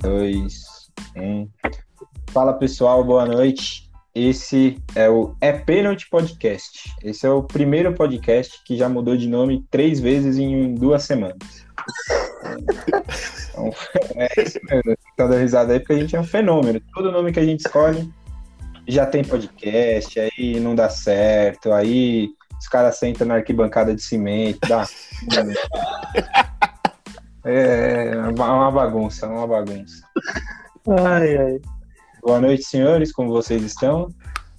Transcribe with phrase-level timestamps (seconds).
[0.00, 1.48] dois, um.
[2.30, 3.90] Fala pessoal, boa noite.
[4.14, 6.90] Esse é o É Pênalti Podcast.
[7.02, 11.66] Esse é o primeiro podcast que já mudou de nome três vezes em duas semanas.
[13.50, 13.70] Então,
[14.16, 14.96] é isso mesmo.
[15.16, 16.80] Tá dando risada aí porque a gente é um fenômeno.
[16.94, 18.10] Todo nome que a gente escolhe
[18.88, 24.58] já tem podcast, aí não dá certo, aí os caras sentam na arquibancada de cimento,
[24.66, 24.88] dá.
[27.44, 30.04] É uma bagunça, uma bagunça.
[30.88, 31.60] Ai, ai.
[32.22, 34.12] Boa noite, senhores, como vocês estão?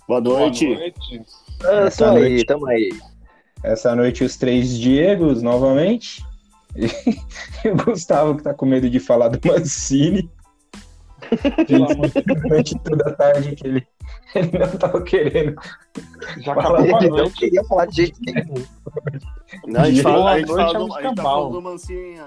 [0.08, 0.66] Boa noite.
[0.66, 1.22] Boa noite.
[1.64, 2.90] É, Essa aí, noite, tamo aí.
[3.64, 6.26] Essa noite os três Diegos novamente.
[6.76, 6.88] E,
[7.68, 10.30] e o Gustavo que tá com medo de falar do Mancini.
[11.68, 13.88] Durante toda a tarde que ele,
[14.36, 15.56] ele não tava querendo.
[16.40, 18.66] Já acabou ele não queria falar de jeito nenhum.
[19.68, 22.20] Não, a gente fala, a gente a gente tá falando do Mancini.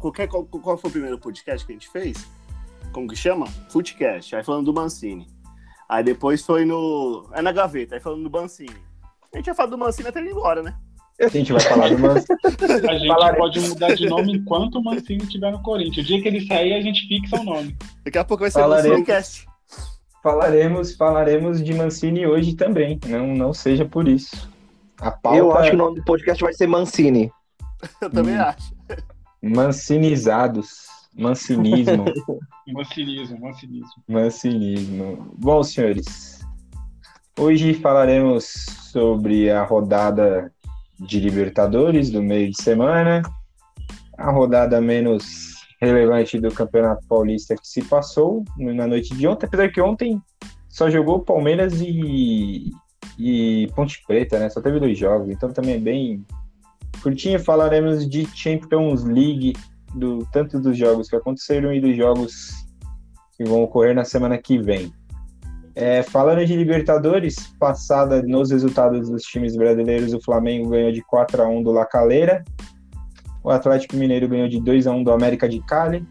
[0.00, 2.28] Qualquer, qual, qual foi o primeiro podcast que a gente fez?
[2.92, 3.46] Como que chama?
[3.68, 4.34] Footcast.
[4.34, 5.26] Aí falando do Mancini.
[5.88, 7.28] Aí depois foi no.
[7.32, 8.76] É na gaveta, aí falando do Mancini.
[9.32, 10.74] A gente ia falar do Mancini até ele ir embora, né?
[11.20, 12.38] A gente vai falar do Mancini.
[12.44, 13.40] A gente Falarei.
[13.40, 16.06] pode mudar de nome enquanto o Mancini estiver no Corinthians.
[16.06, 17.76] O dia que ele sair, a gente fixa o nome.
[18.04, 19.47] Daqui a pouco vai ser o Mancini Cast.
[20.22, 22.98] Falaremos, falaremos de Mancini hoje também.
[23.06, 24.48] Não, não seja por isso.
[24.96, 25.36] Pauta...
[25.36, 27.30] Eu acho que o nome do podcast vai ser Mancini.
[28.02, 28.42] Eu também hum.
[28.42, 28.74] acho.
[29.42, 30.88] Mancinizados.
[31.16, 32.04] Mancinismo.
[32.72, 34.02] mancinismo, mancinismo.
[34.08, 35.34] Mancinismo.
[35.36, 36.44] Bom, senhores,
[37.38, 38.44] hoje falaremos
[38.92, 40.52] sobre a rodada
[40.98, 43.22] de Libertadores do meio de semana,
[44.16, 49.68] a rodada menos relevante do Campeonato Paulista que se passou na noite de ontem, apesar
[49.70, 50.20] que ontem
[50.68, 52.70] só jogou Palmeiras e,
[53.18, 54.50] e Ponte Preta, né?
[54.50, 56.24] Só teve dois jogos, então também é bem
[57.02, 57.40] curtinho.
[57.40, 59.54] Falaremos de Champions League,
[59.94, 62.50] do tanto dos jogos que aconteceram e dos jogos
[63.36, 64.92] que vão ocorrer na semana que vem.
[65.74, 71.40] É, falando de Libertadores, passada nos resultados dos times brasileiros, o Flamengo ganhou de 4
[71.40, 72.44] a 1 do La Calera,
[73.48, 76.06] o Atlético Mineiro ganhou de 2 a 1 do América de Cali,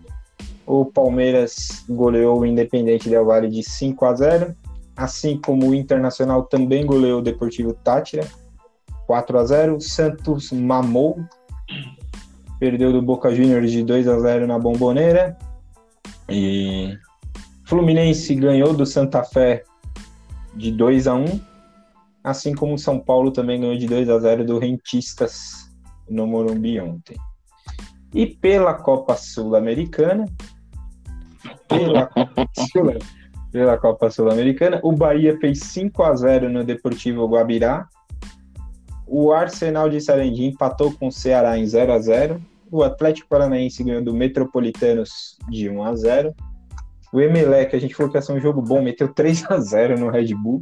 [0.66, 4.56] o Palmeiras goleou o Independente Del Valle de 5 a 0,
[4.96, 8.28] assim como o Internacional também goleou o Deportivo Tátira
[9.06, 11.20] 4 a 0, o Santos mamou,
[12.60, 15.38] perdeu do Boca Juniors de 2 a 0 na Bomboneira.
[16.28, 16.98] E
[17.66, 19.64] Fluminense ganhou do Santa Fé
[20.56, 21.40] de 2 a 1,
[22.24, 25.67] assim como o São Paulo também ganhou de 2 a 0 do Rentistas
[26.10, 27.18] no Morumbi ontem.
[28.14, 30.26] E pela Copa Sul-Americana,
[31.68, 32.94] pela Copa Sul
[33.52, 37.88] pela Copa Sul-Americana, o Bahia fez 5 a 0 no Deportivo Guabirá.
[39.06, 42.42] O Arsenal de Sarandi empatou com o Ceará em 0 a 0.
[42.70, 46.36] O Atlético Paranaense ganhou do Metropolitanos de 1 a 0.
[47.14, 49.98] O Emelec, a gente falou que ia ser um jogo bom, meteu 3 a 0
[49.98, 50.62] no Red Bull.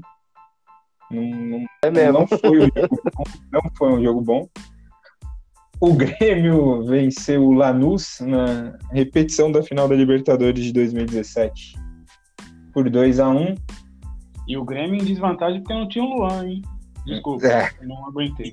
[1.10, 2.20] Não, não, é mesmo.
[2.20, 4.50] Não foi, um jogo bom, não foi um jogo bom.
[5.86, 11.76] O Grêmio venceu o Lanús na repetição da final da Libertadores de 2017
[12.74, 13.54] por 2 a 1
[14.48, 16.64] E o Grêmio em desvantagem porque não tinha o Luan, hein?
[17.06, 17.72] Desculpa, é.
[17.84, 18.52] não aguentei.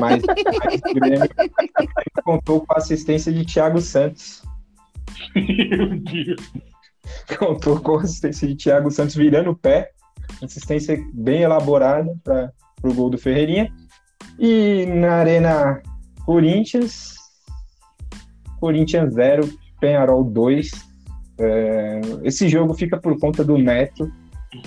[0.00, 1.28] Mas, mas o Grêmio
[2.24, 4.42] contou com a assistência de Thiago Santos.
[5.36, 6.50] Meu Deus
[7.38, 9.90] contou com a assistência de Thiago Santos virando o pé,
[10.42, 12.50] assistência bem elaborada para
[12.82, 13.70] o gol do Ferreirinha.
[14.38, 15.82] E na Arena
[16.30, 17.16] Corinthians,
[18.60, 20.70] Corinthians 0, Penharol 2.
[21.40, 24.08] É, esse jogo fica por conta do Neto,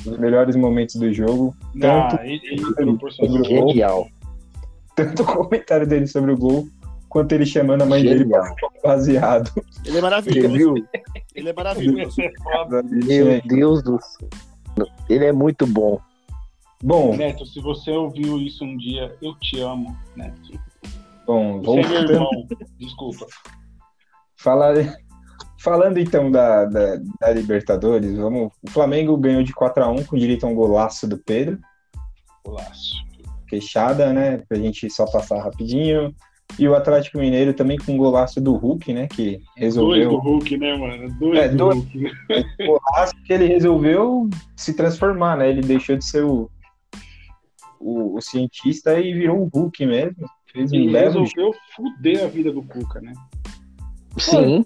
[0.05, 1.55] os melhores momentos do jogo.
[1.79, 4.09] Tanto, ah, ele, ele sobre o gol, Genial.
[4.93, 6.67] tanto o comentário dele sobre o gol,
[7.07, 8.43] quanto ele chamando a mãe Genial.
[8.43, 9.49] dele baseado.
[9.85, 10.53] Ele é maravilhoso.
[10.53, 10.73] Viu?
[11.33, 12.17] Ele é maravilhoso.
[13.07, 14.85] Meu Deus do céu.
[15.07, 15.97] Ele é muito bom.
[16.83, 17.15] Bom.
[17.15, 20.59] Neto, se você ouviu isso um dia, eu te amo, Neto.
[21.25, 21.87] Bom, vamos.
[21.87, 22.29] Você é meu irmão,
[22.77, 23.25] desculpa.
[25.63, 28.51] Falando então da, da, da, Libertadores, vamos.
[28.61, 31.57] O Flamengo ganhou de 4 a 1 com direito a um golaço do Pedro.
[32.43, 32.95] Golaço.
[33.47, 34.43] Queixada, né?
[34.49, 36.13] Pra gente só passar rapidinho.
[36.59, 39.07] E o Atlético Mineiro também com um golaço do Hulk, né?
[39.07, 40.09] Que resolveu.
[40.09, 41.13] Dois do Hulk, né, mano?
[41.17, 41.77] Dois é, do dois...
[41.77, 42.11] Hulk.
[42.67, 45.49] Golaço que ele resolveu se transformar, né?
[45.49, 46.49] Ele deixou de ser o,
[47.79, 50.27] o, o cientista e virou o Hulk mesmo.
[50.53, 53.13] Fez um ele resolveu fuder a vida do Cuca, né?
[54.17, 54.65] Sim.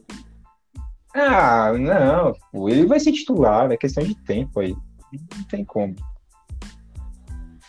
[1.16, 2.68] Ah, não.
[2.68, 4.76] Ele vai ser titular, é questão de tempo aí.
[5.12, 5.96] Não tem como.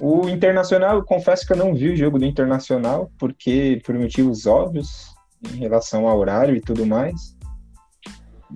[0.01, 4.47] O Internacional, eu confesso que eu não vi o jogo do Internacional, porque por motivos
[4.47, 5.15] óbvios,
[5.53, 7.37] em relação ao horário e tudo mais.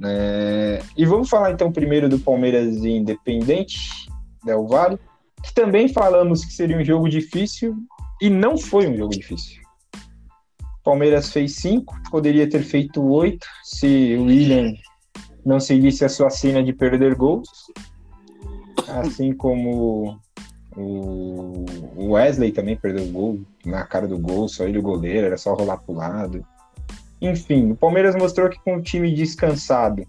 [0.05, 0.83] É...
[0.97, 3.79] E vamos falar então primeiro do Palmeiras e Independente
[4.45, 4.99] Del Vale,
[5.43, 7.77] que também falamos que seria um jogo difícil
[8.21, 9.63] e não foi um jogo difícil.
[10.85, 14.73] Palmeiras fez cinco, poderia ter feito oito se o William
[15.45, 17.49] não seguisse a sua cena de perder gols,
[18.89, 20.21] assim como
[20.75, 25.37] o Wesley também perdeu o gol na cara do gol, só ele o goleiro, era
[25.37, 26.45] só rolar pro lado.
[27.21, 30.07] Enfim, o Palmeiras mostrou que com o time descansado,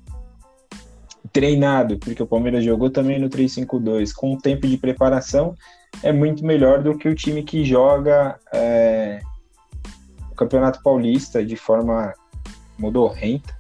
[1.32, 5.56] treinado, porque o Palmeiras jogou também no 3-5-2, com o tempo de preparação,
[6.02, 9.22] é muito melhor do que o time que joga é,
[10.32, 12.14] o Campeonato Paulista de forma
[12.78, 13.56] modorrenta,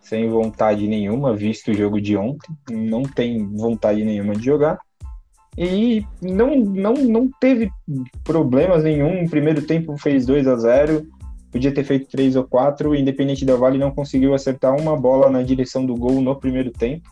[0.00, 4.78] sem vontade nenhuma, visto o jogo de ontem, não tem vontade nenhuma de jogar.
[5.56, 7.70] E não, não, não teve
[8.24, 9.22] problemas nenhum.
[9.22, 11.06] No primeiro tempo fez 2 a 0
[11.50, 12.90] podia ter feito 3 ou 4.
[12.90, 16.70] O Independente da Vale não conseguiu acertar uma bola na direção do gol no primeiro
[16.70, 17.10] tempo.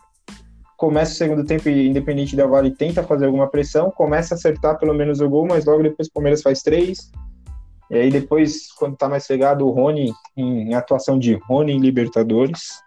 [0.79, 4.79] Começa o segundo tempo e Independente da Vale tenta fazer alguma pressão, começa a acertar
[4.79, 7.11] pelo menos o gol, mas logo depois o Palmeiras faz 3.
[7.91, 11.79] E aí depois, quando tá mais pegado, o Rony, em, em atuação de Rony em
[11.79, 12.81] Libertadores,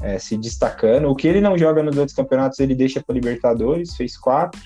[0.00, 1.08] é, se destacando.
[1.08, 4.60] O que ele não joga nos outros campeonatos, ele deixa para Libertadores, fez quatro.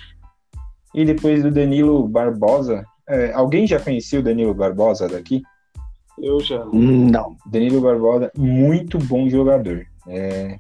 [0.95, 2.85] E depois do Danilo Barbosa.
[3.09, 5.43] É, alguém já conhecia o Danilo Barbosa daqui?
[6.19, 6.63] Eu já.
[6.67, 7.39] Não.
[7.47, 9.87] Danilo Barbosa, muito bom jogador.
[10.07, 10.59] É,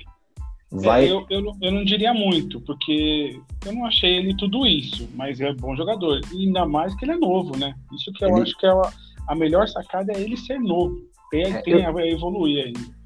[0.73, 1.07] vai...
[1.07, 5.09] É, eu, eu, não, eu não diria muito, porque eu não achei ele tudo isso,
[5.15, 6.21] mas é bom jogador.
[6.33, 7.75] E ainda mais que ele é novo, né?
[7.93, 8.43] Isso que eu ele...
[8.43, 8.93] acho que é a,
[9.29, 10.97] a melhor sacada é ele ser novo.
[11.31, 11.99] Tem, é, tem eu...
[11.99, 13.03] a evoluir ainda.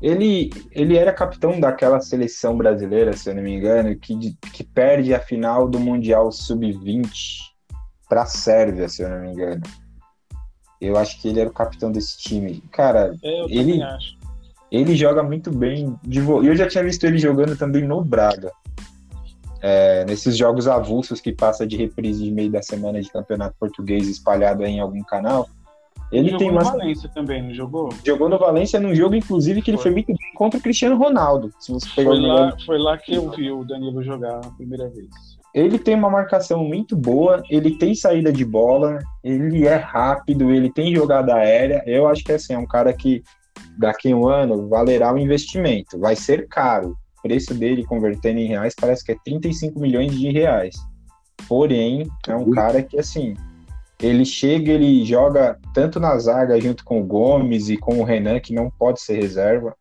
[0.00, 5.14] Ele, ele era capitão daquela seleção brasileira, se eu não me engano, que, que perde
[5.14, 7.38] a final do Mundial Sub-20
[8.08, 9.62] para a Sérvia, se eu não me engano.
[10.80, 12.62] Eu acho que ele era o capitão desse time.
[12.70, 13.80] Cara, é, ele,
[14.70, 15.94] ele joga muito bem.
[16.02, 16.42] De vo...
[16.42, 18.52] Eu já tinha visto ele jogando também no Braga.
[19.60, 24.06] É, nesses jogos avulsos que passa de reprise de meio da semana de campeonato português
[24.08, 25.48] espalhado em algum canal.
[26.10, 27.88] Ele jogou tem no Valência também, não jogou?
[28.04, 31.52] Jogou no Valência num jogo, inclusive, que ele foi muito bem contra o Cristiano Ronaldo.
[31.58, 34.88] Se você pegar foi, lá, foi lá que eu vi o Danilo jogar a primeira
[34.88, 35.08] vez.
[35.54, 40.70] Ele tem uma marcação muito boa, ele tem saída de bola, ele é rápido, ele
[40.70, 41.82] tem jogada aérea.
[41.86, 43.22] Eu acho que assim, é um cara que
[43.76, 45.98] daqui a um ano valerá o investimento.
[45.98, 46.96] Vai ser caro.
[47.18, 50.76] O preço dele convertendo em reais parece que é 35 milhões de reais.
[51.48, 53.34] Porém, é um cara que assim,
[54.00, 58.38] ele chega, ele joga tanto na zaga junto com o Gomes e com o Renan,
[58.38, 59.74] que não pode ser reserva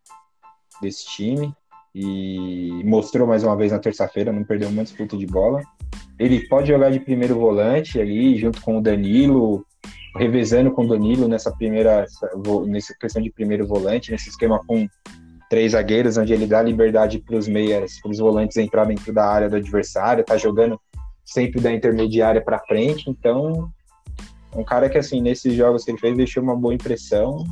[0.81, 1.53] desse time.
[1.93, 5.61] E mostrou mais uma vez na terça-feira, não perdeu uma disputa de bola.
[6.19, 9.65] Ele pode jogar de primeiro volante ali, junto com o Danilo,
[10.15, 12.05] revezando com o Danilo nessa primeira
[12.67, 14.87] nessa questão de primeiro volante, nesse esquema com
[15.49, 19.25] três zagueiros, onde ele dá liberdade para os meias, para os volantes entrar dentro da
[19.25, 20.79] área do adversário, tá jogando
[21.23, 23.09] sempre da intermediária para frente.
[23.09, 23.69] Então,
[24.55, 27.43] um cara que, assim, nesses jogos que ele fez, deixou uma boa impressão.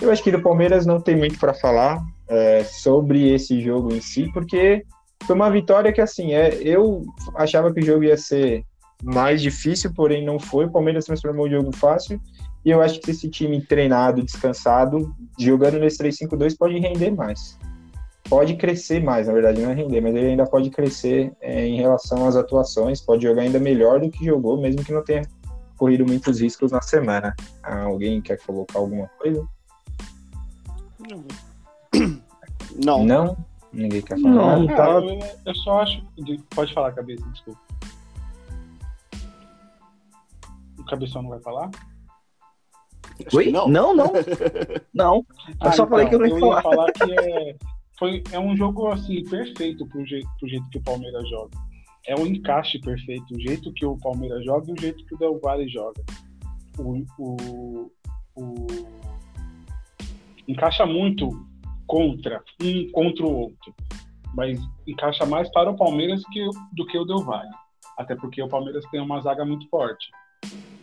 [0.00, 4.00] Eu acho que do Palmeiras não tem muito para falar é, sobre esse jogo em
[4.00, 4.84] si, porque
[5.24, 7.02] foi uma vitória que, assim, é, eu
[7.34, 8.62] achava que o jogo ia ser
[9.02, 10.66] mais difícil, porém não foi.
[10.66, 12.20] O Palmeiras transformou o jogo fácil.
[12.64, 17.58] E eu acho que esse time treinado, descansado, jogando nesse 3-5-2, pode render mais.
[18.28, 21.76] Pode crescer mais, na verdade, não é render, mas ele ainda pode crescer é, em
[21.76, 25.22] relação às atuações, pode jogar ainda melhor do que jogou, mesmo que não tenha
[25.76, 27.36] corrido muitos riscos na semana.
[27.62, 29.46] Ah, alguém quer colocar alguma coisa?
[32.84, 33.04] Não.
[33.04, 33.36] Não?
[33.72, 34.58] Ninguém quer falar?
[34.58, 34.88] Não, tá...
[34.88, 36.02] eu, eu só acho.
[36.50, 37.60] Pode falar, cabeça, desculpa.
[40.86, 41.70] Cabeção não vai falar?
[43.32, 43.50] Oi?
[43.50, 43.94] Não, não.
[43.94, 44.12] Não.
[44.92, 45.14] não.
[45.16, 46.62] Eu ah, só então, falei que eu não ia falar.
[46.62, 47.56] falar que é,
[47.98, 51.66] foi, é um jogo assim, perfeito pro jeito, pro jeito que o Palmeiras joga
[52.06, 53.34] é um encaixe perfeito.
[53.34, 56.02] O jeito que o Palmeiras joga e o jeito que o Del Valle joga.
[56.78, 57.90] O, o,
[58.36, 58.66] o...
[60.46, 61.30] Encaixa muito
[61.86, 63.74] contra, um contra o outro.
[64.34, 67.50] Mas encaixa mais para o Palmeiras que, do que o Del Valle.
[67.98, 70.06] Até porque o Palmeiras tem uma zaga muito forte.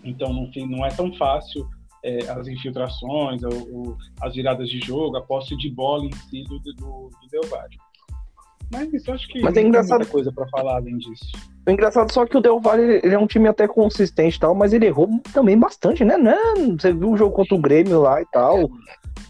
[0.03, 1.67] Então não, não é tão fácil
[2.03, 3.41] é, as infiltrações,
[4.21, 7.77] as viradas de jogo, a posse de bola em si do, do, do Del Valle.
[8.71, 9.99] Mas isso acho que mas é engraçado...
[9.99, 11.31] muita coisa para falar além disso.
[11.65, 14.53] É engraçado só que o Del Valle ele é um time até consistente e tal,
[14.53, 16.17] mas ele errou também bastante, né?
[16.17, 16.35] né?
[16.77, 18.69] Você viu o jogo contra o Grêmio lá e tal.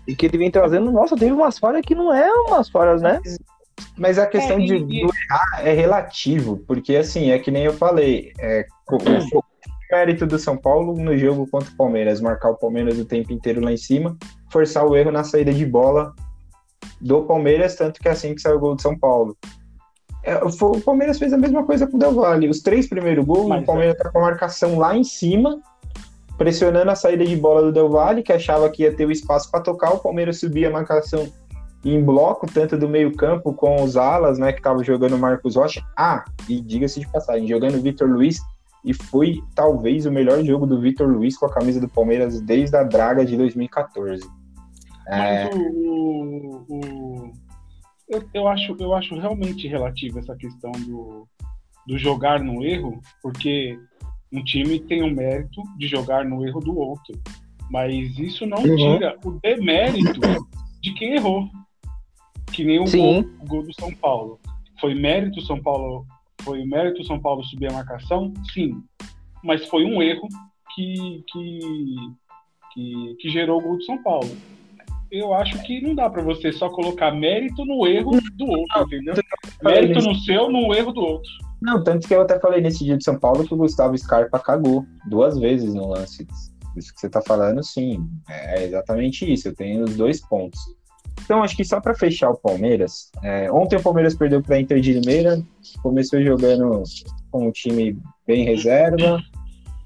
[0.07, 3.21] E que ele vem trazendo, nossa, teve umas falhas que não é umas falhas, né?
[3.97, 5.01] Mas a questão é, de e...
[5.01, 9.42] errar é relativo, porque assim, é que nem eu falei, é, o
[9.93, 13.61] mérito do São Paulo no jogo contra o Palmeiras, marcar o Palmeiras o tempo inteiro
[13.61, 14.17] lá em cima,
[14.51, 16.13] forçar o erro na saída de bola
[16.99, 19.37] do Palmeiras, tanto que é assim que saiu o gol de São Paulo.
[20.23, 22.49] É, o Palmeiras fez a mesma coisa com o Del Valle.
[22.49, 24.03] Os três primeiros gols, Mas, o Palmeiras é.
[24.03, 25.61] tá com a marcação lá em cima,
[26.37, 29.51] pressionando a saída de bola do Del Valle, que achava que ia ter o espaço
[29.51, 29.91] para tocar.
[29.91, 31.31] O Palmeiras subia a marcação
[31.85, 35.83] em bloco, tanto do meio-campo com os alas, né, que estavam jogando Marcos Rocha.
[35.95, 38.39] Ah, e diga-se de passagem, jogando Vitor Luiz.
[38.83, 42.75] E foi talvez o melhor jogo do Vitor Luiz com a camisa do Palmeiras desde
[42.75, 44.21] a draga de 2014.
[45.07, 45.49] Mas é...
[45.53, 47.31] o, o,
[48.09, 51.27] eu, eu, acho, eu acho realmente relativo essa questão do,
[51.87, 53.77] do jogar no erro, porque
[54.31, 57.19] um time tem o mérito de jogar no erro do outro.
[57.69, 58.75] Mas isso não uhum.
[58.75, 60.19] tira o demérito
[60.81, 61.47] de quem errou.
[62.51, 64.39] Que nem o gol, o gol, do São Paulo.
[64.79, 66.05] Foi mérito São Paulo.
[66.41, 68.33] Foi mérito São Paulo subir a marcação?
[68.53, 68.83] Sim.
[69.43, 70.27] Mas foi um erro
[70.75, 71.59] que, que,
[72.73, 74.29] que, que gerou o gol do São Paulo
[75.13, 79.13] eu acho que não dá para você só colocar mérito no erro do outro, entendeu?
[79.63, 81.29] Mérito no seu, no erro do outro.
[81.61, 84.39] Não, tanto que eu até falei nesse dia de São Paulo que o Gustavo Scarpa
[84.39, 86.27] cagou duas vezes no lance.
[86.75, 88.03] Isso que você tá falando, sim.
[88.27, 89.47] É exatamente isso.
[89.47, 90.59] Eu tenho os dois pontos.
[91.21, 94.79] Então, acho que só para fechar o Palmeiras, é, ontem o Palmeiras perdeu para Inter
[94.79, 95.41] de Limeira,
[95.81, 96.83] começou jogando
[97.31, 99.21] com um time bem reserva,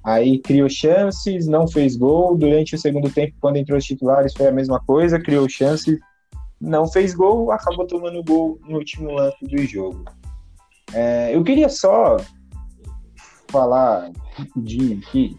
[0.08, 2.38] Aí criou chances, não fez gol.
[2.38, 6.00] Durante o segundo tempo, quando entrou os titulares, foi a mesma coisa, criou chances,
[6.62, 10.06] não fez gol, acabou tomando gol no último lance do jogo.
[10.94, 12.16] É, eu queria só
[13.50, 14.10] falar
[14.56, 15.36] de que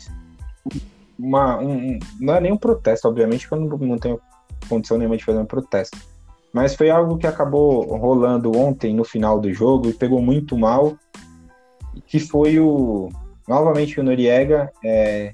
[1.18, 4.20] uma, um, não é nem um protesto, obviamente, porque eu não, não tenho
[4.68, 5.98] condição nenhuma de fazer um protesto.
[6.52, 10.96] Mas foi algo que acabou rolando ontem no final do jogo e pegou muito mal,
[12.06, 13.10] que foi o
[13.46, 15.32] novamente o Noriega, é,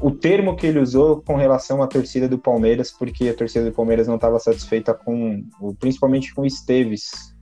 [0.00, 3.72] o termo que ele usou com relação à torcida do Palmeiras, porque a torcida do
[3.72, 5.44] Palmeiras não estava satisfeita com,
[5.78, 7.32] principalmente com o Esteves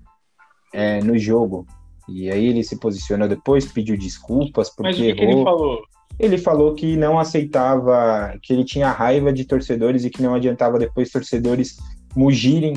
[0.73, 1.67] é, no jogo.
[2.07, 5.17] E aí ele se posicionou depois, pediu desculpas porque Mas o que errou.
[5.17, 5.83] Que ele falou?
[6.21, 10.79] Ele falou que não aceitava, que ele tinha raiva de torcedores e que não adiantava
[10.79, 11.79] depois torcedores
[12.15, 12.75] mugirem,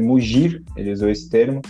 [0.00, 1.60] mugir, ele usou esse termo,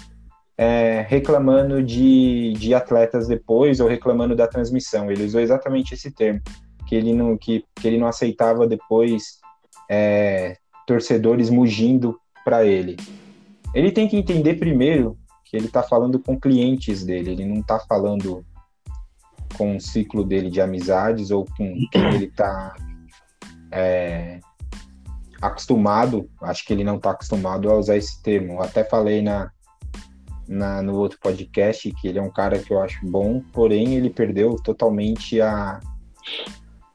[0.57, 5.11] é, reclamando de, de atletas depois ou reclamando da transmissão.
[5.11, 6.41] Ele usou exatamente esse termo,
[6.87, 9.41] que ele não, que, que ele não aceitava depois
[9.91, 10.57] é,
[10.87, 12.97] torcedores mugindo para ele.
[13.75, 17.81] Ele tem que entender primeiro que ele está falando com clientes dele, ele não está
[17.81, 18.45] falando
[19.57, 22.75] com o ciclo dele de amizades ou com quem ele está
[23.71, 24.40] é,
[25.40, 26.28] acostumado.
[26.43, 28.55] Acho que ele não está acostumado a usar esse termo.
[28.55, 29.50] Eu até falei na,
[30.49, 34.11] na, no outro podcast que ele é um cara que eu acho bom, porém ele
[34.11, 35.81] perdeu totalmente a,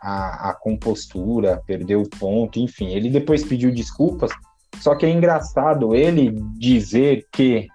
[0.01, 2.89] a, a compostura, perdeu o ponto, enfim.
[2.89, 4.31] Ele depois pediu desculpas,
[4.79, 7.67] só que é engraçado ele dizer que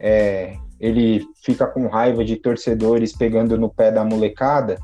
[0.00, 4.78] é, ele fica com raiva de torcedores pegando no pé da molecada,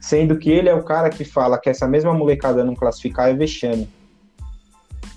[0.00, 3.34] sendo que ele é o cara que fala que essa mesma molecada não classificar é
[3.34, 3.88] vexame.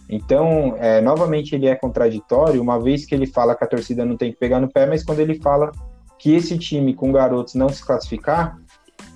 [0.10, 4.18] Então, é, novamente, ele é contraditório, uma vez que ele fala que a torcida não
[4.18, 5.72] tem que pegar no pé, mas quando ele fala
[6.20, 8.58] que esse time com garotos não se classificar,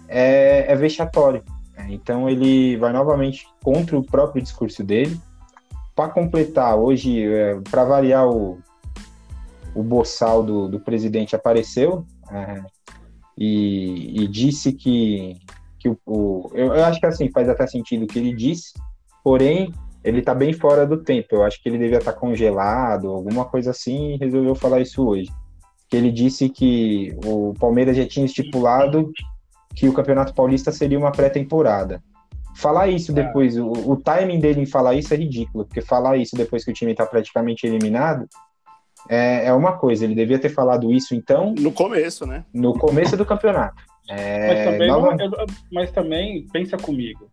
[0.07, 1.43] é, é vexatório.
[1.89, 5.19] Então, ele vai novamente contra o próprio discurso dele.
[5.93, 8.57] Para completar, hoje, é, para variar, o,
[9.75, 12.63] o boçal do, do presidente apareceu é,
[13.37, 15.37] e, e, disse que,
[15.77, 18.73] que o, o eu, eu acho que assim faz até sentido o que ele disse,
[19.23, 19.71] porém
[20.03, 21.29] ele tá bem fora do tempo.
[21.31, 25.05] Eu acho que ele devia estar tá congelado, alguma coisa assim, e resolveu falar isso
[25.05, 25.31] hoje.
[25.89, 29.11] Que ele disse que o Palmeiras já tinha estipulado
[29.75, 32.01] que o Campeonato Paulista seria uma pré-temporada.
[32.55, 33.15] Falar isso é.
[33.15, 36.71] depois, o, o, timing dele em falar isso é ridículo, porque falar isso depois que
[36.71, 38.27] o time está praticamente eliminado
[39.09, 40.05] é, é, uma coisa.
[40.05, 41.53] Ele devia ter falado isso então.
[41.57, 42.45] No começo, né?
[42.53, 43.83] No começo do campeonato.
[44.09, 45.17] É, mas, também, nova...
[45.71, 47.31] mas também, pensa comigo.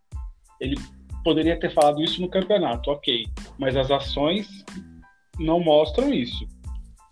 [0.60, 0.76] Ele
[1.24, 3.26] poderia ter falado isso no campeonato, ok.
[3.58, 4.48] Mas as ações
[5.38, 6.46] não mostram isso.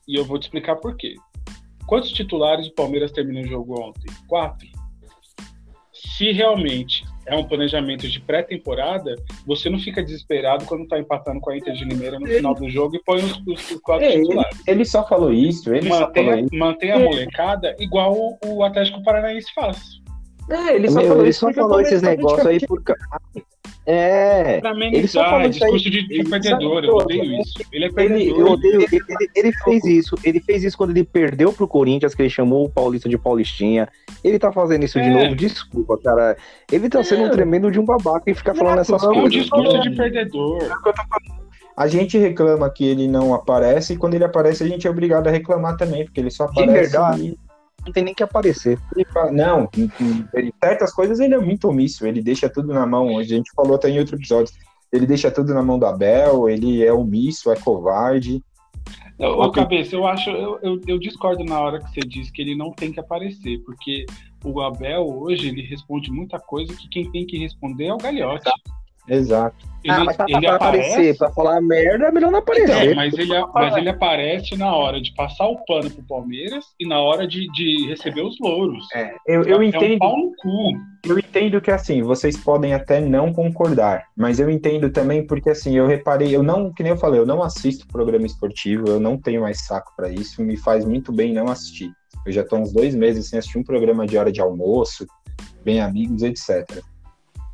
[0.07, 1.15] E eu vou te explicar por quê.
[1.87, 4.11] Quantos titulares o Palmeiras terminou o jogo ontem?
[4.29, 4.69] Quatro.
[5.93, 9.15] Se realmente é um planejamento de pré-temporada,
[9.47, 12.69] você não fica desesperado quando tá empatando com a Inter de Limeira no final do
[12.69, 14.59] jogo e põe os, os, os quatro é, titulares.
[14.67, 15.73] Ele, ele, só falou isso.
[15.73, 16.57] Ele mantém, falou isso.
[16.57, 19.79] mantém a molecada igual o, o Atlético Paranaense faz.
[20.51, 22.83] É, ele só Meu, falou, ele só falou esses negócios aí por
[23.91, 24.61] é.
[24.61, 27.55] Pra ele só falou discurso aí, de, de perdedor, eu odeio isso.
[27.73, 28.21] Ele é perdedor.
[28.21, 30.15] Ele, eu odeio, ele, ele, ele, fez isso.
[30.23, 33.89] Ele fez isso quando ele perdeu pro Corinthians, que ele chamou o Paulista de Paulistinha.
[34.23, 35.03] Ele tá fazendo isso é.
[35.03, 36.37] de novo, desculpa, cara.
[36.71, 37.27] Ele tá sendo é.
[37.27, 39.23] um tremendo de um babaca e fica falando essas coisas.
[39.23, 40.59] É um discurso de perdedor.
[40.63, 41.41] É
[41.77, 45.29] a gente reclama que ele não aparece e quando ele aparece a gente é obrigado
[45.29, 46.67] a reclamar também, porque ele só aparece.
[46.67, 47.39] De verdade,
[47.85, 48.79] não tem nem que aparecer.
[49.13, 53.19] Fala, não, em certas coisas ele é muito omisso, ele deixa tudo na mão.
[53.19, 54.53] A gente falou até em outro episódio.
[54.93, 58.43] Ele deixa tudo na mão do Abel, ele é omisso, é covarde.
[59.19, 62.57] Ô, Cabeça, eu acho, eu, eu, eu, discordo na hora que você diz que ele
[62.57, 64.07] não tem que aparecer, porque
[64.43, 68.45] o Abel hoje ele responde muita coisa que quem tem que responder é o Galhote.
[68.45, 68.53] Tá.
[69.09, 69.71] Exato.
[69.83, 70.91] Ele, ah, mas pra, ele pra aparece...
[70.91, 72.85] aparecer, pra falar merda, é melhor não aparecer.
[72.85, 76.87] Então, mas, ele, mas ele aparece na hora de passar o pano pro Palmeiras e
[76.87, 78.85] na hora de, de receber os louros.
[78.95, 80.05] É, eu, eu é entendo.
[80.05, 85.49] Um eu entendo que assim, vocês podem até não concordar, mas eu entendo também porque
[85.49, 89.01] assim, eu reparei, eu não, que nem eu falei, eu não assisto programa esportivo, eu
[89.01, 91.91] não tenho mais saco para isso, me faz muito bem não assistir.
[92.27, 95.07] Eu já tô uns dois meses sem assistir um programa de hora de almoço,
[95.65, 96.83] bem amigos, etc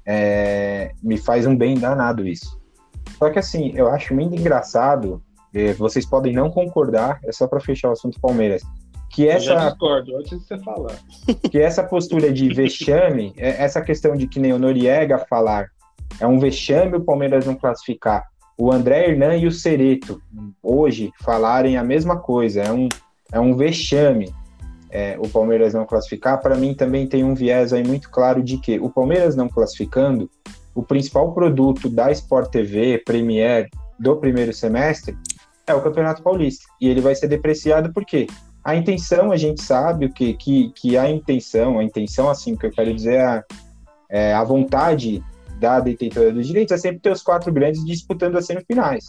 [0.06, 2.58] é, me faz um bem danado isso.
[3.18, 5.22] Só que assim, eu acho muito engraçado,
[5.54, 8.62] é, vocês podem não concordar, é só para fechar o assunto Palmeiras,
[9.10, 10.94] que essa eu discordo, antes de você falar.
[11.50, 15.68] Que essa postura de vexame, é, essa questão de que nem o Noriega falar,
[16.20, 18.25] é um vexame o Palmeiras não classificar.
[18.58, 20.20] O André Hernan e o Cereto
[20.62, 22.88] hoje falarem a mesma coisa, é um,
[23.32, 24.34] é um vexame
[24.97, 28.57] é, o Palmeiras não classificar, para mim também tem um viés aí muito claro de
[28.57, 30.31] que o Palmeiras não classificando,
[30.75, 35.15] o principal produto da Sport TV, Premier, do primeiro semestre,
[35.67, 36.65] é o Campeonato Paulista.
[36.81, 38.26] E ele vai ser depreciado porque
[38.65, 42.65] a intenção, a gente sabe o que, que, que a intenção, a intenção, assim, que
[42.65, 43.45] eu quero dizer, a,
[44.09, 45.23] é, a vontade
[45.61, 49.05] da detentora dos direitos é sempre ter os quatro grandes disputando as semifinais.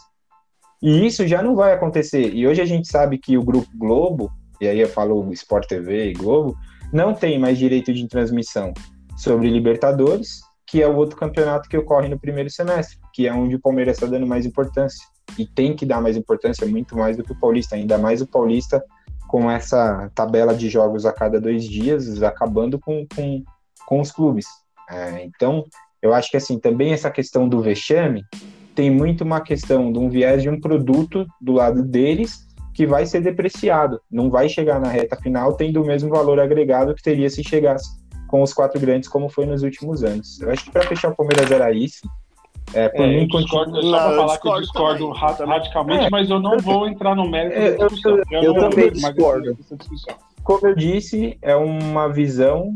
[0.84, 2.34] E isso já não vai acontecer.
[2.34, 6.10] E hoje a gente sabe que o Grupo Globo e aí eu falo Sport TV
[6.10, 6.58] e Globo,
[6.92, 8.74] não tem mais direito de transmissão
[9.16, 13.56] sobre Libertadores, que é o outro campeonato que ocorre no primeiro semestre, que é onde
[13.56, 15.06] o Palmeiras está dando mais importância.
[15.38, 18.28] E tem que dar mais importância, muito mais do que o Paulista, ainda mais o
[18.28, 18.84] Paulista
[19.28, 23.44] com essa tabela de jogos a cada dois dias, acabando com, com,
[23.86, 24.46] com os clubes.
[24.90, 25.66] É, então,
[26.02, 28.24] eu acho que assim, também essa questão do vexame
[28.74, 32.47] tem muito uma questão de um viés de um produto do lado deles
[32.78, 36.94] que vai ser depreciado, não vai chegar na reta final tendo o mesmo valor agregado
[36.94, 37.90] que teria se chegasse
[38.28, 40.40] com os quatro grandes, como foi nos últimos anos.
[40.40, 42.08] Eu acho que para fechar o Palmeiras era isso.
[42.76, 46.10] É, por é, mim, eu discordo, só para falar que eu discordo também, radicalmente, é,
[46.12, 48.22] mas eu não vou entrar no mérito é, da discussão.
[48.30, 49.58] Eu, eu, eu também discordo.
[50.44, 52.76] Como eu disse, é uma visão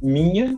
[0.00, 0.56] minha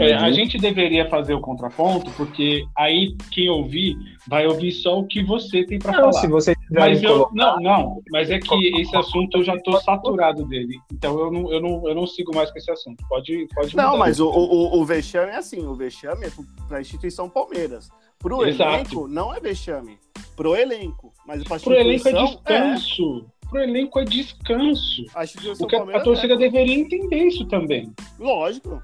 [0.00, 3.96] é, a gente deveria fazer o contraponto, porque aí quem ouvir
[4.28, 6.12] vai ouvir só o que você tem para falar.
[6.12, 7.34] Se você mas eu colocar...
[7.34, 10.78] não, não, mas é que esse assunto eu já estou saturado dele.
[10.92, 13.04] Então eu não, eu não, eu não sigo mais com esse assunto.
[13.08, 13.76] Pode, pode.
[13.76, 15.64] Não, mas o, o, o vexame é assim.
[15.66, 16.30] O vexame é
[16.68, 17.88] para a instituição Palmeiras.
[18.18, 19.98] Para o elenco não é vexame.
[20.36, 23.26] Para o elenco, mas para o elenco é descanso.
[23.30, 23.48] É.
[23.48, 25.04] Pro elenco é descanso.
[25.14, 25.22] A,
[25.58, 26.36] Porque a, a torcida é.
[26.36, 27.92] deveria entender isso também.
[28.18, 28.82] Lógico.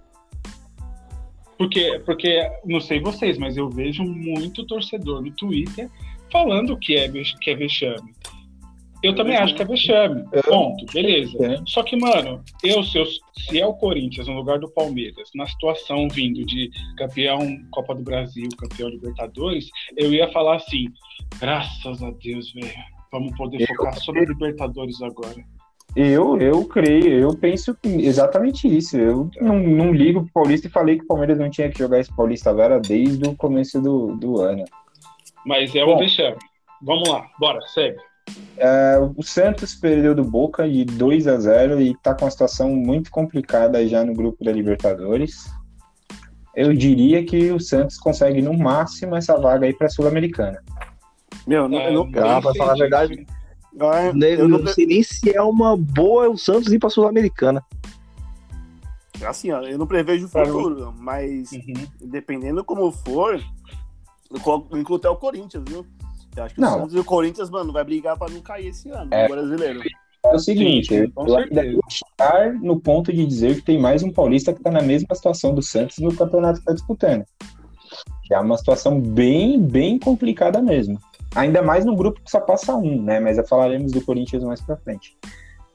[1.61, 5.91] Porque, porque, não sei vocês, mas eu vejo muito torcedor no Twitter
[6.33, 8.15] falando que é, que é vexame.
[9.03, 10.25] Eu também acho que é vexame.
[10.49, 10.87] Ponto.
[10.91, 11.63] Beleza.
[11.67, 15.47] Só que, mano, eu, se, eu, se é o Corinthians no lugar do Palmeiras, na
[15.47, 17.41] situação vindo de campeão
[17.73, 19.69] Copa do Brasil, campeão Libertadores,
[19.99, 20.87] eu ia falar assim:
[21.39, 22.73] graças a Deus, velho.
[23.13, 25.45] Vamos poder focar só no Libertadores agora.
[25.97, 28.97] Eu, eu creio, eu penso exatamente isso.
[28.97, 31.99] Eu não, não ligo pro Paulista e falei que o Palmeiras não tinha que jogar
[31.99, 34.65] esse Paulista agora desde o começo do, do ano.
[35.45, 36.37] Mas é o vexame.
[36.83, 37.99] Vamos lá, bora, segue.
[38.57, 42.71] É, o Santos perdeu do Boca de 2 a 0 e está com uma situação
[42.71, 45.51] muito complicada já no grupo da Libertadores.
[46.55, 50.63] Eu diria que o Santos consegue no máximo essa vaga aí para a Sul-Americana.
[51.47, 53.27] Meu, não, é, eu não, para falar a verdade,
[53.73, 57.65] não, é, eu não, sei nem se é uma boa o Santos ir para Sul-Americana.
[59.27, 61.75] Assim, ó, eu não prevejo o futuro, mas uhum.
[62.01, 63.41] dependendo como for,
[64.31, 65.87] eu incluo até o Corinthians, viu?
[66.37, 66.77] Eu acho que não.
[66.77, 69.29] o Santos e o Corinthians, mano, vai brigar para não cair esse ano, é.
[69.29, 69.83] brasileiro.
[70.25, 74.03] É o seguinte, Sim, eu ainda vou estar no ponto de dizer que tem mais
[74.03, 77.25] um paulista que está na mesma situação do Santos no campeonato que está disputando.
[78.31, 80.99] é uma situação bem, bem complicada mesmo.
[81.35, 83.21] Ainda mais no grupo que só passa um, né?
[83.21, 85.17] Mas falaremos do Corinthians mais pra frente.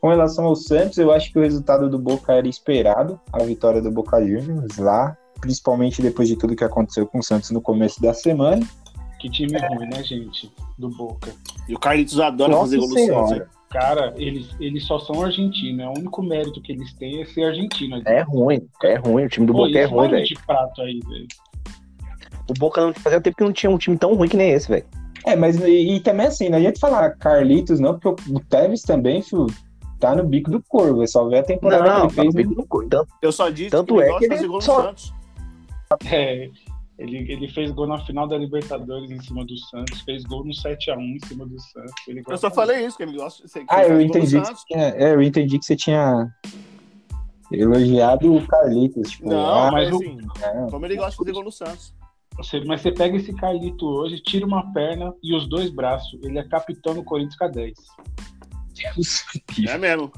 [0.01, 3.81] Com relação ao Santos, eu acho que o resultado do Boca era esperado, a vitória
[3.81, 8.01] do Boca Juniors lá, principalmente depois de tudo que aconteceu com o Santos no começo
[8.01, 8.65] da semana.
[9.19, 9.67] Que time é.
[9.67, 10.51] ruim, né, gente?
[10.77, 11.33] Do Boca.
[11.67, 13.47] E o Carlitos adora Nossa fazer evolução.
[13.69, 15.83] Cara, eles, eles só são argentinos.
[15.83, 18.01] É o único mérito que eles têm é ser argentino.
[18.05, 19.25] É ruim, é ruim.
[19.25, 20.25] O time do Pô, Boca é ruim, velho.
[20.25, 21.27] de prato aí, velho.
[22.47, 24.69] O Boca não fazia tempo que não tinha um time tão ruim que nem esse,
[24.69, 24.85] velho.
[25.25, 29.21] É, mas e, e também assim, não adianta falar Carlitos, não, porque o Tevez também,
[29.21, 29.47] filho,
[29.99, 31.01] tá no bico do corvo.
[31.01, 32.47] É só ver a temporada não, que ele fez.
[32.47, 32.67] Tá no...
[32.67, 32.89] corvo.
[32.89, 34.93] Tanto, eu só disse tanto que ele é que ele só...
[36.11, 36.49] É,
[36.97, 40.51] ele, ele fez gol na final da Libertadores em cima do Santos, fez gol no
[40.51, 41.93] 7x1 em cima do Santos.
[42.29, 45.21] eu só falei isso, que ele gosta de Ah, eu entendi, que tinha, é, eu
[45.21, 46.33] entendi que você tinha
[47.51, 49.11] elogiado o Carlitos.
[49.11, 50.71] Tipo, não, ah, mas assim, é.
[50.71, 51.93] como ele gosta de fazer gol no Santos.
[52.65, 56.19] Mas você pega esse Carlito hoje, tira uma perna e os dois braços.
[56.23, 57.73] Ele é capitão no Corinthians com a 10.
[59.67, 60.11] É mesmo.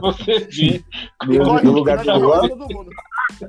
[0.00, 0.84] você vê.
[1.26, 2.90] No, lugar do mundo.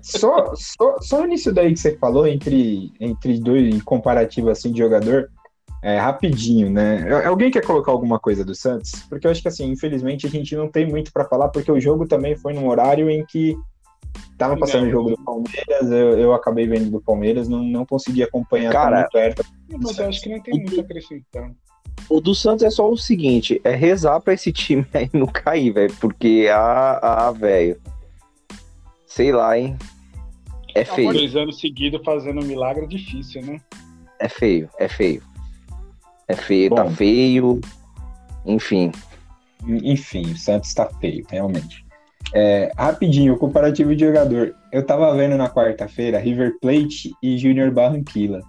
[0.01, 4.79] Só, só, só nisso daí que você falou, entre, entre dois, em comparativo assim de
[4.79, 5.29] jogador,
[5.83, 7.05] é, rapidinho, né?
[7.25, 8.91] Alguém quer colocar alguma coisa do Santos?
[9.07, 11.79] Porque eu acho que assim, infelizmente a gente não tem muito para falar, porque o
[11.79, 13.55] jogo também foi num horário em que
[14.37, 18.23] tava passando o jogo do Palmeiras, eu, eu acabei vendo do Palmeiras, não, não consegui
[18.23, 19.45] acompanhar Cara, tão perto.
[19.69, 21.51] Mas eu acho que não tem muito a acrescentar.
[22.09, 25.71] O do Santos é só o seguinte, é rezar pra esse time aí não cair,
[25.71, 27.79] velho, porque a, a velho,
[29.07, 29.77] sei lá, hein,
[30.75, 31.13] é feio.
[31.13, 33.61] Dois anos seguidos fazendo um milagre é difícil, né?
[34.19, 35.23] É feio, é feio.
[36.27, 37.61] É feio, tá Bom, tá feio,
[38.45, 38.91] enfim.
[39.65, 41.84] Enfim, o Santos tá feio, realmente.
[42.33, 44.55] É, rapidinho, comparativo de jogador.
[44.71, 48.41] Eu tava vendo na quarta-feira River Plate e Junior Barranquilla.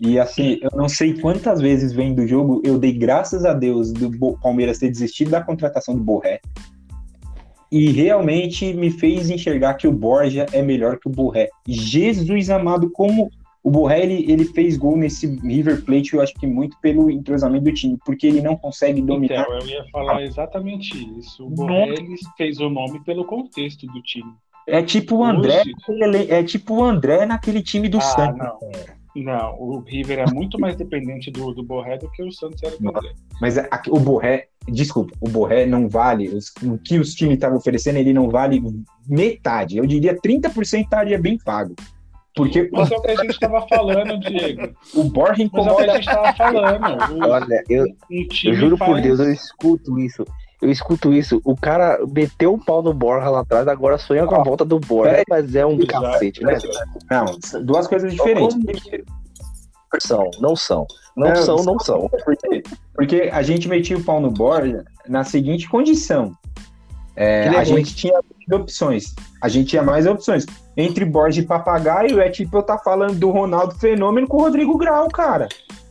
[0.00, 3.92] E assim, eu não sei quantas vezes vendo o jogo, eu dei graças a Deus
[3.92, 6.40] do Palmeiras ter desistido da contratação do Borré.
[7.70, 11.48] E realmente me fez enxergar que o Borja é melhor que o Borré.
[11.66, 13.30] Jesus amado, como
[13.62, 17.64] o Borré ele, ele fez gol nesse River Plate, eu acho que muito pelo entrosamento
[17.64, 19.42] do time, porque ele não consegue dominar.
[19.42, 21.46] Então, eu ia falar exatamente isso.
[21.46, 24.32] O Borré ele fez o nome pelo contexto do time.
[24.66, 26.30] É tipo o André, Hoje...
[26.30, 28.38] é tipo o André naquele time do ah, Santos.
[28.38, 29.02] Não.
[29.14, 32.78] Não, o River é muito mais dependente do, do Borré do que o Santos era
[32.78, 33.12] do André.
[33.40, 37.58] Mas a, o Borré, desculpa, o Borré não vale, os, o que os times estavam
[37.58, 38.62] oferecendo, ele não vale
[39.06, 39.76] metade.
[39.76, 41.74] Eu diria 30% estaria bem pago.
[42.34, 42.68] Porque...
[42.72, 44.74] Mas é o que a gente estava falando, Diego.
[44.94, 45.74] O Borja incomoda.
[45.74, 47.12] Mas é o que a gente estava falando.
[47.12, 48.90] O, Olha, eu, um eu juro faz...
[48.90, 50.24] por Deus, eu escuto isso.
[50.62, 51.42] Eu escuto isso.
[51.44, 54.78] O cara meteu o pau no Borja lá atrás, agora sonha com a volta do
[54.78, 55.16] Borja.
[55.16, 55.86] É, mas é um Exato.
[55.86, 56.56] cacete, né?
[57.10, 58.56] Não, duas coisas diferentes.
[60.00, 60.86] São, não são.
[61.16, 62.08] Não, não são, não são.
[62.24, 62.62] Porque,
[62.94, 66.32] porque a gente metia o pau no Borja na seguinte condição.
[67.14, 68.18] É, a gente tinha
[68.52, 69.14] opções.
[69.42, 70.46] A gente tinha mais opções.
[70.76, 74.76] Entre Borja e Papagaio é tipo eu tá falando do Ronaldo Fenômeno com o Rodrigo
[74.78, 75.48] Grau, cara.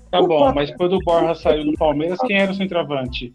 [0.10, 0.28] Tá Opa.
[0.28, 3.34] bom, mas quando o Borja saiu do Palmeiras, quem era o centroavante?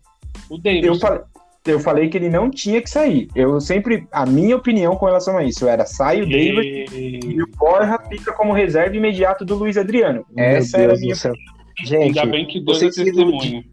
[0.50, 0.84] O Davis.
[0.84, 1.20] Eu falei,
[1.66, 3.28] eu falei que ele não tinha que sair.
[3.34, 4.06] Eu sempre.
[4.12, 7.98] A minha opinião com relação a isso era sai o Davis e, e o Borja
[8.08, 10.26] fica como reserva imediato do Luiz Adriano.
[10.30, 11.56] Meu Essa Deus era a minha opinião.
[11.84, 13.64] Gente, Ainda bem que Deus é testemunho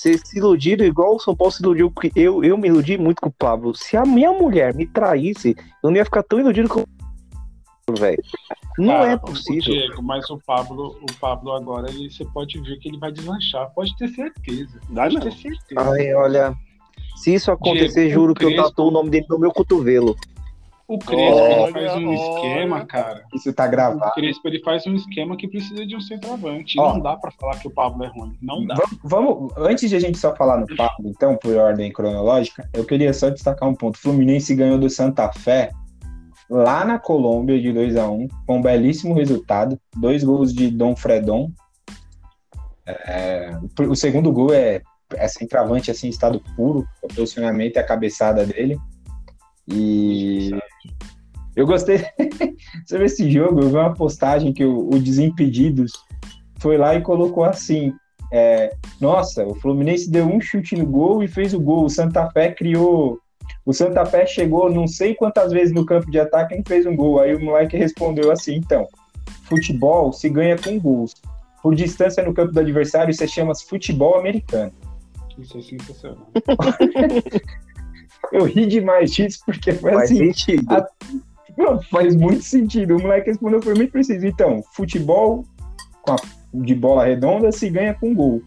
[0.00, 3.20] vocês se iludiram igual o São Paulo se iludiu, porque eu, eu me iludi muito
[3.20, 3.74] com o Pablo.
[3.74, 8.22] Se a minha mulher me traísse, eu não ia ficar tão iludido com o velho.
[8.78, 9.74] Não Cara, é possível.
[9.74, 13.70] Diego, mas o Pablo, o Pablo agora, ele, você pode ver que ele vai deslanchar.
[13.74, 14.80] Pode ter certeza.
[14.88, 15.90] Pode ter certeza.
[15.92, 16.54] Ai, olha.
[17.16, 20.16] Se isso acontecer, Diego, juro que eu tatuo o nome dele no meu cotovelo.
[20.90, 23.24] O Crespo oh, faz um esquema, cara.
[23.32, 24.10] Isso tá gravado.
[24.10, 26.80] O Crespo ele faz um esquema que precisa de um centroavante.
[26.80, 26.94] Oh.
[26.94, 28.36] Não dá para falar que o Pablo é ruim.
[28.42, 28.74] Não dá.
[28.74, 32.84] Vamos, vamos, antes de a gente só falar no Pablo, então, por ordem cronológica, eu
[32.84, 33.94] queria só destacar um ponto.
[33.94, 35.70] O Fluminense ganhou do Santa Fé
[36.50, 39.78] lá na Colômbia de 2 a 1 com um belíssimo resultado.
[39.96, 41.52] Dois gols de Dom Fredon.
[42.84, 43.56] É,
[43.88, 44.82] o segundo gol é,
[45.14, 46.84] é centroavante assim, em estado puro.
[47.00, 48.76] O posicionamento e a cabeçada dele.
[49.72, 50.50] E
[51.54, 51.98] eu gostei
[52.86, 53.60] sobre esse jogo.
[53.60, 55.92] Eu vi uma postagem que o, o Desimpedidos
[56.58, 57.92] foi lá e colocou assim:
[58.32, 61.84] é, Nossa, o Fluminense deu um chute no gol e fez o gol.
[61.84, 63.18] O Santa Fé criou.
[63.66, 66.96] O Santa Fé chegou não sei quantas vezes no campo de ataque e fez um
[66.96, 67.20] gol.
[67.20, 68.86] Aí o moleque respondeu assim: Então,
[69.44, 71.14] futebol se ganha com gols.
[71.62, 74.72] Por distância no campo do adversário, isso chama futebol americano.
[75.38, 76.26] Isso é sensacional.
[78.32, 80.32] eu ri demais disso, porque foi faz assim.
[80.32, 80.72] Sentido.
[80.72, 80.86] A...
[81.56, 82.96] Não, faz muito sentido.
[82.96, 84.26] O moleque respondeu, foi muito preciso.
[84.26, 85.44] Então, futebol
[86.08, 86.16] a...
[86.54, 88.42] de bola redonda se ganha com gol.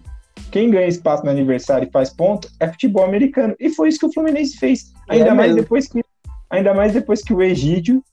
[0.52, 3.56] Quem ganha espaço no aniversário e faz ponto é futebol americano.
[3.60, 4.94] E foi isso que o Fluminense fez.
[5.10, 6.02] Ainda é mais depois que
[6.50, 8.04] ainda mais depois que o Egídio,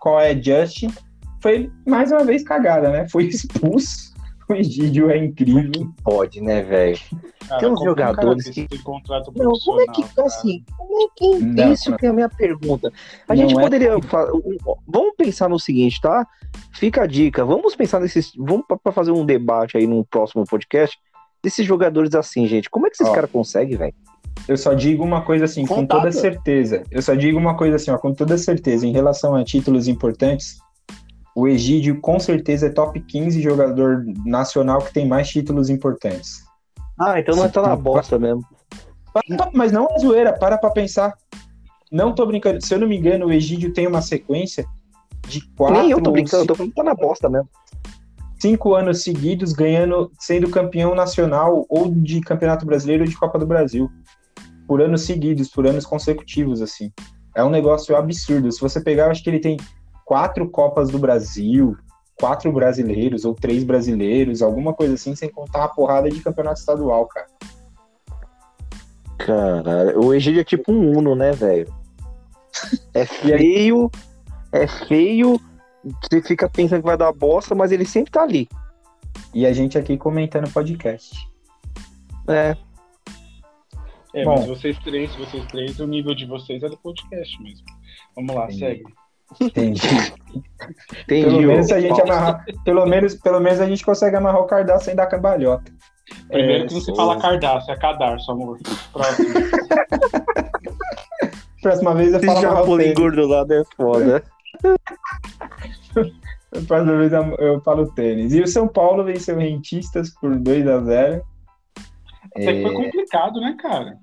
[0.00, 0.90] qual é Justin,
[1.42, 3.06] foi mais uma vez cagada, né?
[3.08, 4.11] Foi expulso
[4.48, 5.70] O Egídio é incrível.
[5.70, 6.98] Que pode, né, velho?
[7.58, 8.68] Tem uns jogadores que.
[9.36, 10.02] Não, como é que.
[10.14, 10.26] Cara.
[10.26, 11.38] Assim, como é que.
[11.38, 11.96] Não, isso não.
[11.96, 12.92] que é a minha pergunta.
[13.28, 13.90] A gente é poderia.
[14.86, 16.26] Vamos pensar no seguinte, tá?
[16.72, 17.44] Fica a dica.
[17.44, 18.32] Vamos pensar nesses.
[18.36, 20.98] Vamos para fazer um debate aí no próximo podcast
[21.42, 22.70] desses jogadores assim, gente.
[22.70, 23.94] Como é que esses caras conseguem, velho?
[24.48, 26.84] Eu só digo uma coisa assim, com toda certeza.
[26.90, 30.58] Eu só digo uma coisa assim, ó, com toda certeza, em relação a títulos importantes,
[31.34, 36.42] o Egídio com certeza é top 15 jogador nacional que tem mais títulos importantes.
[36.98, 38.42] Ah, então não é tá na bosta mesmo.
[39.54, 41.14] Mas não é zoeira, para pra pensar.
[41.90, 42.64] Não tô brincando.
[42.64, 44.64] Se eu não me engano, o Egídio tem uma sequência
[45.28, 45.76] de quatro.
[45.76, 47.48] Nem eu tô brincando, eu tô falando que tá na bosta mesmo.
[48.40, 53.46] Cinco anos seguidos ganhando, sendo campeão nacional ou de Campeonato Brasileiro ou de Copa do
[53.46, 53.90] Brasil.
[54.66, 56.90] Por anos seguidos, por anos consecutivos, assim.
[57.36, 58.50] É um negócio absurdo.
[58.50, 59.56] Se você pegar, eu acho que ele tem
[60.12, 61.74] quatro Copas do Brasil,
[62.20, 67.06] quatro brasileiros ou três brasileiros, alguma coisa assim, sem contar a porrada de campeonato estadual,
[67.06, 67.26] cara.
[69.16, 71.72] Caralho, o Egídio é tipo um Uno, né, velho?
[72.92, 73.90] É feio,
[74.52, 75.40] é feio,
[75.82, 78.46] você fica pensando que vai dar bosta, mas ele sempre tá ali.
[79.32, 81.16] E a gente aqui comentando podcast.
[82.28, 82.54] É.
[84.12, 87.64] É, Bom, mas vocês três, vocês três, o nível de vocês é do podcast mesmo.
[88.14, 88.58] Vamos lá, Entendi.
[88.58, 89.01] segue.
[89.40, 89.86] Entendi.
[91.04, 91.24] Entendi.
[91.24, 94.84] Pelo menos a gente amarrar, pelo menos, pelo menos a gente consegue amarrar o cardápio
[94.84, 95.72] sem dar cambalhota.
[96.28, 98.58] Primeiro é, que não se fala cardápio, é cadarço, amor.
[98.92, 99.28] Próximo.
[101.62, 104.22] Próxima vez eu falo Esse japolim gordo lá é foda.
[106.66, 108.34] Próxima vez eu falo tênis.
[108.34, 111.24] E o São Paulo venceu Rentistas por 2 a 0
[112.36, 112.52] Até é...
[112.52, 113.96] que foi complicado, né, cara?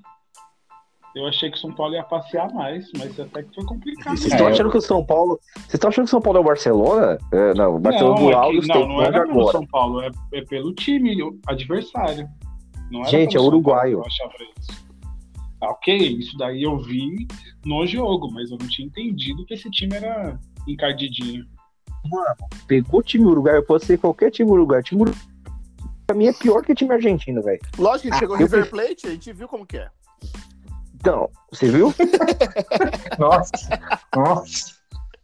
[1.20, 4.18] Eu achei que o São Paulo ia passear mais, mas até que foi complicado.
[4.18, 5.38] Vocês estão achando que o São Paulo.
[5.58, 7.18] Vocês estão achando que o São Paulo é o Barcelona?
[7.34, 10.10] É, não, o Barcelona não, do Alves é não, não é pelo São Paulo, é,
[10.34, 12.26] é, pelo time adversário.
[12.90, 14.02] Não Gente, é uruguaio.
[15.62, 17.28] Ah, ok, isso daí eu vi
[17.66, 21.46] no jogo, mas eu não tinha entendido que esse time era encardidinho.
[22.10, 24.82] Mano, pegou o time uruguaio, pode ser qualquer time uruguaio.
[24.84, 25.28] Time uruguaio,
[26.08, 27.60] pra mim é pior que o time argentino, velho.
[27.78, 29.90] Lógico que ah, chegou o River Plate, a gente viu como que é.
[31.00, 31.94] Então, você viu?
[33.18, 33.80] nossa,
[34.16, 34.80] nossa.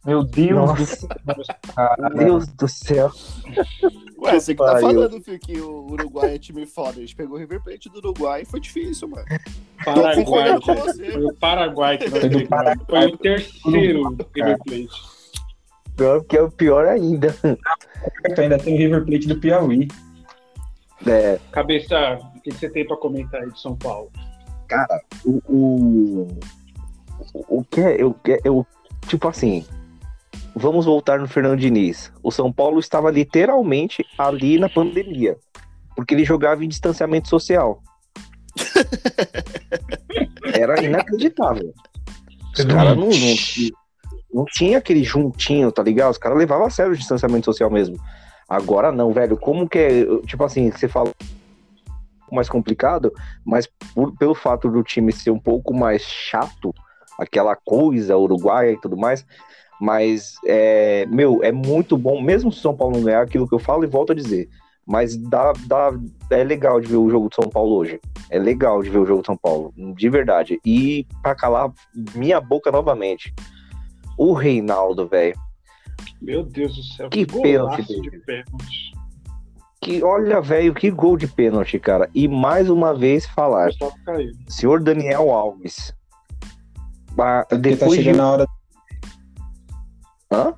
[0.06, 1.08] Meu Deus nossa.
[1.08, 1.94] do céu.
[1.98, 3.10] Meu Deus do céu.
[4.18, 6.98] Ué, você que tá falando, filho, que o Uruguai é time foda.
[6.98, 9.26] A gente pegou o River Plate do Uruguai e foi difícil, mano.
[9.84, 11.10] Paraguai, com você.
[11.10, 12.48] Foi o Paraguai que nós pegamos.
[12.88, 15.16] Foi o terceiro River Plate.
[15.96, 17.34] Pior que é o pior ainda.
[18.38, 19.88] Ainda tem o River Plate do Piauí.
[21.06, 21.38] É.
[21.50, 24.10] Cabeça, o que você tem pra comentar aí de São Paulo?
[24.68, 25.40] Cara, o.
[27.32, 28.02] O, o que é.
[28.02, 28.66] Eu, eu,
[29.06, 29.64] tipo assim.
[30.58, 32.10] Vamos voltar no Fernando Diniz.
[32.22, 35.36] O São Paulo estava literalmente ali na pandemia.
[35.94, 37.82] Porque ele jogava em distanciamento social.
[40.54, 41.74] Era inacreditável.
[42.56, 43.36] Os caras não, não,
[44.32, 46.12] não tinha aquele juntinho, tá ligado?
[46.12, 47.98] Os caras levavam a sério o distanciamento social mesmo.
[48.48, 49.36] Agora não, velho.
[49.36, 50.04] Como que é.
[50.26, 51.12] Tipo assim, você fala
[52.34, 53.12] mais complicado,
[53.44, 56.74] mas por, pelo fato do time ser um pouco mais chato,
[57.18, 59.26] aquela coisa uruguaia e tudo mais,
[59.80, 63.54] mas é, meu, é muito bom, mesmo se o São Paulo não ganhar aquilo que
[63.54, 64.48] eu falo e volto a dizer,
[64.86, 65.90] mas dá, dá,
[66.30, 68.00] é legal de ver o jogo de São Paulo hoje.
[68.30, 70.60] É legal de ver o jogo de São Paulo, de verdade.
[70.64, 71.72] E para calar
[72.14, 73.34] minha boca novamente,
[74.16, 75.34] o Reinaldo, velho.
[76.22, 78.95] Meu Deus do céu, que, que pênalti de pênalti
[79.80, 82.08] que olha, velho, que gol de pênalti, cara.
[82.14, 83.70] E mais uma vez falar,
[84.48, 85.94] senhor Daniel Alves.
[87.18, 88.18] Ah, depois tá chegando de...
[88.18, 88.46] na hora.
[90.30, 90.54] Hã?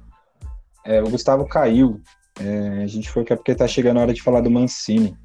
[0.84, 2.00] É, o Gustavo caiu.
[2.40, 5.16] É, a gente foi que é porque tá chegando a hora de falar do Mancini.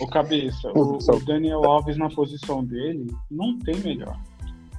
[0.00, 4.18] Ô cabeça, o, o, Daniel Alves na posição dele não tem melhor.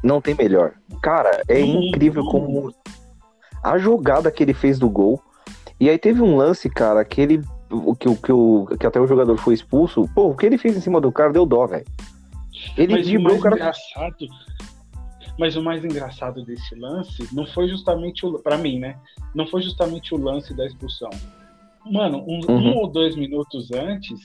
[0.02, 0.74] Não tem melhor.
[1.02, 2.74] Cara, é incrível como
[3.62, 5.22] a jogada que ele fez do gol
[5.80, 7.42] e aí teve um lance, cara, que ele.
[8.00, 10.08] Que, que, que até o jogador foi expulso.
[10.14, 11.86] Pô, o que ele fez em cima do cara deu dó, velho.
[12.78, 13.56] Ele mas driblou o cara.
[13.56, 14.28] Engraçado,
[15.38, 18.40] mas o mais engraçado desse lance não foi justamente o.
[18.40, 18.98] Pra mim, né?
[19.34, 21.10] Não foi justamente o lance da expulsão.
[21.86, 22.74] Mano, um, uhum.
[22.74, 24.20] um ou dois minutos antes,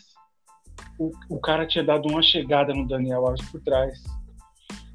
[0.99, 3.99] o, o cara tinha dado uma chegada no Daniel Alves por trás.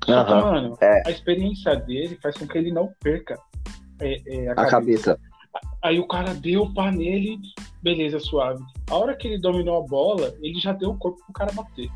[0.06, 0.26] Só uhum.
[0.26, 1.08] que, mano, é.
[1.08, 3.38] a experiência dele faz com que ele não perca
[4.00, 5.16] é, é, a, a, cabeça.
[5.16, 5.20] cabeça.
[5.82, 7.40] Aí o cara deu o pá nele,
[7.82, 8.64] beleza, suave.
[8.90, 11.90] A hora que ele dominou a bola, ele já deu o corpo pro cara bater.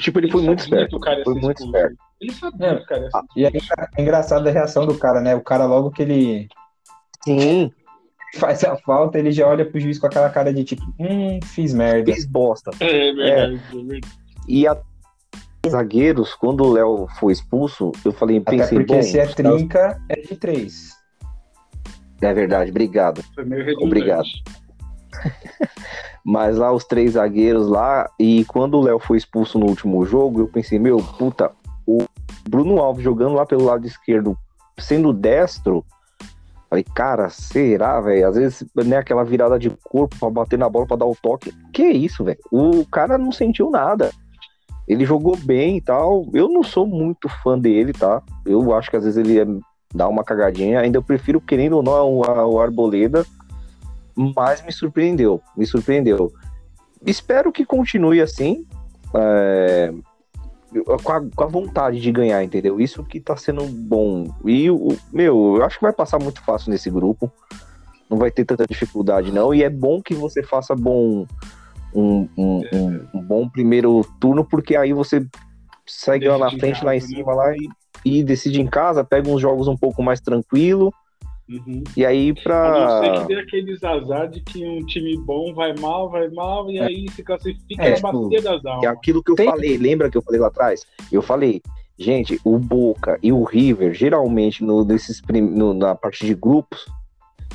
[0.00, 0.98] Tipo, ele, ele foi muito esperto.
[1.24, 1.96] foi muito esperto.
[2.20, 3.56] Ele sabia é, que o cara ia E
[3.98, 5.34] é engraçado a reação do cara, né?
[5.34, 6.48] O cara logo que ele.
[7.24, 7.70] Sim.
[8.38, 11.74] faz a falta, ele já olha pro juiz com aquela cara de tipo, hum, fiz
[11.74, 12.12] merda.
[12.12, 12.70] Fiz bosta.
[12.80, 14.08] É verdade, é, é verdade.
[14.48, 14.76] E a
[15.68, 20.00] zagueiros, quando o Léo foi expulso, eu falei, pensei, Até porque bom, se é trinca,
[20.08, 21.01] é de três.
[22.22, 23.22] É verdade, obrigado.
[23.34, 24.28] Foi meio Obrigado.
[26.24, 30.40] Mas lá os três zagueiros lá, e quando o Léo foi expulso no último jogo,
[30.40, 31.50] eu pensei, meu, puta,
[31.84, 32.04] o
[32.48, 34.38] Bruno Alves jogando lá pelo lado esquerdo,
[34.78, 35.84] sendo destro,
[36.70, 38.28] falei, cara, será, velho?
[38.28, 41.52] Às vezes, né, aquela virada de corpo pra bater na bola, pra dar o toque.
[41.72, 42.38] Que isso, velho?
[42.52, 44.12] O cara não sentiu nada.
[44.86, 46.26] Ele jogou bem e tal.
[46.32, 48.22] Eu não sou muito fã dele, tá?
[48.46, 49.46] Eu acho que às vezes ele é,
[49.94, 50.80] dá uma cagadinha.
[50.80, 53.24] Ainda eu prefiro, querendo ou não, o, Arboleda.
[54.14, 55.40] Mas me surpreendeu.
[55.56, 56.32] Me surpreendeu.
[57.04, 58.66] Espero que continue assim.
[59.14, 59.92] É,
[61.02, 62.80] com, a, com, a, vontade de ganhar, entendeu?
[62.80, 64.34] Isso que tá sendo bom.
[64.44, 67.30] E, o, meu, eu acho que vai passar muito fácil nesse grupo.
[68.08, 69.54] Não vai ter tanta dificuldade, não.
[69.54, 71.26] E é bom que você faça bom
[71.94, 75.26] um, um, um, um bom primeiro turno, porque aí você
[75.86, 77.06] segue lá na frente, lá em né?
[77.06, 77.68] cima, lá e,
[78.04, 80.92] e, decide em casa, pega uns jogos um pouco mais tranquilo.
[81.48, 81.82] Uhum.
[81.96, 82.66] E aí pra.
[82.66, 86.28] A não ser que dê aqueles azar de que um time bom vai mal, vai
[86.28, 86.84] mal, e é.
[86.84, 88.84] aí se classifica é, na tipo, bacia das almas.
[88.84, 89.46] É aquilo que eu Tem...
[89.46, 90.86] falei, lembra que eu falei lá atrás?
[91.10, 91.60] Eu falei,
[91.98, 96.86] gente, o Boca e o River, geralmente, no, nesses, no, na parte de grupos,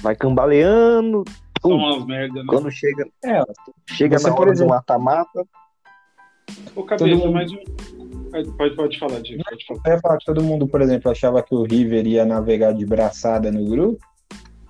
[0.01, 1.23] vai cambaleando,
[1.61, 2.45] são umas merda, né?
[2.47, 3.41] Quando chega, é,
[3.89, 5.45] chega na hora exemplo, do mata-mata.
[6.75, 7.31] Ô, cabeça, todo...
[7.31, 7.57] mais um.
[8.57, 9.43] Pode, pode falar, Diego.
[9.49, 9.81] Pode falar.
[9.85, 12.85] Eu ia falar que todo mundo, por exemplo, achava que o River ia navegar de
[12.85, 13.99] braçada no grupo.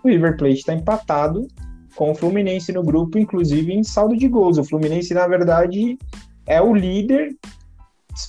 [0.04, 1.48] O River Plate está empatado
[1.96, 4.58] com o Fluminense no grupo, inclusive em saldo de gols.
[4.58, 5.98] O Fluminense, na verdade,
[6.46, 7.36] é o líder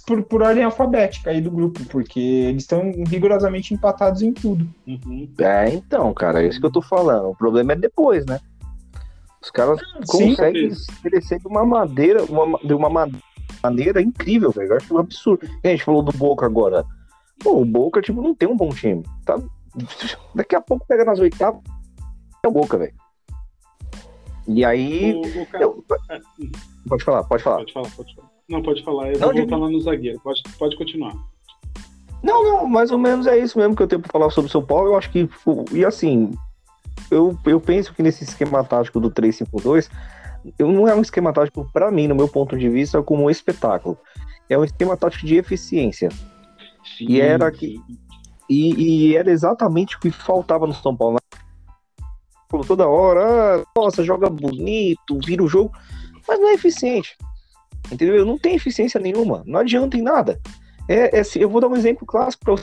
[0.07, 4.67] por, por ordem alfabética aí do grupo, porque eles estão rigorosamente empatados em tudo.
[4.87, 5.29] Uhum.
[5.39, 7.31] É, então, cara, é isso que eu tô falando.
[7.31, 8.41] O problema é depois, né?
[9.41, 9.79] Os caras
[10.11, 10.71] Sim, conseguem
[11.03, 12.91] crescer de uma madeira, uma, de uma
[13.63, 14.73] maneira incrível, velho.
[14.73, 15.49] Eu acho um absurdo.
[15.65, 16.85] A gente falou do Boca agora.
[17.41, 19.03] Pô, o Boca, tipo, não tem um bom time.
[19.25, 19.39] Tá?
[20.35, 21.61] Daqui a pouco pega nas oitavas,
[22.45, 22.95] é o Boca, velho.
[24.47, 25.15] E aí.
[25.15, 25.65] O, o cara...
[25.65, 25.85] eu...
[26.89, 27.57] Pode falar, pode falar.
[27.59, 28.29] Pode falar, pode falar.
[28.49, 29.13] Não, pode falar.
[29.13, 30.19] Eu não, vou voltar lá no zagueiro.
[30.21, 31.15] Pode, pode continuar.
[32.23, 34.53] Não, não, mais ou menos é isso mesmo que eu tenho para falar sobre o
[34.53, 34.89] São Paulo.
[34.89, 35.29] Eu acho que,
[35.73, 36.33] e assim,
[37.11, 39.91] eu, eu penso que nesse esquema tático do 3-5-2,
[40.59, 43.99] não é um esquema tático, para mim, no meu ponto de vista, como um espetáculo.
[44.49, 46.09] É um esquema tático de eficiência.
[46.97, 47.81] Sim, e era que.
[48.49, 51.17] E, e, era exatamente o que faltava no São Paulo.
[51.17, 52.09] Né?
[52.67, 55.71] Toda hora, ah, nossa, joga bonito, vira o jogo,
[56.27, 57.15] mas não é eficiente.
[57.93, 58.25] Entendeu?
[58.25, 59.43] Não tem eficiência nenhuma.
[59.47, 60.41] Não adianta em nada.
[60.89, 62.55] É, é, eu vou dar um exemplo clássico para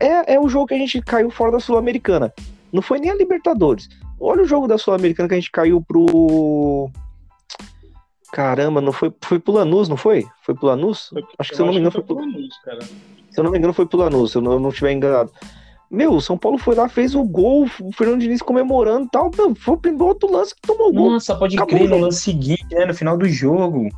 [0.00, 2.32] é, é o jogo que a gente caiu fora da Sul-Americana.
[2.72, 3.88] Não foi nem a Libertadores.
[4.20, 6.90] Olha o jogo da Sul-Americana que a gente caiu pro.
[8.32, 10.26] Caramba, não foi, foi pro Lanús, não foi?
[10.42, 11.08] Foi pro Lanús?
[11.08, 12.80] Foi, acho que se eu não me engano foi pro Lanús, cara.
[12.82, 15.32] Se eu não me engano foi pro Lanús, se eu não, não estiver enganado.
[15.90, 19.30] Meu, o São Paulo foi lá, fez o gol, o Fernando Diniz comemorando e tal.
[19.36, 21.12] Meu, foi o outro lance que tomou gol.
[21.12, 22.84] Nossa, pode Acabou crer, no lance seguinte, né?
[22.84, 23.88] No final do jogo.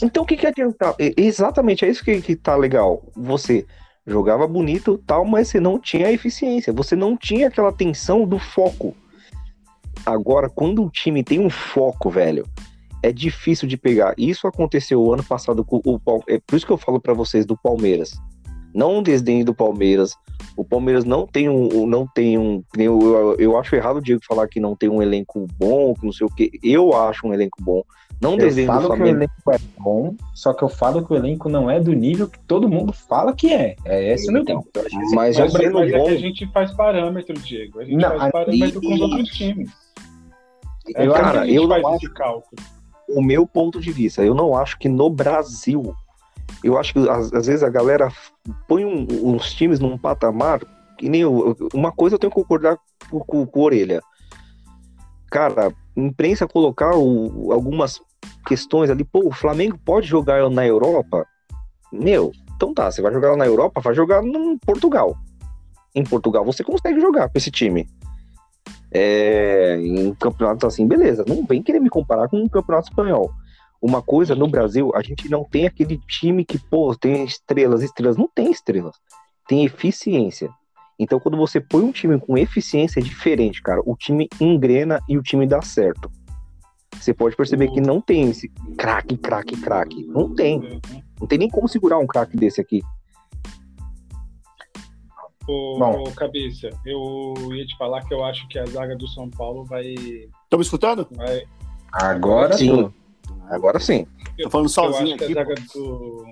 [0.00, 0.94] Então o que que adianta?
[1.16, 3.02] Exatamente, é isso que, que tá legal.
[3.16, 3.66] Você
[4.06, 6.72] jogava bonito tal, mas você não tinha eficiência.
[6.72, 8.94] Você não tinha aquela tensão do foco.
[10.06, 12.46] Agora, quando o time tem um foco, velho,
[13.02, 14.14] é difícil de pegar.
[14.16, 17.56] Isso aconteceu ano passado com o É por isso que eu falo para vocês do
[17.56, 18.12] Palmeiras.
[18.72, 20.14] Não um desdém do Palmeiras,
[20.56, 21.86] o Palmeiras não tem um.
[21.86, 25.46] Não tem um eu, eu acho errado o Diego falar que não tem um elenco
[25.58, 26.50] bom, que não sei o que.
[26.62, 27.82] Eu acho um elenco bom.
[28.20, 31.16] Não eu desenho falo que o elenco é bom, só que eu falo que o
[31.16, 33.76] elenco não é do nível que todo mundo fala que é.
[33.84, 34.70] É esse o meu então, ponto.
[34.74, 37.80] Mas, mas, mas, mas é que a gente faz parâmetro, Diego.
[37.80, 38.86] A gente não, faz parâmetro e...
[38.86, 39.85] com os outros times.
[40.94, 42.62] É, cara, eu não acho, cálculo.
[43.08, 45.94] O meu ponto de vista, eu não acho que no Brasil
[46.62, 48.10] eu acho que às, às vezes a galera
[48.68, 50.60] põe um, uns times num patamar
[50.98, 52.78] que nem eu, uma coisa eu tenho que concordar
[53.10, 54.00] com, com, com orelha.
[55.30, 58.00] Cara, imprensa colocar o, algumas
[58.46, 61.26] questões ali, pô, o Flamengo pode jogar na Europa?
[61.92, 65.16] Meu, então tá, você vai jogar na Europa, vai jogar em Portugal.
[65.94, 67.86] Em Portugal você consegue jogar com esse time.
[68.96, 71.24] É, em campeonatos assim, beleza.
[71.28, 73.30] Não vem querer me comparar com um campeonato espanhol.
[73.80, 78.16] Uma coisa no Brasil, a gente não tem aquele time que, pô, tem estrelas, estrelas.
[78.16, 78.96] Não tem estrelas.
[79.46, 80.50] Tem eficiência.
[80.98, 83.82] Então, quando você põe um time com eficiência, é diferente, cara.
[83.84, 86.10] O time engrena e o time dá certo.
[86.98, 90.06] Você pode perceber que não tem esse craque, craque, craque.
[90.06, 90.80] Não tem.
[91.20, 92.82] Não tem nem como segurar um craque desse aqui.
[95.48, 96.02] Ô, Bom.
[96.02, 99.64] ô, Cabeça, eu ia te falar que eu acho que a zaga do São Paulo
[99.64, 99.84] vai.
[99.84, 101.06] Estão me escutando?
[101.12, 101.44] Vai...
[101.92, 102.92] Agora sim.
[103.48, 104.06] Agora sim.
[104.36, 105.32] Eu, Tô falando sozinho eu acho aqui.
[105.32, 106.24] Que a zaga do...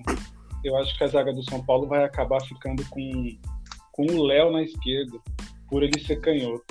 [0.65, 3.29] Eu acho que a zaga do São Paulo vai acabar ficando com,
[3.93, 5.19] com o Léo na esquerda,
[5.69, 6.65] por ele ser canhoto.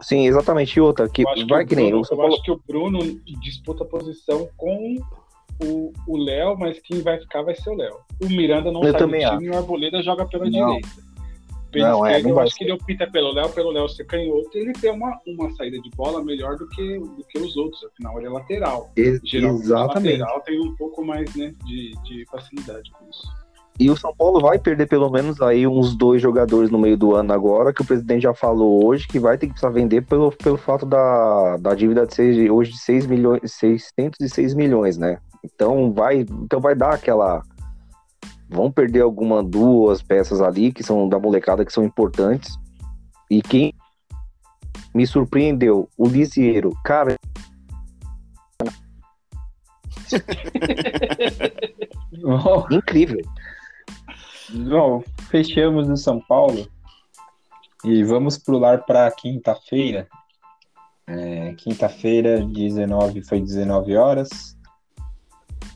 [0.00, 0.80] Sim, exatamente.
[0.80, 1.90] outra, que vai que, que nem.
[1.90, 2.34] eu Paulo...
[2.34, 2.98] acho que o Bruno
[3.40, 4.96] disputa a posição com
[5.60, 7.96] o Léo, mas quem vai ficar vai ser o Léo.
[8.22, 9.44] O Miranda não eu sai também do time acho.
[9.44, 10.50] e o Arboleda joga pela não.
[10.50, 10.88] direita.
[11.80, 14.90] Não, é, eu acho que ele opta pelo Léo, pelo Léo ser canhoto, ele tem
[14.90, 18.30] uma, uma saída de bola melhor do que, do que os outros, afinal ele é
[18.30, 18.90] lateral.
[18.96, 20.18] Ex Geralmente exatamente.
[20.18, 23.44] lateral tem um pouco mais né, de, de facilidade com isso.
[23.78, 27.14] E o São Paulo vai perder pelo menos aí uns dois jogadores no meio do
[27.14, 30.30] ano agora, que o presidente já falou hoje, que vai ter que precisar vender pelo,
[30.30, 35.18] pelo fato da, da dívida de seis, hoje de 6 milhões, 606 milhões, né?
[35.44, 37.42] Então vai, então vai dar aquela.
[38.48, 42.56] Vão perder alguma, duas peças ali, que são da molecada, que são importantes.
[43.30, 43.74] E quem
[44.94, 47.16] me surpreendeu, o Lisieiro, cara.
[52.70, 53.20] Incrível.
[54.50, 56.68] Bom, fechamos no São Paulo
[57.84, 60.06] e vamos pular para quinta-feira.
[61.06, 64.56] É, quinta-feira, 19 foi 19 horas.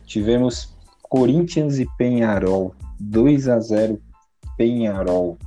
[0.07, 0.75] Tivemos
[1.09, 4.01] Corinthians e Penharol, 2 a 0
[4.57, 5.39] Penharol.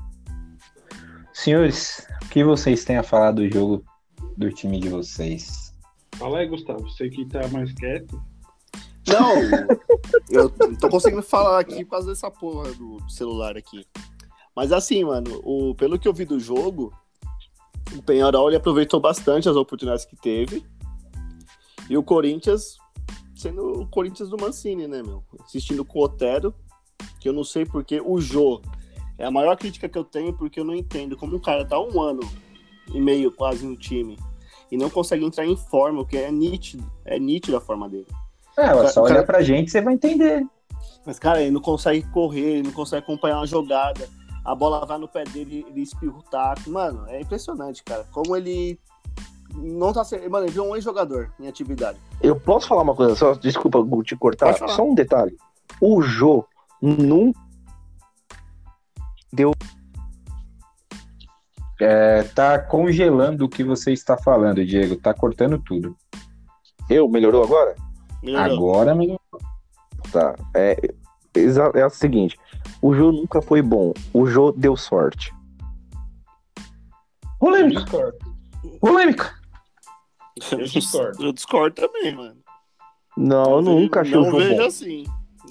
[1.34, 3.84] Senhores, o que vocês têm a falar do jogo
[4.38, 5.74] do time de vocês?
[6.16, 6.82] Fala aí, Gustavo.
[6.82, 8.22] Você que tá mais quieto.
[9.07, 9.36] Não,
[10.30, 13.86] eu não tô conseguindo falar aqui por causa dessa porra do celular aqui.
[14.55, 16.93] Mas assim, mano, o, pelo que eu vi do jogo,
[17.95, 20.66] o Penharol ele aproveitou bastante as oportunidades que teve.
[21.89, 22.78] E o Corinthians,
[23.41, 25.23] sendo o Corinthians do Mancini, né, meu?
[25.43, 26.53] Assistindo com o Otero,
[27.19, 28.61] que eu não sei porque o Jô
[29.17, 31.79] é a maior crítica que eu tenho, porque eu não entendo como o cara tá
[31.79, 32.21] um ano
[32.93, 34.17] e meio quase no time
[34.71, 38.07] e não consegue entrar em forma, o que é nítido, é nítido a forma dele.
[38.57, 39.25] É, só olhar cara...
[39.25, 40.45] pra gente você vai entender.
[41.05, 44.07] Mas, cara, ele não consegue correr, ele não consegue acompanhar uma jogada.
[44.45, 46.69] A bola vai no pé dele, ele espirra o taco.
[46.69, 48.05] Mano, é impressionante, cara.
[48.11, 48.79] Como ele
[49.55, 50.29] não tá sendo.
[50.29, 51.97] Mano, ele viu um ex-jogador em atividade.
[52.21, 53.33] Eu posso falar uma coisa só?
[53.33, 54.55] Desculpa te cortar.
[54.69, 55.35] Só um detalhe.
[55.79, 56.45] O Jô
[56.81, 57.39] nunca
[59.31, 59.51] deu.
[61.79, 64.95] É, tá congelando o que você está falando, Diego.
[64.95, 65.95] Tá cortando tudo.
[66.89, 67.09] Eu?
[67.09, 67.75] Melhorou agora?
[68.21, 68.53] Melhorou.
[68.53, 69.19] Agora melhorou.
[70.11, 70.35] Tá.
[70.53, 70.77] É,
[71.75, 72.37] é o seguinte:
[72.81, 73.93] o Jô nunca foi bom.
[74.13, 75.33] O Jô deu sorte.
[77.39, 78.13] Polêmica.
[78.79, 79.40] Polêmica.
[80.51, 81.23] Eu discordo.
[81.25, 82.37] Eu discordo também, mano.
[83.17, 84.65] Não, eu nunca achei não o Jô vejo bom.
[84.65, 85.03] assim.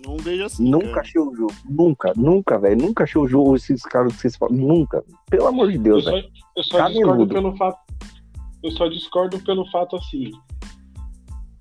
[0.06, 0.70] Não vejo assim.
[0.70, 1.00] Nunca cara.
[1.02, 1.52] achei o jogo.
[1.68, 2.80] Nunca, nunca, velho.
[2.80, 4.56] Nunca achei o jogo, esses caras que vocês falam.
[4.56, 5.04] Nunca.
[5.28, 6.28] Pelo amor de Eu Deus, só, velho.
[6.56, 6.98] eu só Cabeludo.
[7.26, 7.78] discordo pelo fato.
[8.62, 10.30] Eu só discordo pelo fato assim.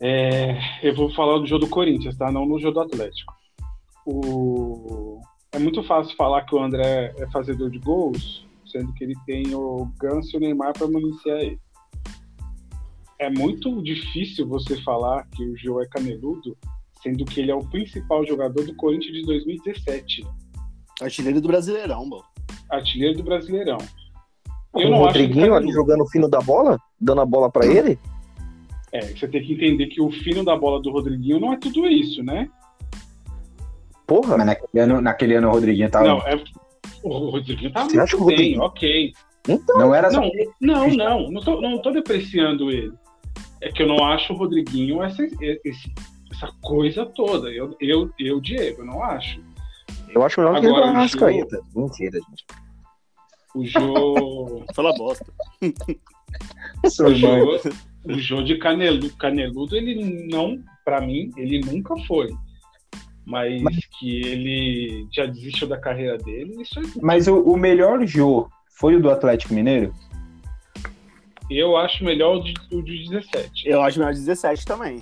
[0.02, 2.32] É, eu vou falar do jogo do Corinthians, tá?
[2.32, 3.34] Não no jogo do Atlético.
[4.06, 5.20] O,
[5.52, 9.54] é muito fácil falar que o André é fazedor de gols, sendo que ele tem
[9.54, 11.60] o Ganso e o Neymar para municiar ele.
[13.20, 16.58] É muito difícil você falar que o Joe é caneludo,
[17.04, 20.26] sendo que ele é o principal jogador do Corinthians de 2017,
[21.02, 22.24] Artilheiro do Brasileirão, mano.
[22.70, 23.78] artilheiro do Brasileirão.
[24.76, 25.74] Eu o não acho ele Rodriguinho ali caneludo.
[25.74, 27.98] jogando o fino da bola, dando a bola pra ele.
[28.92, 31.88] É, você tem que entender que o fino da bola do Rodriguinho não é tudo
[31.88, 32.50] isso, né?
[34.08, 36.08] Porra, Mas naquele ano, naquele ano o Rodriguinho tava.
[36.08, 36.44] Não, é.
[37.04, 39.14] O Rodriguinho tá Você acha o bem, Rodriguinho- ok.
[39.48, 39.78] então.
[39.78, 40.20] não era só.
[40.22, 41.32] Não, não, não.
[41.32, 42.92] Não tô, não tô depreciando ele.
[43.62, 45.24] É que eu não acho o Rodriguinho essa,
[45.64, 45.94] esse-
[46.32, 47.50] essa coisa toda.
[47.50, 49.42] Eu, eu, eu, Diego, eu não acho.
[50.10, 51.62] Eu acho melhor que Agora, o Arrascaeta.
[51.76, 52.46] Mentira, gente.
[53.56, 54.64] O Jô.
[54.74, 55.26] Fala bosta.
[55.62, 57.60] o Jô,
[58.06, 62.30] o Jô de caneludo, caneludo, ele não, pra mim, ele nunca foi.
[63.26, 63.62] Mas,
[64.00, 68.96] que ele já desistiu da carreira dele, isso é Mas o, o melhor jogo foi
[68.96, 69.94] o do Atlético Mineiro?
[71.50, 73.68] Eu acho melhor o de, o de 17.
[73.68, 75.02] Eu acho melhor 17 também.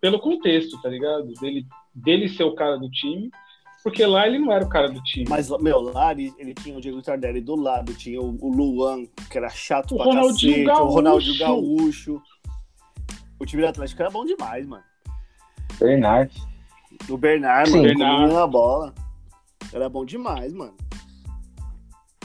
[0.00, 1.32] Pelo contexto, tá ligado?
[1.40, 3.30] Dele, dele ser o cara do time.
[3.82, 5.26] Porque lá ele não era o cara do time.
[5.28, 9.06] Mas, meu, lá ele, ele tinha o Diego Tardelli do lado, tinha o, o Luan,
[9.30, 10.82] que era chato O pra Ronaldinho cacete, Gaúcho.
[10.82, 12.22] o Ronaldinho Gaúcho.
[13.38, 14.82] O time do Atlético era bom demais, mano.
[15.78, 16.32] Bernard.
[17.08, 17.76] O Bernard, Sim.
[17.76, 18.34] mano, Bernard.
[18.34, 18.94] na bola.
[19.72, 20.74] Era bom demais, mano.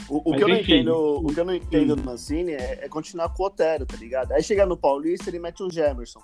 [0.08, 2.88] O, o que eu não entendo, o que eu não entendo do Mancini é, é
[2.88, 4.32] continuar com o Otero, tá ligado?
[4.32, 6.20] Aí chega no Paulista, ele mete o Gemerson.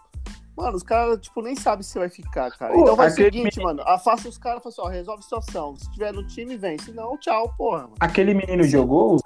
[0.59, 2.75] Mano, os caras, tipo, nem sabem se vai ficar, cara.
[2.75, 3.63] Pô, então vai ser o seguinte, menino...
[3.63, 5.77] mano, afasta os caras e fala assim, ó, resolve a situação.
[5.77, 6.77] Se tiver no time, vem.
[6.79, 7.83] Se não, tchau, porra.
[7.83, 7.95] Mano.
[8.01, 9.21] Aquele menino jogou, o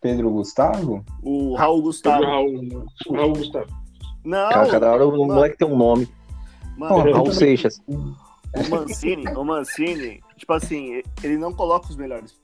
[0.00, 1.04] Pedro Gustavo?
[1.20, 2.22] O Raul Gustavo.
[2.22, 3.66] Raul, o Raul Gustavo.
[4.24, 4.50] Não.
[4.50, 6.08] Cara, cada hora o moleque tem um nome.
[6.76, 7.82] Mano, Raul Seixas.
[7.88, 12.40] O Mancini, o Mancini, tipo assim, ele não coloca os melhores.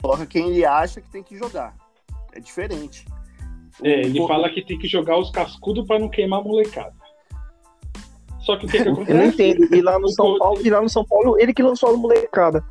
[0.00, 1.74] Coloca quem ele acha que tem que jogar.
[2.32, 3.04] É diferente.
[3.82, 4.26] É, ele o...
[4.26, 6.94] fala que tem que jogar os cascudos para não queimar a molecada.
[8.40, 9.10] Só que o que, que acontece?
[9.10, 9.74] Eu não entendo.
[9.74, 12.64] E lá no São Paulo, e lá no São Paulo, ele que lançou a molecada.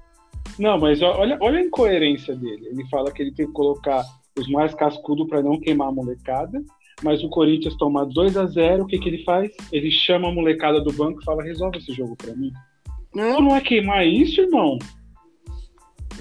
[0.57, 2.67] Não, mas olha, olha a incoerência dele.
[2.67, 4.03] Ele fala que ele tem que colocar
[4.37, 6.63] os mais cascudos para não queimar a molecada,
[7.03, 9.51] mas o Corinthians toma 2 a 0 o que, que ele faz?
[9.71, 12.51] Ele chama a molecada do banco e fala: resolve esse jogo para mim.
[13.13, 14.77] Não, não é queimar isso, irmão.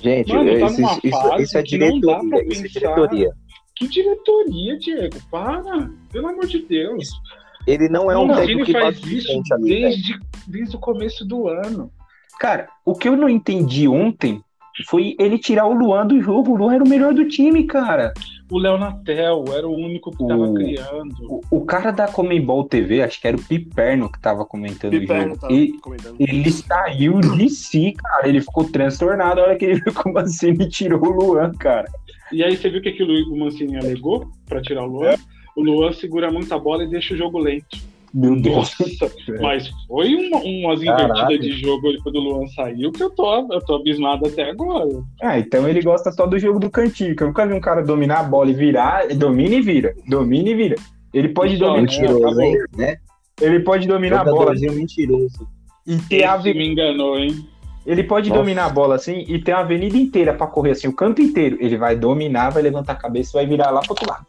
[0.03, 2.45] Gente, Mano, tá isso, isso, isso, é diretoria.
[2.49, 3.31] Isso é diretoria.
[3.77, 5.17] Que diretoria, Diego?
[5.31, 5.91] Para!
[6.13, 7.09] Pelo amor de Deus.
[7.67, 11.49] Ele não é um o técnico que faz isso ali, desde, desde o começo do
[11.49, 11.91] ano.
[12.39, 14.43] Cara, o que eu não entendi ontem
[14.87, 16.53] foi ele tirar o Luan do jogo.
[16.53, 18.13] O Luan era o melhor do time, cara.
[18.51, 21.17] O Léo Natel era o único que tava o, criando.
[21.23, 25.35] O, o, cara da Comembol TV, acho que era o Piperno que tava comentando Piperno
[25.35, 25.53] o jogo.
[25.53, 26.17] E, comentando.
[26.21, 28.29] Ele saiu de si, cara.
[28.29, 31.91] Ele ficou transtornado na hora que ele viu como assim me tirou o Luan, cara.
[32.31, 35.11] E aí você viu que aquilo o Mancini alegou para tirar o Luan?
[35.11, 35.19] É.
[35.57, 37.79] O Luan segura muita bola e deixa o jogo lento.
[38.15, 38.77] Meu Deus.
[39.43, 43.53] mas foi uma, umas invertidas de jogo ali quando o Luan saiu que eu tô,
[43.53, 44.89] eu tô abismado até agora.
[45.21, 47.83] Ah, então ele gosta só do jogo do cantinho, que eu nunca vi um cara
[47.83, 50.77] dominar a bola e virar, domina e vira, domina e vira.
[51.13, 51.83] Ele pode dominar.
[51.83, 52.67] Mentiroso, né?
[52.77, 52.97] né?
[53.41, 54.55] Ele pode dominar a bola.
[54.55, 55.49] mentiroso.
[55.85, 56.39] E ter a...
[56.39, 57.49] me enganou, hein?
[57.85, 58.41] Ele pode Nossa.
[58.41, 61.59] dominar a bola assim e ter a avenida inteira para correr assim, o campo inteiro.
[61.61, 64.25] Ele vai dominar, vai levantar a cabeça e vai virar lá pro outro lado.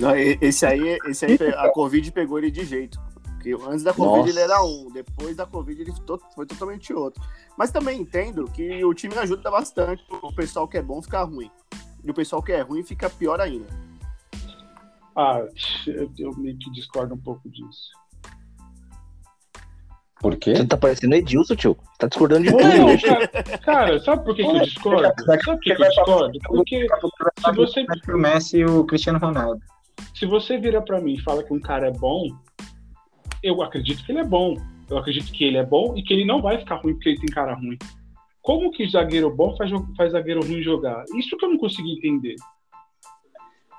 [0.00, 3.00] Não, esse aí, esse aí a Covid pegou ele de jeito.
[3.40, 4.30] Porque antes da Covid Nossa.
[4.30, 5.92] ele era um, depois da Covid ele
[6.34, 7.22] foi totalmente outro.
[7.56, 11.50] Mas também entendo que o time ajuda bastante o pessoal que é bom ficar ruim.
[12.04, 13.66] E o pessoal que é ruim fica pior ainda.
[15.16, 15.42] Ah,
[15.86, 17.90] eu, eu meio que discordo um pouco disso.
[20.20, 20.54] Por quê?
[20.54, 21.76] Você tá parecendo Edilson, tio.
[21.98, 22.62] Tá discordando de tudo.
[23.02, 25.24] Cara, cara, sabe por que, que eu discordo?
[25.24, 26.38] Sabe por que, que eu discordo?
[26.46, 27.86] Porque se você.
[28.12, 29.62] O Messi e o Cristiano Ronaldo.
[30.14, 32.26] Se você vira pra mim e fala que um cara é bom,
[33.42, 34.56] eu acredito que ele é bom.
[34.88, 37.20] Eu acredito que ele é bom e que ele não vai ficar ruim porque ele
[37.20, 37.78] tem cara ruim.
[38.42, 41.04] Como que zagueiro bom faz, faz zagueiro ruim jogar?
[41.14, 42.36] Isso que eu não consigo entender.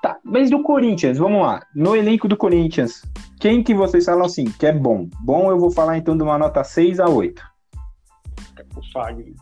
[0.02, 1.64] Tá, mas do Corinthians, vamos lá.
[1.74, 3.02] No elenco do Corinthians,
[3.38, 5.08] quem que vocês falam assim, que é bom?
[5.20, 7.42] Bom, eu vou falar então de uma nota 6 a 8.
[8.76, 9.34] O Fagner.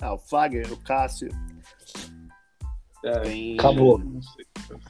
[0.00, 1.28] Ah, o Fagner, o Cássio.
[3.04, 4.00] É, Acabou.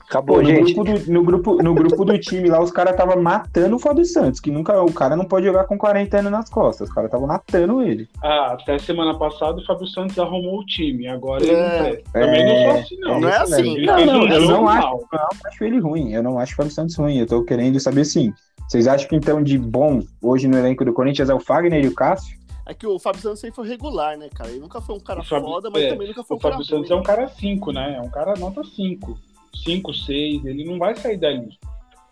[0.08, 0.72] Acabou, Pô, no gente.
[0.72, 4.04] Grupo do, no, grupo, no grupo do time lá, os caras estavam matando o Fábio
[4.04, 4.82] Santos, que nunca.
[4.82, 6.88] O cara não pode jogar com 40 anos nas costas.
[6.88, 8.08] Os caras estavam matando ele.
[8.22, 11.06] Ah, até semana passada o Fábio Santos arrumou o time.
[11.06, 11.96] Agora é, ele não é.
[12.12, 13.20] Também não sou assim, não.
[13.20, 13.84] Não é assim.
[13.84, 16.12] Não, não, eu não acho, não acho ele ruim.
[16.12, 17.18] Eu não acho o Fábio Santos ruim.
[17.18, 18.32] Eu tô querendo saber assim.
[18.66, 21.88] Vocês acham que então de bom hoje no elenco do Corinthians é o Fagner e
[21.88, 22.38] o Cássio?
[22.68, 24.50] É que o Fábio Santos sempre foi regular, né, cara?
[24.50, 26.54] Ele nunca foi um cara Fábio, foda, mas é, também nunca foi um cara.
[26.54, 26.98] O Fábio Santos ruim.
[26.98, 27.96] é um cara 5, né?
[27.96, 29.18] É um cara nota 5.
[29.64, 31.48] 5, 6, ele não vai sair dali.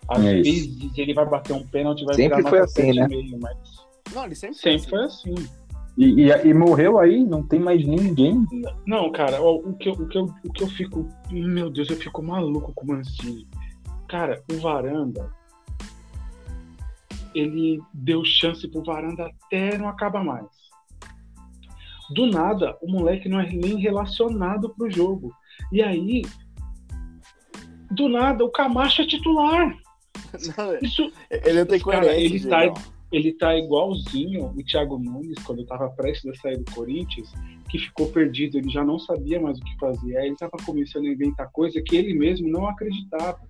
[0.08, 1.00] Às é vezes isso.
[1.00, 3.06] ele vai bater um pênalti, vai sempre virar foi assim, né?
[3.06, 3.56] Meio, mas...
[4.14, 5.34] Não, ele sempre, sempre foi assim.
[5.34, 5.66] Foi assim.
[5.98, 7.24] E, e, e, morreu aí?
[7.24, 8.44] Não tem mais ninguém?
[8.86, 11.08] Não, cara, ó, o, que eu, o, que eu, o que eu fico.
[11.30, 13.46] Meu Deus, eu fico maluco com o Mancini.
[14.06, 15.30] Cara, o Varanda,
[17.36, 20.46] ele deu chance pro Varanda até não acaba mais.
[22.10, 25.32] Do nada, o moleque não é nem relacionado pro jogo.
[25.72, 26.22] E aí,
[27.90, 29.76] do nada, o Camacho é titular.
[30.56, 32.74] Não, Isso, ele não tem cara, ele tá,
[33.12, 37.32] ele tá igualzinho o Thiago Nunes, quando estava prestes a sair do Corinthians,
[37.68, 40.16] que ficou perdido, ele já não sabia mais o que fazer.
[40.16, 43.40] Aí ele estava começando a inventar coisa que ele mesmo não acreditava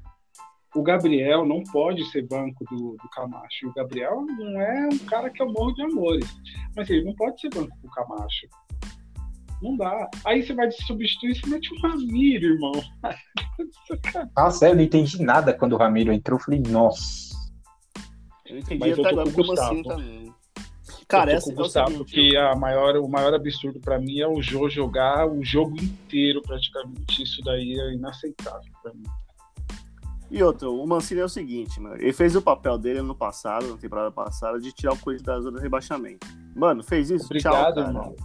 [0.77, 3.69] o Gabriel não pode ser banco do, do Camacho.
[3.69, 6.29] O Gabriel não é um cara que eu morro de amores.
[6.77, 8.47] Mas ele não pode ser banco do Camacho.
[9.63, 10.11] Não dá.
[10.25, 12.73] Aí você vai substituir e você mete o Ramiro, irmão.
[14.37, 16.39] Nossa, eu não entendi nada quando o Ramiro entrou.
[16.39, 17.35] Eu falei, nossa.
[18.45, 20.35] Eu entendi Mas até agora como assim também.
[21.09, 24.43] Cara, essa é o Gustavo, porque a maior, o maior absurdo para mim é o
[24.43, 27.23] Jô jogar o jogo inteiro praticamente.
[27.23, 29.05] Isso daí é inaceitável para mim.
[30.31, 31.97] E outro, o Mancini é o seguinte, mano.
[31.97, 35.41] Ele fez o papel dele no passado, na temporada passada, de tirar o coisa da
[35.41, 36.27] zona de rebaixamento.
[36.55, 37.27] Mano, fez isso?
[37.27, 38.17] Obrigado, Tchau, irmão.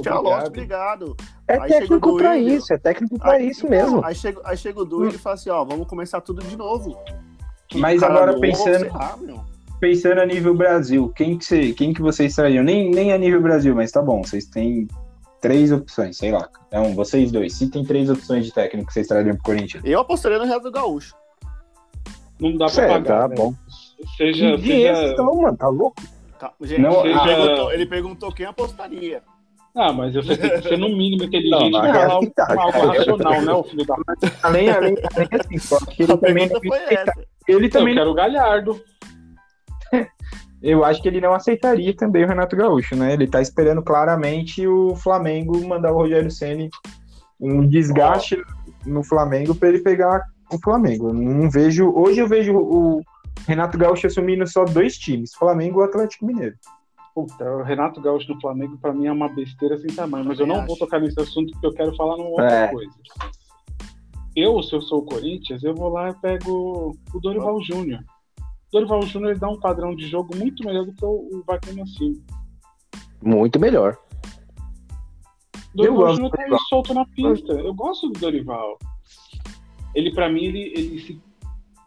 [0.00, 1.16] Tchau, Lógico, obrigado.
[1.48, 4.04] É aí técnico pra isso, é técnico pra aí, isso mesmo.
[4.04, 6.56] Aí chega, aí chega o Du e ele fala assim, ó, vamos começar tudo de
[6.56, 6.98] novo.
[7.74, 8.90] Mas agora pensando,
[9.80, 12.64] pensando a nível Brasil, quem que, você, quem que vocês trariam?
[12.64, 14.86] Nem, nem a nível Brasil, mas tá bom, vocês têm
[15.40, 16.48] três opções, sei lá.
[16.68, 19.82] Então, vocês dois, se tem três opções de técnico que vocês trariam pro Corinthians.
[19.84, 21.14] Eu apostaria no Renato Gaúcho.
[22.42, 23.34] Não dá pra pagar, tá né?
[23.36, 23.54] bom.
[24.16, 24.88] Seja, que seja...
[24.88, 26.02] É então, mano, tá louco?
[26.40, 29.22] Tá, gente, não, ele, perguntou, ele perguntou quem apostaria.
[29.74, 33.52] Ah, mas você tem que ser no mínimo inteligente não, pra falar algo racional, né,
[33.52, 33.96] o filho da
[34.42, 36.50] Além, além, além assim, só que ele também,
[37.48, 37.94] ele também.
[37.94, 38.82] Eu quero o Galhardo.
[40.62, 43.14] Eu acho que ele não aceitaria também o Renato Gaúcho, né?
[43.14, 46.70] Ele tá esperando claramente o Flamengo mandar o Rogério Ceni
[47.40, 48.88] um desgaste oh.
[48.88, 50.22] no Flamengo para ele pegar
[50.52, 51.12] o Flamengo.
[51.12, 51.90] Não vejo.
[51.94, 53.02] Hoje eu vejo o
[53.46, 56.56] Renato Gaúcho assumindo só dois times, Flamengo e Atlético Mineiro.
[57.14, 60.46] Puta, o Renato Gaúcho no Flamengo para mim é uma besteira sem tamanho, mas eu
[60.46, 62.68] não vou tocar nesse assunto porque eu quero falar numa outra é.
[62.68, 62.92] coisa.
[64.34, 68.00] Eu, se eu sou o Corinthians, eu vou lá e pego o Dorival Júnior.
[68.72, 72.22] Dorival Júnior dá um padrão de jogo muito melhor do que o Wagner Silva.
[73.22, 73.98] Muito melhor.
[75.74, 77.52] Dorival Júnior tá solto na pista.
[77.52, 78.78] Eu gosto do Dorival.
[79.94, 81.20] Ele, para mim, ele, ele, se,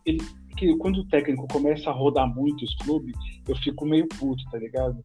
[0.05, 0.19] ele
[0.55, 3.15] que quando o técnico começa a rodar muito os clubes,
[3.47, 5.03] eu fico meio puto, tá ligado?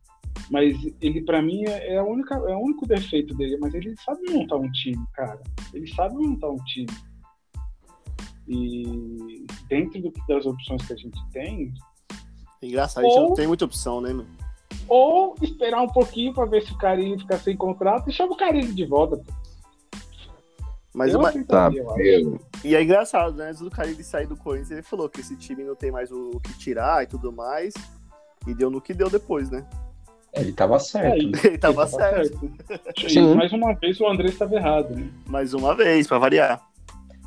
[0.51, 3.95] Mas ele, para mim, é, é, a única, é o único defeito dele, mas ele
[4.05, 5.41] sabe montar um time, cara.
[5.75, 6.89] Ele sabe montar um time.
[8.49, 11.73] E dentro do, das opções que a gente tem.
[12.63, 14.27] Engraçado, ou, a gente não tem muita opção, né, meu?
[14.89, 18.37] Ou esperar um pouquinho para ver se o Carinho fica sem contrato e chama o
[18.37, 19.17] Carinho de volta.
[19.17, 19.40] Pô.
[20.93, 21.33] Mas uma...
[21.45, 21.71] tá,
[22.65, 23.51] e é engraçado, né?
[23.51, 26.41] Antes do Carilli sair do Corinthians, ele falou que esse time não tem mais o
[26.43, 27.75] que tirar e tudo mais.
[28.47, 29.65] E deu no que deu depois, né?
[30.33, 31.15] Ele tava certo.
[31.15, 32.53] É, ele, ele tava, ele certo.
[32.67, 33.09] certo.
[33.09, 33.35] Sim.
[33.35, 35.09] Mais uma vez o André estava errado, né?
[35.27, 36.61] Mais uma vez, para variar.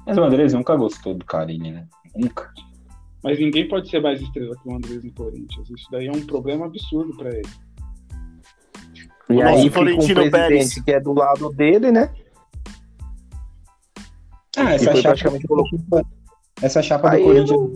[0.05, 1.87] Mas o Andrés nunca gostou do Carilli, né?
[2.15, 2.51] Nunca.
[3.23, 5.69] Mas ninguém pode ser mais estrela que o Andrés no Corinthians.
[5.69, 7.49] Isso daí é um problema absurdo para ele.
[9.29, 10.81] E o aí um presidente Pérez.
[10.83, 12.13] que é do lado dele, né?
[14.57, 15.15] Ah, essa chapa,
[16.61, 17.71] essa chapa do Corinthians não...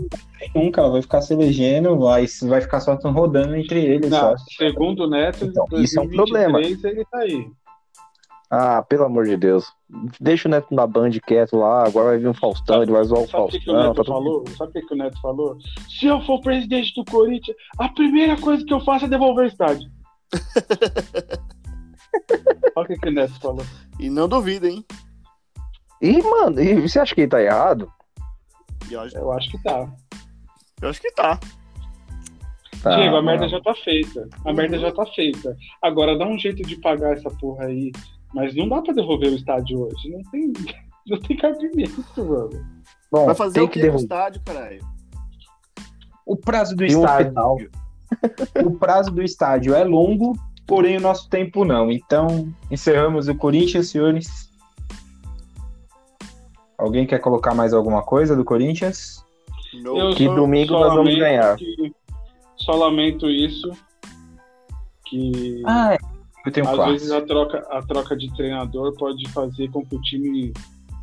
[0.55, 4.09] nunca, ela vai ficar se elegendo, vai, vai ficar só rodando entre eles.
[4.09, 4.35] Não, só.
[4.57, 6.61] Segundo o Neto, então, isso é um problema.
[6.61, 7.47] ele tá aí.
[8.49, 9.73] Ah, pelo amor de Deus.
[10.21, 13.03] Deixa o Neto na Band quieto lá, agora vai vir um Faustão, sabe, ele vai
[13.03, 13.59] zoar o Faustão.
[13.59, 14.43] Que o Neto tá falou?
[14.43, 14.57] Tudo...
[14.57, 15.57] Sabe o que, o Neto falou?
[15.89, 19.47] Se eu for presidente do Corinthians, a primeira coisa que eu faço é devolver o
[19.47, 19.89] estádio.
[22.75, 23.65] Olha o que, que o Neto falou.
[23.99, 24.85] E não duvida, hein?
[26.01, 27.91] E, mano, e você acha que ele tá errado?
[28.89, 29.91] Eu acho, eu acho que tá.
[30.81, 31.39] Eu acho que tá.
[32.83, 34.29] tá Diego, a merda já tá feita.
[34.45, 35.57] A merda já tá feita.
[35.81, 37.91] Agora dá um jeito de pagar essa porra aí.
[38.33, 40.09] Mas não dá pra devolver o estádio hoje.
[40.09, 40.53] Não tem,
[41.07, 42.65] não tem cabimento, mano.
[43.11, 44.85] Bom, Vai fazer o que no estádio, caralho?
[46.25, 47.71] O prazo do estádio.
[48.63, 51.91] o prazo do estádio é longo, porém o nosso tempo não.
[51.91, 54.46] Então, encerramos o Corinthians, senhores.
[56.77, 59.25] Alguém quer colocar mais alguma coisa do Corinthians?
[59.73, 61.55] Eu que domingo nós vamos ganhar.
[61.57, 61.93] Que,
[62.55, 63.71] só lamento isso.
[65.05, 65.97] Que ah, é.
[66.45, 70.01] eu tenho às vezes a troca, a troca de treinador pode fazer com que o
[70.01, 70.53] time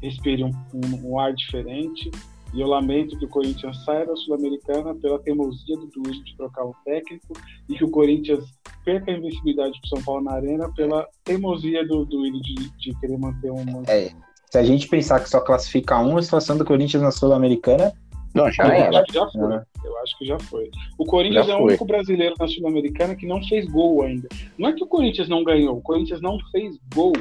[0.03, 2.11] respire um, um, um ar diferente.
[2.53, 6.65] E eu lamento que o Corinthians saia da Sul-Americana pela teimosia do Duílio de trocar
[6.65, 7.33] o técnico
[7.69, 8.45] e que o Corinthians
[8.85, 13.19] perca a invencibilidade para São Paulo na Arena pela teimosia do Duílio de, de querer
[13.19, 13.83] manter um.
[13.89, 14.13] É,
[14.55, 17.93] se a gente pensar que só classifica um, a situação do Corinthians na Sul-Americana.
[18.33, 19.53] Não, já, é, eu acho que já foi.
[19.53, 19.65] É.
[19.85, 20.71] Eu acho que já foi.
[20.97, 24.29] O Corinthians já é o único brasileiro na Sul-Americana que não fez gol ainda.
[24.57, 27.15] Não é que o Corinthians não ganhou, o Corinthians não fez gol.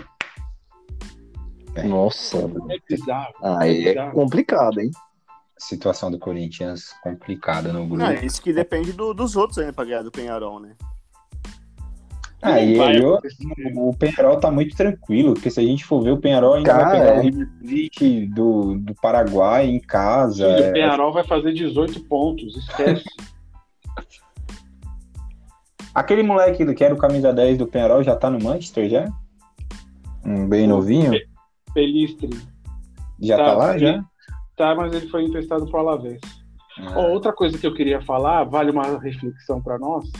[1.83, 2.37] Nossa.
[2.37, 3.33] É bizarro.
[3.41, 4.09] Ah, é, bizarro.
[4.09, 4.91] é complicado, hein?
[5.57, 7.95] situação do Corinthians complicada no grupo.
[7.95, 10.75] Não, isso que depende do, dos outros ainda pra ganhar do Penharol, né?
[12.43, 13.19] Ah, e ele, o,
[13.89, 16.83] o Penharol tá muito tranquilo, porque se a gente for ver, o Penharol ainda Cara,
[16.83, 17.17] vai pegar é.
[17.17, 20.45] o River Plate do, do Paraguai em casa.
[20.59, 23.05] E o Penharol vai fazer 18 pontos, esquece.
[25.95, 29.07] Aquele moleque que era o camisa 10 do Penharol já tá no Manchester já?
[30.25, 31.13] Um bem novinho?
[31.73, 32.29] Pelistre.
[33.21, 34.03] Já tá, tá lá, já?
[34.57, 36.19] Tá, mas ele foi emprestado pro Alavés.
[36.77, 36.95] Ah.
[36.97, 40.11] Oh, outra coisa que eu queria falar, vale uma reflexão para nós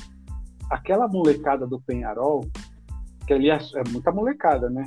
[0.69, 2.41] aquela molecada do Penharol,
[3.25, 4.85] que ali é, é muita molecada, né?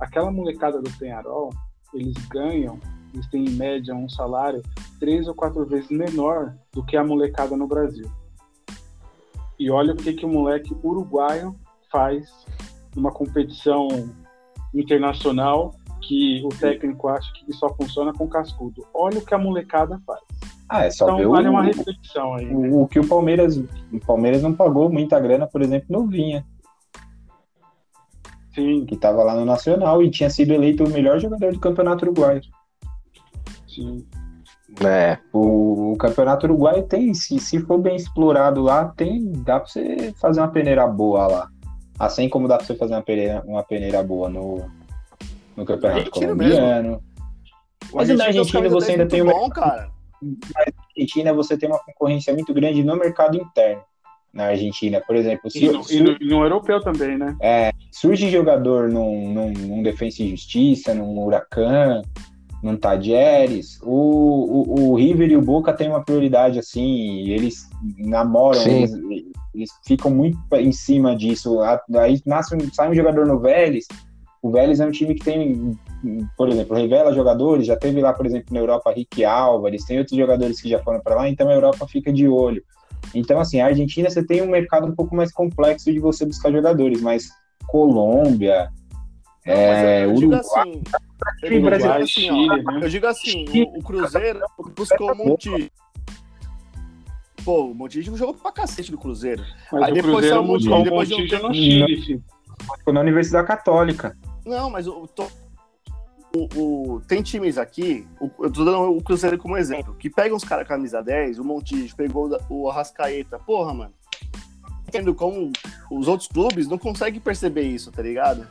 [0.00, 1.50] Aquela molecada do Penharol,
[1.94, 2.78] eles ganham,
[3.12, 4.62] eles têm em média um salário
[4.98, 8.10] três ou quatro vezes menor do que a molecada no Brasil.
[9.58, 11.54] E olha o que, que o moleque uruguaio
[11.90, 12.28] faz
[12.96, 13.88] numa competição
[14.74, 18.84] internacional que o técnico acha que só funciona com cascudo.
[18.92, 20.20] Olha o que a molecada faz.
[20.74, 22.46] Ah, é só então ver vale o, uma reflexão aí.
[22.46, 23.58] o, o que o Palmeiras.
[23.58, 26.46] O Palmeiras não pagou muita grana, por exemplo, no Vinha,
[28.54, 32.06] Sim, que estava lá no Nacional e tinha sido eleito o melhor jogador do Campeonato
[32.06, 32.40] Uruguaio.
[33.68, 34.06] sim.
[34.82, 35.18] É.
[35.30, 40.14] O, o Campeonato Uruguaio tem, se, se for bem explorado lá, tem, dá pra você
[40.18, 41.48] fazer uma peneira boa lá.
[41.98, 44.64] Assim como dá pra você fazer uma peneira, uma peneira boa no,
[45.54, 47.02] no Campeonato Colombiano.
[47.92, 49.90] Mas na Argentina você ainda camisa tem uma- bom, cara.
[50.22, 50.64] Na
[50.96, 53.82] Argentina você tem uma concorrência muito grande no mercado interno.
[54.32, 57.36] Na Argentina, por exemplo, se, E no, e no- e no europeu também, né?
[57.90, 62.00] surge jogador num, num, num Defensa e Justiça, num Huracan,
[62.62, 66.82] num Tajeres, o, o, o River e o Boca têm uma prioridade assim,
[67.24, 67.68] e eles
[67.98, 68.92] namoram, eles,
[69.54, 71.58] eles ficam muito em cima disso.
[71.60, 73.86] Aí nasce, sai um jogador no Vélez,
[74.42, 75.78] o Vélez é um time que tem,
[76.36, 80.18] por exemplo, revela jogadores, já teve lá, por exemplo, na Europa, Rick Álvares, tem outros
[80.18, 82.62] jogadores que já foram para lá, então a Europa fica de olho.
[83.14, 86.50] Então, assim, a Argentina você tem um mercado um pouco mais complexo de você buscar
[86.50, 87.28] jogadores, mas
[87.68, 88.68] Colômbia,
[89.46, 90.60] Não, É, eu, eu digo Uruguai.
[90.62, 90.82] assim.
[91.42, 92.80] Eu digo brasileiro, assim, ó, Chile, né?
[92.82, 94.40] eu digo assim, o, o Cruzeiro
[94.76, 95.72] buscou um monte.
[97.44, 99.42] Pô, o Montijo jogou pra cacete do Cruzeiro.
[99.72, 102.02] Mas Aí o depois Cruzeiro saiu o um depois de um Montijo tempo- no Chile,
[102.02, 102.24] filho.
[102.92, 104.16] na Universidade Católica.
[104.44, 105.30] Não, mas o, to-
[106.34, 110.36] o- o- tem times aqui, o- eu tô dando o Cruzeiro como exemplo, que pegam
[110.36, 113.38] os caras camisa 10, o Montijo pegou o- Arrascaeta.
[113.38, 113.92] Porra, mano.
[114.88, 115.50] Entendo como
[115.90, 118.46] os outros clubes não conseguem perceber isso, tá ligado?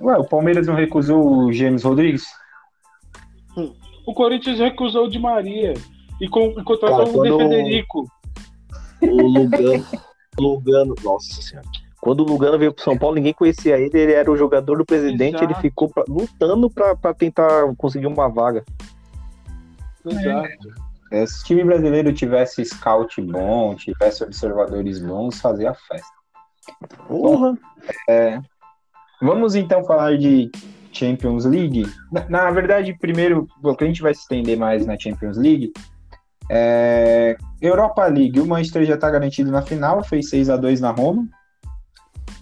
[0.00, 2.24] Ué, o Palmeiras não recusou o James Rodrigues?
[4.06, 5.74] O Corinthians recusou o Di Maria
[6.20, 8.10] e, com, e contratou Cara, o De Federico.
[9.02, 9.86] O Lugano.
[10.38, 10.94] Lugano.
[11.02, 11.66] Nossa senhora.
[12.00, 14.86] Quando o Lugano veio pro São Paulo, ninguém conhecia ele, ele era o jogador do
[14.86, 15.44] presidente, Exato.
[15.44, 18.64] ele ficou pra- lutando pra, pra tentar conseguir uma vaga.
[20.06, 20.48] Exato.
[21.12, 26.08] É, Se o time brasileiro tivesse scout bom, tivesse observadores bons, fazia festa.
[27.06, 27.58] Porra.
[29.20, 30.50] Vamos então falar de
[30.92, 31.84] Champions League.
[32.10, 35.72] Na, na verdade, primeiro, porque a gente vai se estender mais na Champions League.
[36.50, 40.90] É, Europa League, o Manchester já está garantido na final, fez 6 a 2 na
[40.90, 41.28] Roma.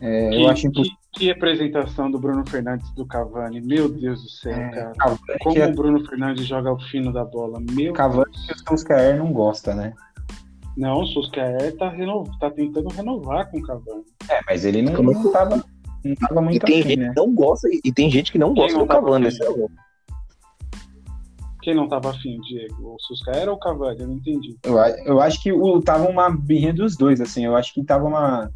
[0.01, 0.97] É, Que, eu acho impossível.
[1.13, 3.61] que, que representação do Bruno Fernandes e do Cavani.
[3.61, 4.93] Meu Deus do céu, É, cara.
[4.99, 7.61] Cavani, Como que, o Bruno Fernandes joga o fino da bola.
[7.73, 8.47] Meu Cavani Deus.
[8.47, 9.93] que o Solskjaer não gosta, né?
[10.77, 12.25] Não, o Solskjaer tá, reno...
[12.39, 14.05] tá tentando renovar com o Cavani.
[14.31, 15.65] É, mas ele não, Como é não tava,
[16.05, 17.09] não tava E muito tem afim, gente né?
[17.09, 19.73] que não gosta, e tem gente que não gosta não do Cavani, esse é louco.
[21.63, 22.95] Quem não tava afim, Diego?
[22.95, 24.01] O Solskjaer ou o Cavani?
[24.01, 24.57] Eu não entendi.
[24.63, 27.45] Eu, eu acho que o, tava uma birrinha dos dois, assim.
[27.45, 28.49] Eu acho que tava uma,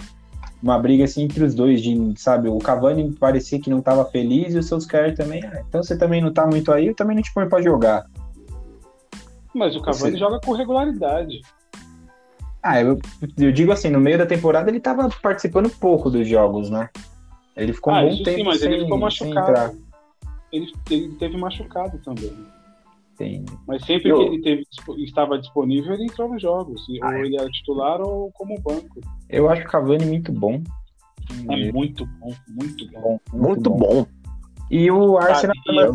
[0.63, 2.49] uma briga assim entre os dois, de, sabe?
[2.49, 5.45] O Cavani parecia que não tava feliz e o Solskjaer também.
[5.45, 8.07] ah, então você também não tá muito aí, eu também não te ponho pra jogar.
[9.55, 11.41] Mas o Cavani Você- joga com regularidade.
[12.63, 12.97] Ah, eu,
[13.37, 16.89] eu digo assim, no meio da temporada ele tava participando pouco dos jogos, né?
[17.57, 19.83] Ele ficou um ah, bom isso tempo sim, mas sem, ele ficou machucado.
[20.53, 22.33] Ele, ele teve machucado também.
[23.23, 24.67] Tem- Mas sempre Eu- que ele teve,
[24.99, 26.85] estava disponível, ele entrou nos jogos.
[26.89, 29.01] E- Ah, ou ele era titular ou como banco.
[29.31, 30.61] Eu acho o Cavani muito bom.
[31.49, 33.01] É Ele- muito bom, muito bom.
[33.31, 34.07] bom, Muito bom.
[34.71, 35.91] E o Arsenal, Sabia.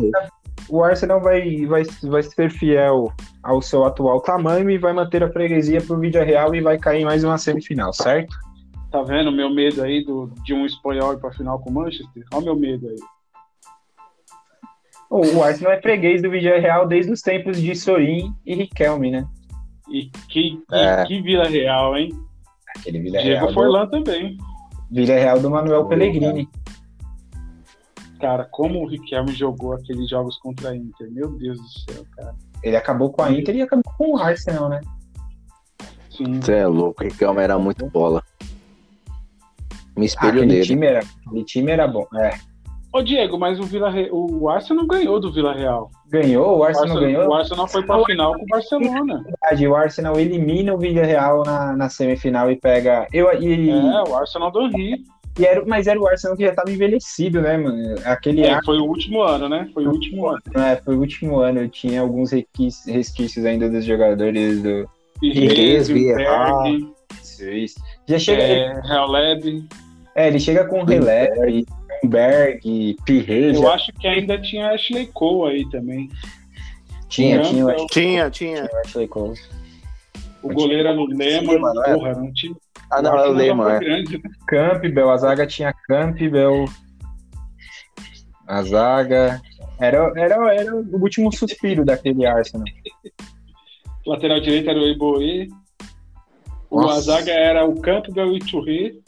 [0.70, 3.12] o Arsenal vai, vai, vai ser fiel
[3.42, 7.02] ao seu atual tamanho e vai manter a freguesia pro Vídeo Real e vai cair
[7.02, 8.34] em mais uma semifinal, certo?
[8.90, 11.74] Tá vendo o meu medo aí do, de um espanhol ir pra final com o
[11.74, 12.24] Manchester?
[12.32, 12.96] Olha o meu medo aí.
[15.10, 19.10] O, o Arsenal é freguês do Vídeo Real desde os tempos de Sorin e Riquelme,
[19.10, 19.26] né?
[19.90, 21.04] E que, que, É.
[21.06, 22.10] que Vila Real, hein?
[22.76, 24.36] Aquele Vídeo Diego Real, do, Forlan também.
[24.90, 26.48] Vila Real do Manuel Pellegrini.
[28.20, 31.10] Cara, como o Riquelme jogou aqueles jogos contra a Inter.
[31.10, 32.34] Meu Deus do céu, cara.
[32.62, 34.80] Ele acabou com a Inter e acabou com o Arsenal, né?
[36.10, 36.40] Sim.
[36.40, 38.22] Você é louco, o Riquelme era muito bola.
[39.96, 40.64] Me Ah, espelho aquele, nele.
[40.66, 42.06] time era, aquele time era bom.
[42.16, 42.30] É,
[42.92, 44.08] Ô, Diego, mas o, Vila Re...
[44.10, 45.90] o Arsenal ganhou do Vila Real.
[46.10, 47.28] ganhou, o O Arsenal Arsenal, ganhou.
[47.30, 49.22] o Arsenal foi pra final com o Barcelona.
[49.24, 53.06] verdade, o Arsenal elimina o Vídeo Real na, na semifinal e pega.
[53.12, 55.02] Eu, e, É, o Arsenal do Henry.
[55.38, 57.94] e era, mas era o Arsenal que já tava envelhecido, né, mano?
[58.06, 59.68] Aquele É, ar, foi o último ano, né?
[59.74, 60.40] Foi o último ano.
[60.56, 64.88] né, foi o último ano, tinha alguns resquícios ainda dos jogadores do.
[65.20, 66.24] Pires, Vieira.
[67.52, 67.80] Isso.
[68.06, 68.42] Já chega.
[68.42, 69.64] é, Real Leb.
[70.14, 71.64] É, ele chega com Releve,
[72.04, 73.54] Berg, Pirre.
[73.54, 76.08] Eu acho que ainda tinha Ashley Cole aí também.
[77.08, 78.64] Tinha, tinha, eu acho Tinha, tinha.
[78.64, 79.38] o Ashley Cole.
[80.42, 81.06] O goleiro era o.
[81.06, 81.94] Lehmann, não é?
[81.94, 82.56] Porra, era um time.
[82.90, 83.78] Ah, não, é o foi é.
[83.80, 84.30] grande, né?
[84.46, 86.64] Campbell, a zaga tinha Campbell.
[88.46, 89.40] A zaga.
[89.78, 92.66] Era, era, era o último suspiro daquele Arsenal.
[94.06, 95.48] Lateral direito era o Eboe.
[96.70, 99.02] O Azaga era o Campbell e Churri.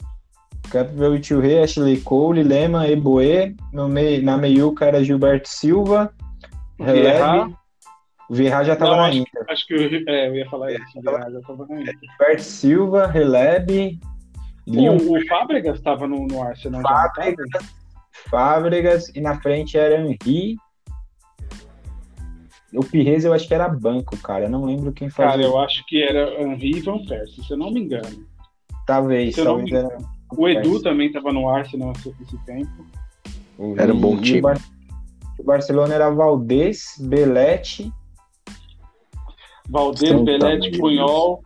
[0.77, 3.55] E Churri, Ashley Cole, Lema, Eboe.
[3.73, 6.13] No meio, na meiuca era Gilberto Silva.
[6.79, 7.55] Releve.
[8.29, 9.43] O Vieira já estava na Inter.
[9.49, 10.97] Acho que eu, é, eu ia falar isso.
[10.97, 11.95] O Vieira já estava na Inter.
[12.01, 13.99] Gilberto Silva, Relebe.
[14.67, 16.81] O, o Fábregas estava no, no Arsenal.
[16.81, 17.49] Fábregas,
[18.29, 20.55] Fábregas e na frente era Henri.
[22.73, 24.45] O Pires eu acho que era banco, cara.
[24.45, 25.31] Eu não lembro quem fazia.
[25.31, 28.25] Cara, eu acho que era Henri e Van Persie, se eu não me engano.
[28.87, 29.97] Talvez, se talvez era.
[30.35, 32.85] O Edu também estava no Arsenal esse tempo.
[33.77, 34.39] Era um bom time.
[34.39, 34.57] O, Bar...
[35.39, 37.91] o Barcelona era Valdez, Belete.
[39.69, 41.43] Valdez, então, Belete, Punhol,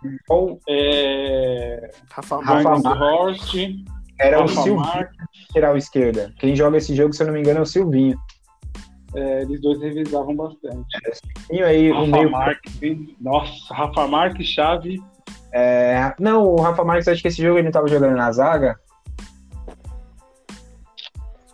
[0.68, 1.92] é...
[2.10, 3.56] Rafa, Rafa Horst.
[4.20, 5.08] Era Rafa o Silvinho,
[5.50, 6.34] lateral esquerda.
[6.40, 8.18] Quem joga esse jogo, se eu não me engano, é o Silvinho.
[9.14, 10.86] É, eles dois revisavam bastante.
[11.52, 12.32] É, aí, Rafa o meio...
[12.32, 15.02] Marques, nossa, Rafa Marques, Chave.
[15.58, 18.78] É, não, o Rafa Marques, acho que esse jogo ele estava jogando na zaga.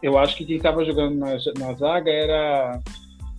[0.01, 2.79] Eu acho que quem estava jogando na, na zaga era.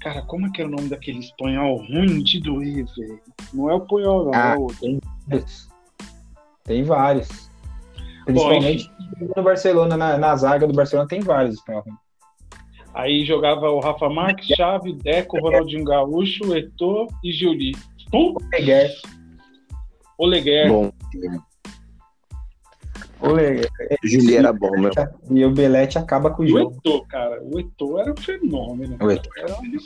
[0.01, 3.21] Cara, como é que é o nome daquele espanhol ruim de doer, velho?
[3.53, 4.79] Não é o Punhol, não, ah, é o outro.
[4.79, 5.69] Tem vários.
[6.65, 7.51] Tem vários.
[8.25, 8.89] Principalmente
[9.19, 11.87] Bom, no Barcelona, na, na, zaga do Barcelona, tem vários espanhóis.
[12.95, 17.73] Aí jogava o Rafa Marques, Chave, Deco, Ronaldinho Gaúcho, Eto'o e Giuli.
[18.13, 18.37] Pum!
[18.53, 18.93] Oleguer.
[20.23, 20.68] Oleguer.
[20.68, 20.93] Bom.
[23.20, 23.68] Oleguer.
[24.05, 24.93] Juli era bom, meu.
[25.29, 26.70] E o Belete acaba com o jogo.
[26.70, 27.43] O Eto'o, cara.
[27.43, 28.97] O Eto'o era um fenômeno.
[29.01, 29.33] O Eto'o.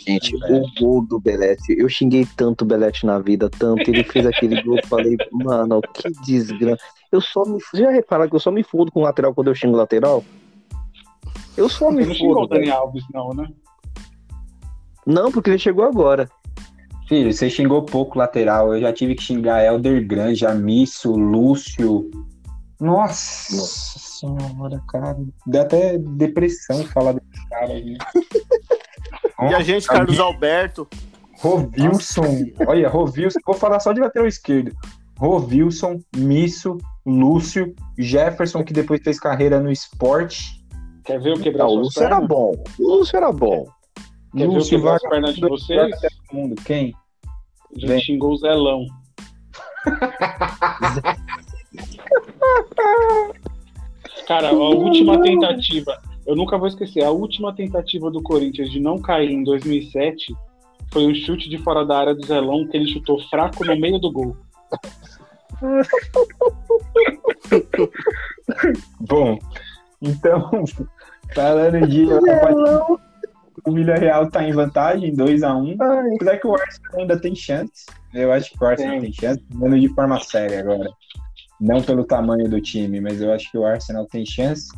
[0.07, 1.75] Gente, o gol do Belete.
[1.79, 3.91] Eu xinguei tanto o Belete na vida, tanto.
[3.91, 4.79] Ele fez aquele gol.
[4.85, 6.85] Falei, mano, que desgraça.
[7.11, 7.59] Eu só me.
[7.73, 10.23] Já repararam que eu só me fudo com o lateral quando eu xingo o lateral?
[11.57, 13.49] Eu só me Você não xingou o Dani Alves, não, né?
[15.07, 16.29] Não, porque ele chegou agora.
[17.09, 18.75] Filho, você xingou pouco lateral.
[18.75, 22.11] Eu já tive que xingar Elder Grande, Amisso, Lúcio.
[22.81, 25.17] Nossa, Nossa senhora, cara.
[25.47, 27.97] Dá até depressão falar desse cara aí.
[29.51, 30.89] e a gente, Carlos Alberto.
[31.39, 32.45] Rovilson.
[32.67, 33.39] Olha, Rovilson.
[33.47, 34.73] Vou falar só de lateral esquerdo.
[35.19, 36.77] Rovilson, Misso,
[37.07, 40.65] Lúcio, Jefferson, que depois fez carreira no esporte.
[41.05, 42.53] Quer ver o quebrar Não, o Lúcio era bom.
[42.79, 43.65] O Lúcio era bom.
[44.37, 45.95] Quer Lúcio ver o as pernas de vocês?
[46.37, 46.55] Mundo.
[46.65, 46.95] Quem?
[47.25, 48.01] A gente Vem.
[48.01, 48.87] xingou o Zelão.
[54.27, 59.01] Cara, a última tentativa, eu nunca vou esquecer, a última tentativa do Corinthians de não
[59.01, 60.35] cair em 2007
[60.93, 63.99] foi um chute de fora da área do Zelão que ele chutou fraco no meio
[63.99, 64.37] do gol.
[69.01, 69.39] Bom,
[70.03, 70.65] então,
[71.35, 72.07] falando de.
[73.65, 75.77] O Vila Real tá em vantagem, 2x1.
[75.79, 76.15] Um.
[76.17, 77.87] Apesar que o Arsenal ainda tem chance.
[78.13, 80.89] Eu acho que o Arsenal tem chance, falando de forma séria agora.
[81.61, 84.69] Não pelo tamanho do time, mas eu acho que o Arsenal tem chance.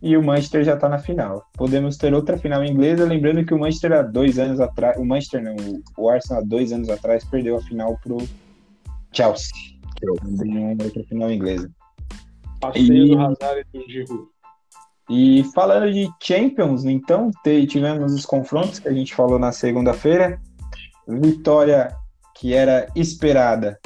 [0.00, 1.46] E o Manchester já tá na final.
[1.52, 4.98] Podemos ter outra final inglesa, lembrando que o Manchester há dois anos atrás.
[4.98, 5.54] O Manchester não,
[5.96, 8.18] o Arsenal há dois anos atrás perdeu a final pro
[9.12, 9.52] Chelsea.
[10.44, 11.70] Em outra final inglesa.
[12.60, 13.10] Passeio e...
[13.10, 14.31] do Hazard e do Giroud.
[15.10, 17.30] E falando de Champions, então,
[17.68, 20.40] tivemos os confrontos que a gente falou na segunda-feira.
[21.06, 21.94] Vitória
[22.36, 23.78] que era esperada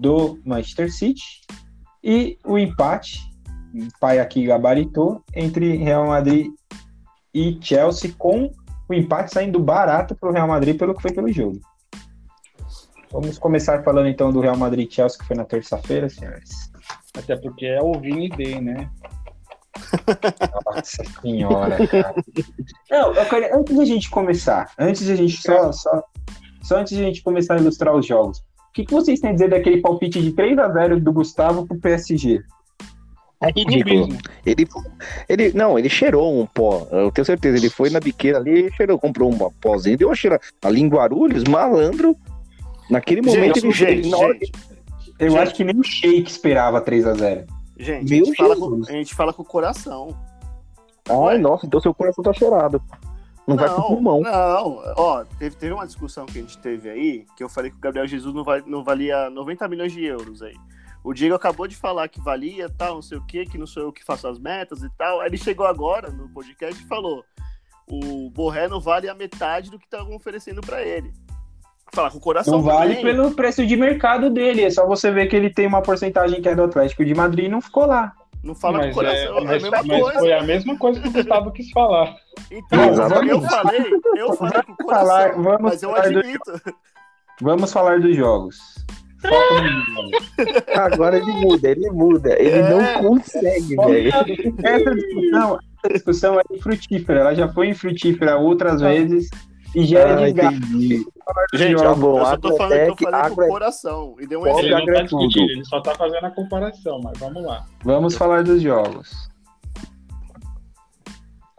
[0.00, 1.40] do Manchester City
[2.02, 3.20] e o empate,
[3.74, 6.52] o pai aqui gabaritou, entre Real Madrid
[7.34, 8.50] e Chelsea, com
[8.88, 11.60] o empate saindo barato para o Real Madrid pelo que foi pelo jogo.
[13.10, 16.70] Vamos começar falando então do Real Madrid Chelsea, que foi na terça-feira, senhores.
[17.16, 18.90] Até porque é o Vini Day, né?
[20.64, 22.14] Nossa senhora, cara.
[22.90, 26.02] Não, eu quero, antes da gente começar, antes da gente só, só,
[26.62, 29.32] só antes da gente começar a ilustrar os jogos, o que, que vocês têm a
[29.32, 32.42] dizer daquele palpite de 3 a 0 do Gustavo pro PSG?
[33.40, 34.08] É ridículo.
[34.44, 34.66] Ele,
[35.28, 36.88] ele, não, ele cheirou um pó.
[36.90, 37.58] Eu tenho certeza.
[37.58, 40.40] Ele foi na biqueira ali, cheirou, comprou um pozinho, deu uma cheira.
[40.62, 42.16] Ali em Guarulhos, malandro.
[42.90, 44.52] Naquele momento gente, ele, gente, gente,
[45.18, 45.40] Eu gente.
[45.40, 47.46] acho que nem o Sheik esperava 3 a 0
[47.76, 50.16] Gente, a gente, fala com, a gente fala com o coração.
[51.08, 52.82] Ai, nossa, então seu coração tá cheirado.
[53.46, 54.20] Não, não vai pro pulmão.
[54.20, 57.76] Não, ó, teve, teve uma discussão que a gente teve aí, que eu falei que
[57.76, 60.56] o Gabriel Jesus não, vai, não valia 90 milhões de euros aí.
[61.04, 63.84] O Diego acabou de falar que valia, tal, não sei o que, que não sou
[63.84, 65.20] eu que faço as metas e tal.
[65.20, 67.24] Aí ele chegou agora no podcast e falou:
[67.88, 71.12] o Borré não vale a metade do que estavam oferecendo para ele.
[71.92, 72.54] Falar com o coração.
[72.54, 74.62] Não vale pelo preço de mercado dele.
[74.62, 77.46] É só você ver que ele tem uma porcentagem que é do Atlético de Madrid
[77.46, 78.12] e não ficou lá.
[78.42, 79.38] Não fala mas com o coração.
[79.38, 80.18] É, mas, é a mesma coisa.
[80.18, 82.16] Foi a mesma coisa que o Gustavo quis falar.
[82.50, 82.84] Então,
[83.24, 83.82] eu falei,
[84.16, 85.06] eu falei com o coração.
[85.06, 86.52] Falar, vamos mas eu admito.
[86.52, 86.74] Do...
[87.40, 88.58] Vamos falar dos jogos.
[90.76, 92.40] Agora ele muda, ele muda.
[92.40, 92.70] Ele é.
[92.70, 94.10] não consegue, velho.
[94.62, 97.20] Essa discussão, essa discussão é frutífera.
[97.20, 99.28] Ela já foi infrutífera outras vezes
[99.76, 101.06] e gera ah, desgaste.
[101.52, 104.16] Gente, tá bom, eu só tô falando que eu falei com o coração.
[104.18, 107.44] E deu um ele não tá discutindo, ele só tá fazendo a comparação, mas vamos
[107.44, 107.66] lá.
[107.84, 109.28] Vamos falar dos jogos.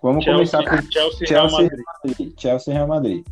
[0.01, 2.33] Vamos Chelsea, começar por Chelsea, Chelsea, Real Madrid.
[2.39, 3.25] Chelsea Real Madrid.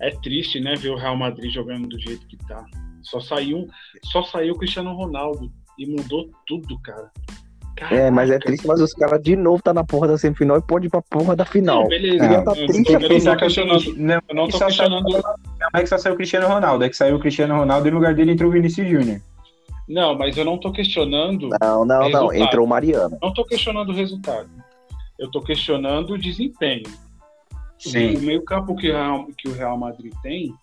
[0.00, 2.64] É triste, né, ver o Real Madrid jogando do jeito que tá.
[3.02, 3.68] Só saiu,
[4.04, 7.10] só saiu o Cristiano Ronaldo e mudou tudo, cara.
[7.76, 7.96] Caraca.
[7.96, 10.62] É, mas é triste, mas os caras de novo tá na porra da semifinal e
[10.62, 11.82] pode ir pra porra da final.
[11.82, 12.42] Sim, beleza.
[12.42, 13.94] Tá triste eu, eu, não questionando.
[13.96, 15.10] Não, eu não tô questionando.
[15.10, 17.90] Não é que só saiu o Cristiano Ronaldo, é que saiu o Cristiano Ronaldo e
[17.90, 19.20] no lugar dele entrou o Vinícius Júnior.
[19.88, 21.50] Não, mas eu não tô questionando.
[21.60, 22.32] Não, não, não.
[22.32, 23.18] Entrou o Mariano.
[23.20, 24.48] Não tô questionando o resultado.
[25.18, 26.84] Eu tô questionando o desempenho.
[27.78, 28.16] Sim.
[28.16, 28.90] O meio-campo que,
[29.36, 30.54] que o Real Madrid tem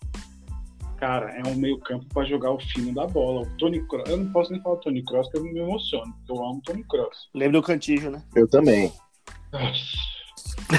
[1.02, 3.42] cara, é um meio campo para jogar o fino da bola.
[3.42, 6.32] O Tony Cross, eu não posso nem falar Tony Cross, porque eu me emociono, porque
[6.32, 7.28] eu amo Tony Cross.
[7.34, 8.22] Lembra do Cantijo, né?
[8.36, 8.92] Eu também.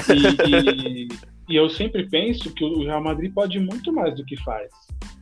[0.08, 1.08] E, e,
[1.50, 4.70] e, eu sempre penso que o Real Madrid pode muito mais do que faz.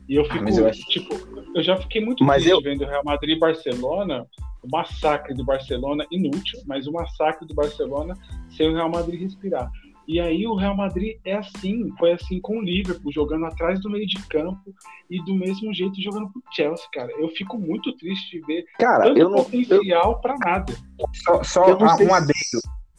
[0.07, 0.81] E eu ah, fico, ah, eu acho...
[0.83, 1.15] tipo,
[1.53, 2.61] eu já fiquei muito mas triste eu...
[2.61, 4.25] vendo o Real Madrid e Barcelona,
[4.63, 8.17] o massacre do Barcelona, inútil, mas o massacre do Barcelona
[8.55, 9.69] sem o Real Madrid respirar.
[10.07, 13.89] E aí o Real Madrid é assim, foi assim com o Liverpool, jogando atrás do
[13.89, 14.73] meio de campo
[15.09, 17.11] e do mesmo jeito jogando pro Chelsea, cara.
[17.17, 20.17] Eu fico muito triste de ver cara, tanto eu não, potencial eu...
[20.17, 20.73] para nada.
[21.13, 22.33] Só, só um adendo.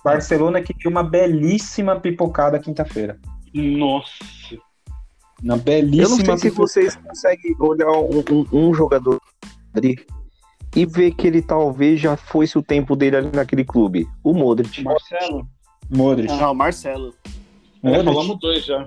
[0.02, 3.18] Barcelona que tinha uma belíssima pipocada quinta-feira.
[3.55, 4.24] Nossa.
[5.42, 9.20] Uma belíssima Eu não sei se vocês conseguem olhar um, um, um jogador
[10.76, 14.07] e ver que ele talvez já fosse o tempo dele ali naquele clube.
[14.22, 14.82] O Modric.
[14.82, 15.46] Marcelo.
[15.91, 16.32] Modric.
[16.32, 17.14] Não, Marcelo.
[17.82, 18.05] Modric.
[18.05, 18.87] falamos dois já.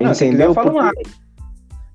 [0.00, 0.54] Entendeu?
[0.54, 1.02] Porque...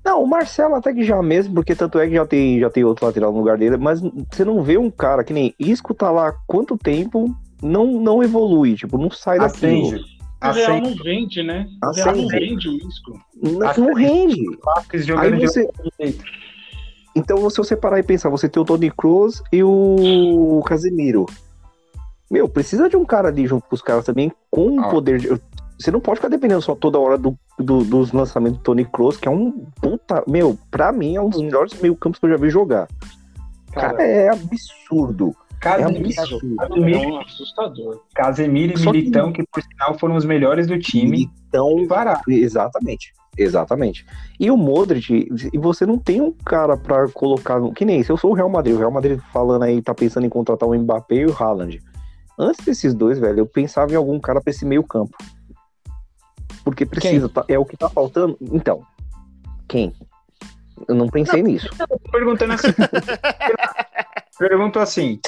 [0.04, 2.82] Não, o Marcelo até que já mesmo, porque tanto é que já tem, já tem
[2.82, 6.10] outro lateral no lugar dele, mas você não vê um cara que nem Isco tá
[6.10, 10.00] lá quanto tempo, não, não evolui, tipo, não sai daquilo.
[10.42, 11.68] O Real não vende, né?
[11.84, 13.20] O Real não vende o Isco.
[13.42, 14.40] Não, não rende.
[15.18, 15.68] Aí você...
[17.14, 21.26] Então, se você parar e pensar, você tem o Tony Cruz e o Casemiro.
[22.30, 24.88] Meu, precisa de um cara ali junto com os caras também com o ah.
[24.88, 25.28] poder de.
[25.78, 29.16] Você não pode ficar dependendo só toda hora do, do, dos lançamentos do Tony Kroos,
[29.16, 30.24] que é um puta.
[30.26, 32.88] Meu, pra mim é um dos melhores meio-campos que eu já vi jogar.
[33.72, 35.34] Cara, cara é absurdo.
[35.60, 36.56] Casemiro, é, absurdo.
[36.56, 38.00] Casemiro, é um assustador.
[38.14, 39.42] Casemiro e Militão, que...
[39.42, 41.30] que por sinal foram os melhores do time.
[41.48, 41.76] Então,
[42.28, 43.12] exatamente.
[43.36, 44.04] Exatamente.
[44.38, 47.60] E o Modric, e você não tem um cara para colocar.
[47.70, 50.26] Que nem se eu sou o Real Madrid, o Real Madrid falando aí, tá pensando
[50.26, 51.80] em contratar o Mbappé e o Haaland.
[52.38, 55.16] Antes desses dois, velho, eu pensava em algum cara pra esse meio campo.
[56.62, 58.36] Porque precisa, tá, é o que tá faltando.
[58.40, 58.82] Então,
[59.66, 59.92] quem?
[60.86, 61.68] Eu não pensei não, nisso.
[61.78, 62.68] Eu tô perguntando assim.
[64.38, 65.18] pergunto assim,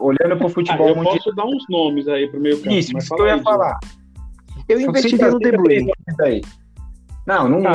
[0.00, 1.16] olhando pro futebol ah, eu mundial.
[1.16, 2.72] posso dar uns nomes aí pro meio campo.
[2.72, 3.78] Isso, isso que eu ia falar.
[4.68, 5.92] Eu investiria no De Bruyne.
[7.24, 7.72] Não, não, tá.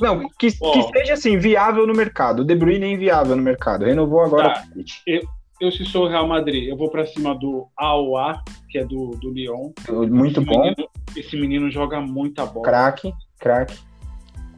[0.00, 2.40] não que, que seja assim, viável no mercado.
[2.40, 3.84] O De Bruyne é inviável no mercado.
[3.84, 4.54] Renovou agora.
[4.54, 4.64] Tá.
[5.06, 5.22] Eu,
[5.60, 9.10] eu, se sou o Real Madrid, eu vou para cima do Aouar, que é do,
[9.12, 9.72] do Lyon.
[10.10, 10.60] Muito esse bom.
[10.62, 12.66] Menino, esse menino joga muita bola.
[12.66, 13.78] Craque, craque.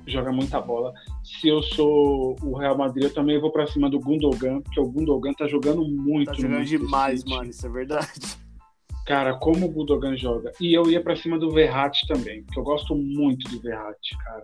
[0.07, 0.93] Joga muita bola.
[1.23, 4.91] Se eu sou o Real Madrid, eu também vou para cima do Gundogan, porque o
[4.91, 6.33] Gundogan tá jogando muito.
[6.33, 8.37] Tá jogando demais, mano, isso é verdade.
[9.07, 10.51] Cara, como o Gundogan joga.
[10.61, 14.43] E eu ia para cima do Verratti também, porque eu gosto muito do Verratti, cara.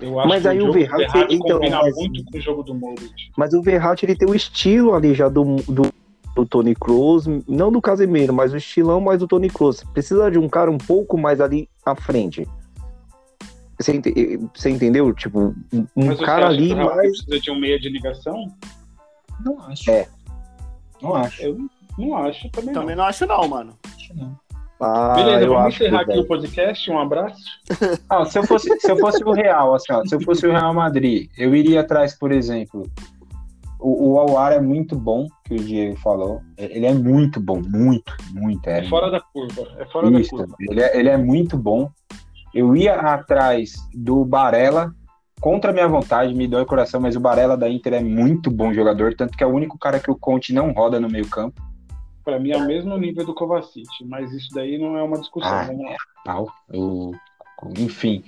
[0.00, 2.74] Eu acho mas aí o, o Verratti, Verratti então, mas, muito com o jogo do
[2.74, 3.12] Modric.
[3.36, 5.92] Mas o Verratti ele tem o estilo ali já do, do,
[6.34, 9.82] do Tony Kroos, não do Casemiro, mas o estilão mais do Tony Kroos.
[9.92, 12.46] Precisa de um cara um pouco mais ali à frente.
[13.78, 14.06] Você, ent
[14.54, 15.12] você entendeu?
[15.14, 17.24] Tipo, um mas cara ali mais.
[17.24, 18.52] Precisa de um meia de ligação?
[19.44, 19.90] Não acho.
[19.90, 20.08] É.
[21.02, 21.42] Não acho.
[21.42, 21.58] Eu
[21.96, 22.74] não acho também.
[22.74, 23.78] Também não, não acho, não, mano.
[23.96, 24.36] Acho não.
[24.80, 26.90] Ah, Beleza, vamos encerrar aqui o podcast.
[26.90, 27.42] Um abraço.
[28.08, 30.50] Ah, se, eu fosse, se eu fosse o Real, assim, ó, se eu fosse o
[30.50, 32.90] Real Madrid, eu iria atrás, por exemplo.
[33.78, 36.40] O, o Awar é muito bom, que o Diego falou.
[36.56, 38.66] Ele é muito bom, muito, muito.
[38.68, 39.68] É, é fora da curva.
[39.78, 40.56] É fora Isso, da curva.
[40.60, 41.90] Ele é, ele é muito bom.
[42.54, 44.92] Eu ia atrás do Barella,
[45.40, 48.50] contra a minha vontade, me dói o coração, mas o Barella da Inter é muito
[48.50, 51.28] bom jogador, tanto que é o único cara que o Conte não roda no meio
[51.28, 51.60] campo
[52.28, 55.50] para mim é o mesmo nível do Kovacic, mas isso daí não é uma discussão.
[55.50, 56.46] Ah, é, tal.
[56.68, 57.12] Eu,
[57.78, 58.22] enfim.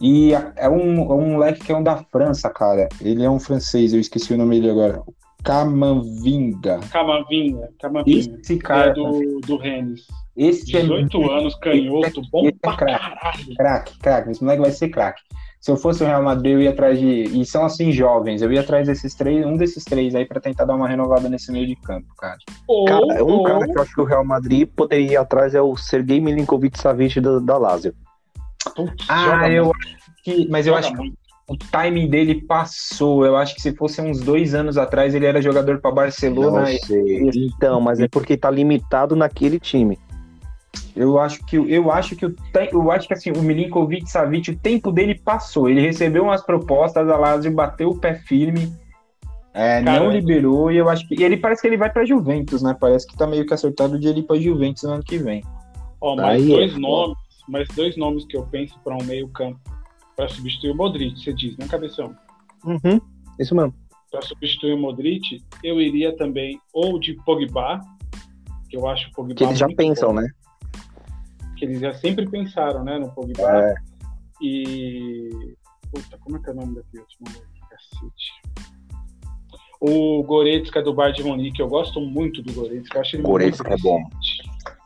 [0.00, 2.88] E é um, é um moleque que é um da França, cara.
[2.98, 5.02] Ele é um francês, eu esqueci o nome dele agora.
[5.44, 6.80] Camavinga.
[6.90, 8.40] Camavinga, Camavinga.
[8.40, 8.92] Esse cara.
[8.92, 10.06] É do, do Rennes.
[10.34, 14.30] Esse 18 é, anos, canhoto, esse bom é, pra craque, craque, craque.
[14.30, 15.20] Esse moleque vai ser craque.
[15.62, 17.06] Se eu fosse o Real Madrid, eu ia atrás de.
[17.06, 18.42] E são assim, jovens.
[18.42, 21.52] Eu ia atrás desses três, um desses três aí, para tentar dar uma renovada nesse
[21.52, 22.36] meio de campo, cara.
[22.66, 23.42] Ou, cara, um ou...
[23.44, 26.76] cara que eu acho que o Real Madrid poderia ir atrás é o Sergei Milinkovic
[26.76, 27.94] Savic da, da Lazio.
[28.74, 30.48] Putz, ah, eu acho que.
[30.50, 31.12] Mas eu acho que
[31.46, 33.24] o timing dele passou.
[33.24, 36.72] Eu acho que se fosse uns dois anos atrás, ele era jogador para Barcelona.
[36.72, 37.30] E...
[37.36, 39.96] Então, mas é porque tá limitado naquele time.
[40.94, 42.36] Eu acho que eu acho que o
[42.70, 45.68] eu acho que assim, o Milinkovic Savic, o tempo dele passou.
[45.68, 48.72] Ele recebeu umas propostas, a Lazio bateu o pé firme.
[49.54, 52.62] É, não liberou e eu acho que e ele parece que ele vai para Juventus,
[52.62, 52.74] né?
[52.78, 55.42] Parece que tá meio que acertado de ele ir para Juventus no ano que vem.
[56.00, 56.78] Ó, mais Aí, dois é.
[56.78, 57.18] nomes,
[57.48, 59.60] mais dois nomes que eu penso para um meio-campo
[60.16, 62.14] para substituir o Modric, você diz, né, cabeção?
[62.64, 63.00] Uhum,
[63.38, 63.74] isso mesmo.
[64.10, 67.80] Para substituir o Modric, eu iria também ou de Pogba,
[68.68, 70.20] que eu acho o Pogba que eles já pensam, bom.
[70.20, 70.28] né?
[71.62, 73.40] Que eles já sempre pensaram, né, no Pogba.
[73.40, 73.74] É.
[74.42, 75.54] E.
[75.92, 77.28] Puta, como é que é o nome daquele último
[77.70, 78.74] cacete?
[79.80, 82.96] O Goretzka do Bar de Monique, eu gosto muito do Goretzka.
[82.96, 84.00] Eu acho ele Goretzka muito é bom.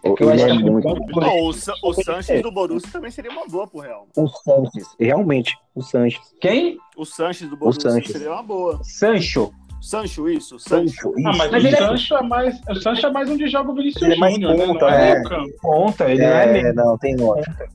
[0.05, 0.89] É eu acho muito...
[0.89, 1.49] o,
[1.89, 4.07] o Sanches do Borussia também seria uma boa pro Real.
[4.17, 6.35] O Sanches, realmente, o Sanches.
[6.41, 6.77] Quem?
[6.97, 8.13] O Sanches do Borussia o Sanches.
[8.13, 8.85] seria uma boa.
[8.85, 9.51] Sancho.
[9.81, 10.59] Sancho, isso.
[10.59, 11.13] Sancho.
[11.27, 12.19] Ah, mas, mas o, é Sancho é...
[12.19, 14.67] é mais, o Sancho é mais onde joga o Vinícius ele é mais Júnior, né?
[14.67, 15.11] ponta, né?
[15.11, 15.23] É,
[15.61, 16.75] ponta, ele é, não é meio.
[16.75, 17.69] Não, tem ponta.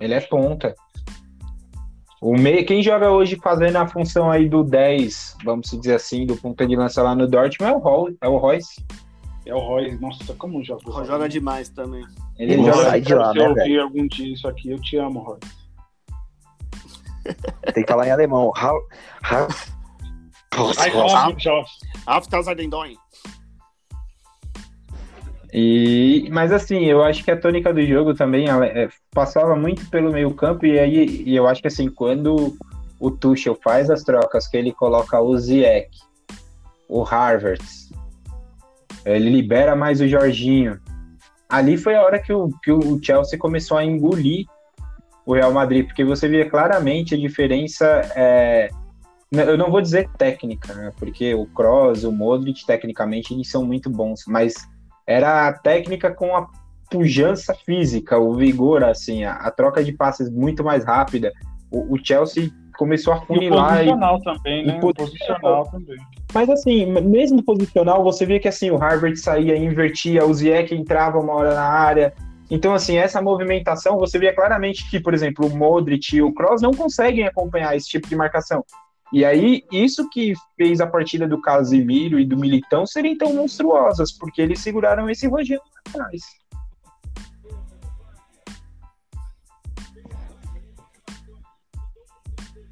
[0.00, 0.74] Ele é ponta.
[2.20, 6.36] O meio, quem joga hoje fazendo a função aí do 10, vamos dizer assim, do
[6.36, 8.18] ponta de lança lá no Dortmund é o Royce.
[8.22, 8.84] É o Royce.
[9.46, 10.00] É o Royce.
[10.00, 10.88] Nossa, como joga.
[10.88, 12.02] O joga demais também.
[12.38, 14.96] Ele, ele joga de lá, Se né, eu ouvir algum dia isso aqui, eu te
[14.96, 15.64] amo, Royce.
[17.74, 18.50] Tem que falar em alemão.
[20.56, 21.36] How, how,
[25.56, 30.12] e, mas assim, eu acho que a tônica do jogo também é, passava muito pelo
[30.12, 32.56] meio campo e aí e eu acho que assim, quando
[32.98, 35.90] o Tuchel faz as trocas, que ele coloca o Ziyech,
[36.88, 37.64] o Harvard,
[39.04, 40.80] ele libera mais o Jorginho.
[41.48, 44.46] Ali foi a hora que o, que o Chelsea começou a engolir
[45.24, 47.86] o Real Madrid, porque você via claramente a diferença
[48.16, 48.70] é,
[49.42, 50.92] eu não vou dizer técnica, né?
[50.98, 54.54] Porque o Kroos, o Modric, tecnicamente, eles são muito bons, mas
[55.06, 56.48] era a técnica com a
[56.90, 61.32] pujança física, o vigor, assim, a, a troca de passes muito mais rápida.
[61.70, 63.74] O, o Chelsea começou a funilar.
[63.74, 64.76] E posicional e, também, né?
[64.76, 65.96] E posicional também.
[66.32, 71.18] Mas assim, mesmo posicional, você via que assim, o Harvard saía, invertia, o Ziyech entrava
[71.18, 72.12] uma hora na área.
[72.50, 76.60] Então, assim, essa movimentação, você via claramente que, por exemplo, o Modric e o Kroos
[76.60, 78.62] não conseguem acompanhar esse tipo de marcação.
[79.12, 84.12] E aí, isso que fez a partida do Casimiro e do Militão serem tão monstruosas,
[84.12, 86.22] porque eles seguraram esse Rogério atrás.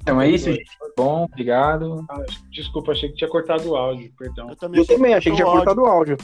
[0.03, 0.69] Então é isso, gente.
[0.97, 2.05] Bom, obrigado.
[2.09, 2.21] Ah,
[2.51, 4.49] desculpa, achei que tinha cortado o áudio, perdão.
[4.49, 6.17] Eu também, eu também achei que tinha cortado o áudio.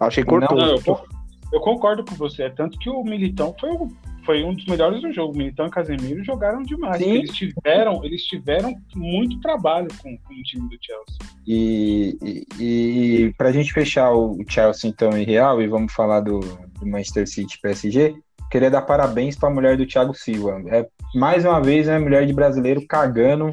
[0.00, 0.58] Achei que cortou.
[0.58, 1.04] Não, não, eu,
[1.52, 2.44] eu, concordo com você.
[2.44, 3.88] É tanto que o Militão foi o
[4.30, 5.36] foi um dos melhores do jogo.
[5.36, 7.02] Militão e Casemiro jogaram demais.
[7.02, 11.18] Eles tiveram, eles tiveram muito trabalho com, com o time do Chelsea.
[11.44, 16.20] E, e, e para a gente fechar o Chelsea então em real e vamos falar
[16.20, 18.14] do, do Manchester City PSG,
[18.48, 20.62] queria dar parabéns para a mulher do Thiago Silva.
[20.68, 23.50] É mais uma vez a né, mulher de brasileiro cagando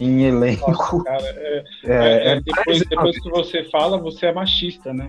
[0.00, 0.72] em elenco.
[0.72, 5.06] Nossa, cara, é, é, é, é depois, depois que você fala, você é machista, né?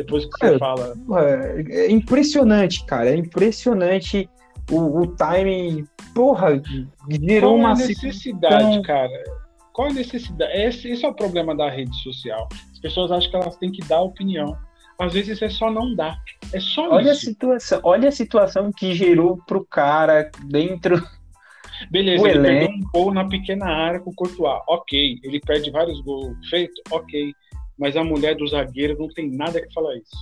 [0.00, 0.94] Depois que você é, fala.
[1.18, 3.10] É, é, impressionante, cara.
[3.10, 4.28] É impressionante
[4.70, 5.86] o, o timing.
[6.14, 6.60] Porra,
[7.08, 7.74] gerou Qual uma.
[7.74, 9.24] necessidade, cara?
[9.72, 10.52] Qual a necessidade?
[10.52, 12.48] Esse, esse é o problema da rede social.
[12.72, 14.56] As pessoas acham que elas têm que dar opinião.
[14.98, 16.18] Às vezes é só não dar.
[16.52, 17.26] É só olha isso.
[17.26, 21.02] A situação, olha a situação que gerou pro cara dentro.
[21.90, 22.66] Beleza, ele elenco.
[22.66, 24.60] perdeu um gol na pequena área com o Courtois.
[24.68, 25.18] Ok.
[25.22, 26.74] Ele perde vários gols feito?
[26.90, 27.32] Ok
[27.80, 30.14] mas a mulher do zagueiro não tem nada que falar isso.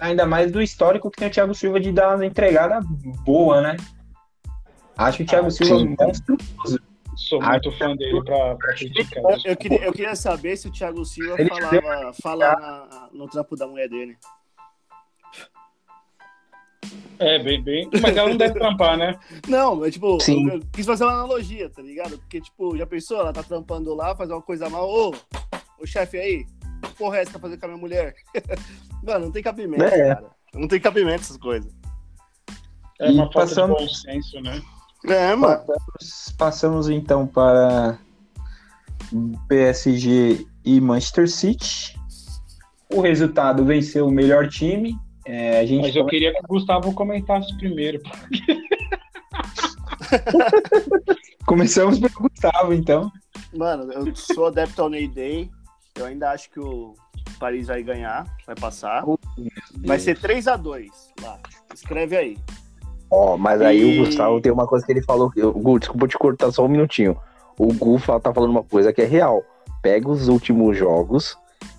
[0.00, 2.80] Ainda mais do histórico que tem o Thiago Silva de dar uma entregada
[3.24, 3.76] boa, né?
[4.96, 5.96] Acho que o Thiago ah, Silva sim.
[5.98, 6.80] é monstruoso.
[7.16, 9.22] Sou muito Acho fã dele pra, pra criticar.
[9.22, 13.54] Eu, eu, queria, eu queria saber se o Thiago Silva Ele falava, fala no trampo
[13.56, 14.16] da mulher dele.
[17.20, 17.88] É, bem, bem.
[18.02, 19.18] Mas ela não deve trampar, né?
[19.46, 20.48] Não, mas tipo, Sim.
[20.48, 22.18] eu quis fazer uma analogia, tá ligado?
[22.18, 25.14] Porque, tipo, já pensou, ela tá trampando lá, faz uma coisa mal, ô,
[25.78, 26.46] o chefe aí,
[26.88, 28.14] porra é essa que tá fazendo com a minha mulher?
[29.02, 30.14] Mano, não tem cabimento, é.
[30.14, 30.30] cara.
[30.54, 31.72] Não tem cabimento essas coisas.
[32.98, 33.78] É uma e falta passamos...
[33.78, 34.62] de bom senso, né?
[35.06, 35.56] É, mano.
[35.56, 37.98] Passamos, passamos então para
[39.48, 41.98] PSG e Manchester City.
[42.92, 44.98] O resultado venceu o melhor time.
[45.24, 48.00] É, a gente Mas eu queria que o Gustavo comentasse primeiro.
[48.02, 48.60] Porque...
[51.46, 53.10] Começamos pelo Gustavo, então.
[53.54, 55.50] Mano, eu sou adepto ao Ney Day.
[56.00, 56.94] Eu ainda acho que o
[57.38, 59.04] Paris vai ganhar, vai passar.
[59.84, 60.90] vai ser 3 a 2
[61.20, 61.38] lá.
[61.74, 62.38] Escreve aí.
[63.10, 64.00] Ó, oh, mas aí e...
[64.00, 65.30] o Gustavo tem uma coisa que ele falou.
[65.30, 67.18] Que, Gu, desculpa te cortar só um minutinho.
[67.58, 69.44] O Gu tá falando uma coisa que é real.
[69.82, 71.36] Pega os últimos jogos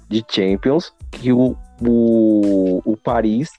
[0.07, 3.49] de Champions que o, o, o Paris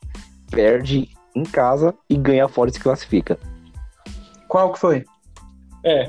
[0.48, 3.36] perde em casa e ganha fora e se classifica.
[4.46, 5.04] Qual que foi?
[5.82, 6.08] É.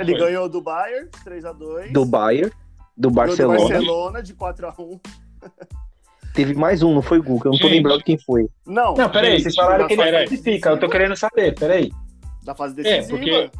[0.00, 0.18] Ele foi?
[0.18, 1.92] ganhou do Bayern, 3x2.
[1.92, 2.50] Do Bayern,
[2.98, 3.58] do Barcelona.
[3.58, 5.00] Do Barcelona, de 4x1.
[6.34, 7.70] Teve mais um, não foi o Gu, eu não tô Gente.
[7.70, 8.48] lembrando quem foi.
[8.66, 11.90] Não, não, peraí, vocês falaram que ele classifica, eu tô querendo saber, peraí.
[12.44, 13.04] Da fase decisiva.
[13.04, 13.50] É, porque...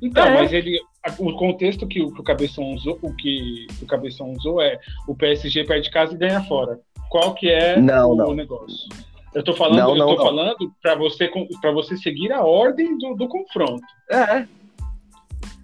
[0.00, 0.34] Então, é.
[0.34, 0.78] mas ele,
[1.18, 4.78] o contexto que o, que o Cabeção usou, o que o Cabeção usou é
[5.08, 6.78] o PSG perde casa e ganha fora.
[7.10, 8.34] Qual que é não, o não.
[8.34, 8.88] negócio?
[9.34, 11.30] Eu tô falando, não, não, eu tô falando para você
[11.60, 13.84] para você seguir a ordem do, do confronto.
[14.10, 14.46] É.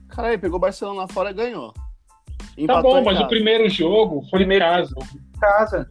[0.08, 1.72] Caralho, pegou o Barcelona fora e ganhou.
[2.44, 3.26] Tá Empatou tá bom, mas casa.
[3.26, 4.94] o primeiro jogo foi primeiro em casa.
[5.40, 5.90] Casa.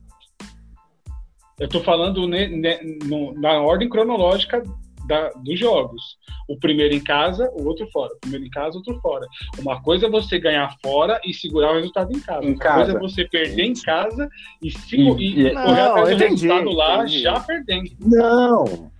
[1.60, 4.64] Eu tô falando ne, ne, no, na ordem cronológica
[5.08, 6.18] da, dos jogos.
[6.48, 8.14] O primeiro em casa, o outro fora.
[8.16, 9.28] O primeiro em casa, o outro fora.
[9.60, 12.44] Uma coisa é você ganhar fora e segurar o resultado em casa.
[12.46, 12.84] Em Outra casa.
[12.84, 14.30] coisa é você perder em casa
[14.62, 17.20] e, se, e, e, e correr atrás do resultado lá entendi.
[17.22, 17.90] já perdendo.
[18.00, 18.92] Não.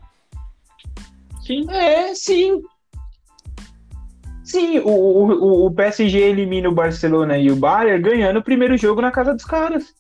[1.42, 1.70] Sim.
[1.70, 2.62] É, sim.
[4.44, 9.02] Sim, o, o, o PSG elimina o Barcelona e o Bayern ganhando o primeiro jogo
[9.02, 9.94] na casa dos caras.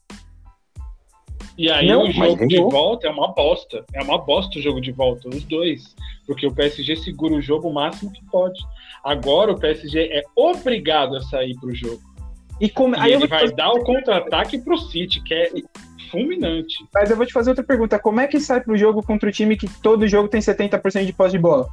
[1.57, 3.85] E aí não, o jogo de volta é uma bosta.
[3.93, 5.95] É uma bosta o jogo de volta, os dois.
[6.25, 8.59] Porque o PSG segura o jogo o máximo que pode.
[9.03, 12.01] Agora o PSG é obrigado a sair pro jogo.
[12.59, 13.55] E, como, e aí ele vai fazer...
[13.55, 15.51] dar o contra-ataque pro City, que é
[16.09, 16.85] fulminante.
[16.93, 17.99] Mas eu vou te fazer outra pergunta.
[17.99, 21.13] Como é que sai pro jogo contra o time que todo jogo tem 70% de
[21.13, 21.67] posse de bola?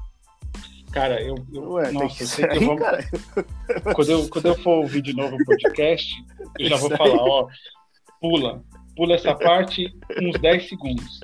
[0.92, 1.36] Cara, eu.
[1.52, 2.76] eu Ué, nossa, eu sei que eu vou.
[3.94, 6.12] Quando eu, quando eu for ouvir de novo o podcast,
[6.58, 7.46] eu já vou falar, ó,
[8.20, 8.64] pula
[9.00, 9.90] pula essa parte
[10.20, 11.20] uns 10 segundos.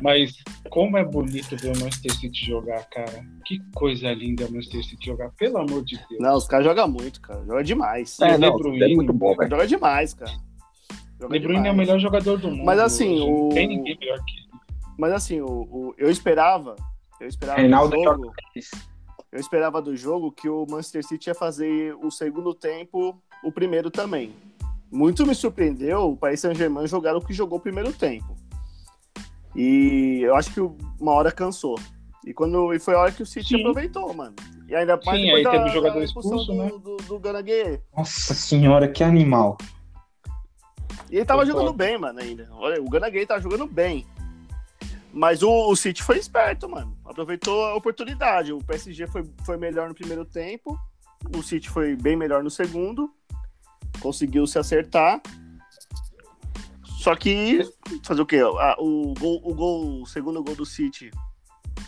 [0.00, 0.36] Mas
[0.70, 3.26] como é bonito ver o Manchester City jogar, cara.
[3.44, 6.20] Que coisa linda o Manchester City jogar, pelo amor de Deus.
[6.20, 7.44] Não, os caras jogam muito, cara.
[7.44, 8.20] Joga demais.
[8.20, 9.50] É, não, Bruyne, é muito bom, velho.
[9.50, 10.30] Joga demais, cara.
[11.20, 12.64] Joga De Bruyne é o melhor jogador do mundo.
[12.64, 13.24] Mas assim, hoje.
[13.24, 13.42] o...
[13.42, 14.48] Não tem ninguém melhor que ele.
[14.96, 15.94] Mas assim, o, o...
[15.98, 16.76] eu esperava,
[17.20, 18.32] eu esperava Reinaldo do jogo,
[19.30, 23.90] eu esperava do jogo que o Manchester City ia fazer o segundo tempo, o primeiro
[23.90, 24.34] também
[24.90, 28.36] muito me surpreendeu o Paris Saint-Germain jogar o que jogou o primeiro tempo.
[29.54, 31.78] E eu acho que uma hora cansou.
[32.24, 33.60] E quando e foi a hora que o City Sim.
[33.60, 34.34] aproveitou, mano.
[34.68, 36.68] E ainda mais Sim, aí da, teve o jogador expulso, do, né?
[36.68, 39.56] do, do, do Nossa senhora, que animal.
[41.10, 42.48] E ele tava jogando bem, mano, ainda.
[42.52, 44.06] Olha, o Ganaguei tava jogando bem.
[45.18, 46.96] Mas o, o City foi esperto, mano.
[47.04, 48.52] Aproveitou a oportunidade.
[48.52, 50.78] O PSG foi, foi melhor no primeiro tempo.
[51.36, 53.12] O City foi bem melhor no segundo
[53.98, 55.20] conseguiu se acertar.
[56.84, 57.60] Só que
[58.04, 58.42] fazer o quê?
[58.42, 61.10] o, gol, o gol, o segundo gol do City.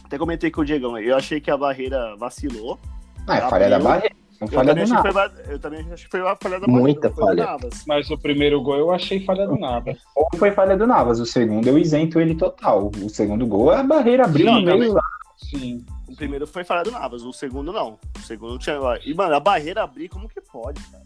[0.04, 2.78] Até comentei com o Diegão, eu achei que a barreira vacilou.
[3.26, 4.16] Ah, é falha da barreira.
[4.40, 5.12] Eu, falha também do Navas.
[5.12, 7.56] Foi, eu também achei que foi a falha da Muita falha.
[7.86, 9.98] Mas o primeiro gol eu achei falha do Navas.
[10.16, 12.90] Ou foi falha do Navas, o segundo eu isento ele total.
[13.02, 15.02] O segundo gol, a barreira abriu no meio lá.
[15.36, 15.84] Sim.
[16.08, 17.98] O primeiro foi falha do Navas, o segundo não.
[18.16, 18.76] O segundo tinha.
[19.04, 21.04] E, mano, a barreira abrir, como que pode, cara?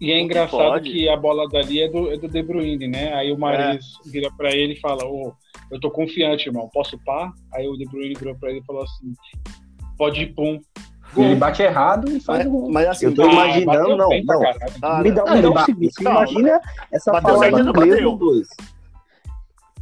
[0.00, 3.14] E é engraçado que a bola dali é do, é do De Bruyne, né?
[3.14, 4.10] Aí o Maris é.
[4.10, 7.32] vira pra ele e fala: Ô, oh, eu tô confiante, irmão, posso pá?
[7.54, 9.14] Aí o De Bruyne virou pra ele e falou assim:
[9.96, 10.60] pode ir pum.
[11.16, 14.42] Ele bate errado e faz mas, o Mas assim, eu tô ah, imaginando, não, não.
[14.82, 16.60] Ah, me dá, um não, seguinte, imagina
[16.92, 17.12] essa
[17.60, 18.48] inglês no dois.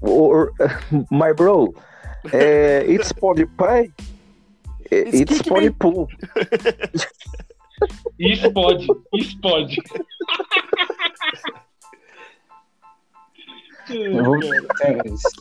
[0.00, 0.52] Or,
[1.10, 1.74] my bro,
[2.32, 3.90] é, it's pode pai,
[4.90, 6.06] it's pode pum.
[8.18, 9.76] Isso pode, isso pode.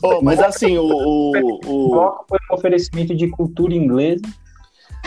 [0.02, 2.24] oh, mas assim, o, o, o...
[2.28, 4.24] foi um oferecimento de cultura inglesa.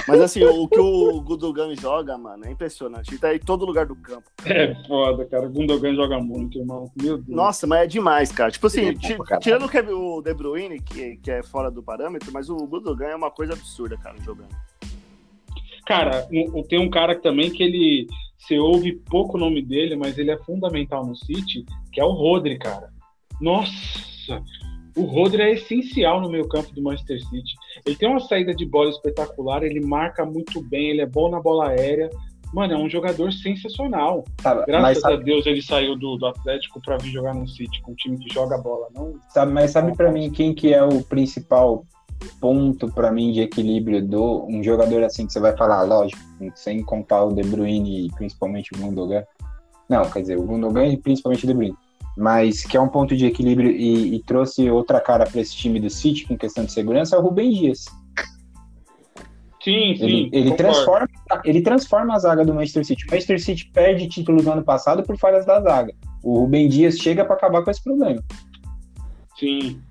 [0.06, 3.11] Mas assim, o que o Gundogan joga, mano, é impressionante.
[3.11, 4.30] Ele tá em todo lugar do campo.
[4.45, 5.48] É foda, cara.
[5.48, 6.91] O Gundogan joga muito, irmão.
[7.02, 7.36] Meu Deus.
[7.36, 8.52] Nossa, mas é demais, cara.
[8.52, 8.94] Tipo assim,
[9.41, 13.32] tirando o De Bruyne, que, que é fora do parâmetro, mas o Gundogan é uma
[13.32, 14.56] coisa absurda, cara, jogando.
[15.86, 16.28] Cara,
[16.68, 18.07] tem um cara também que ele.
[18.38, 22.11] Você ouve pouco o nome dele, mas ele é fundamental no City, que é o
[22.11, 22.90] Rodri, cara.
[23.41, 24.41] Nossa!
[24.98, 27.53] O Rodri é essencial no meio campo do Manchester City.
[27.86, 31.40] Ele tem uma saída de bola espetacular, ele marca muito bem, ele é bom na
[31.40, 32.10] bola aérea.
[32.52, 34.24] Mano, é um jogador sensacional.
[34.41, 35.14] Tá, Graças sabe...
[35.14, 38.18] a Deus ele saiu do, do Atlético para vir jogar no City, com um time
[38.18, 38.88] que joga bola.
[38.95, 39.19] Não...
[39.30, 41.86] Sabe, mas sabe para mim quem que é o principal
[42.41, 46.19] ponto para mim de equilíbrio do um jogador assim que você vai falar, lógico,
[46.56, 49.24] sem contar o De Bruyne e principalmente o Gundogan.
[49.88, 51.78] Não, quer dizer, o Gundogan e principalmente o De Bruyne.
[52.18, 55.80] Mas que é um ponto de equilíbrio e, e trouxe outra cara para esse time
[55.80, 57.85] do City com questão de segurança é o Rubem Dias.
[59.64, 60.03] Sim, sim.
[60.03, 61.07] Ele, ele transforma,
[61.44, 63.06] ele transforma a zaga do Manchester City.
[63.06, 65.94] O Manchester City perde título no ano passado por falhas da zaga.
[66.23, 68.23] O Rubem Dias chega para acabar com esse problema.
[69.38, 69.81] Sim,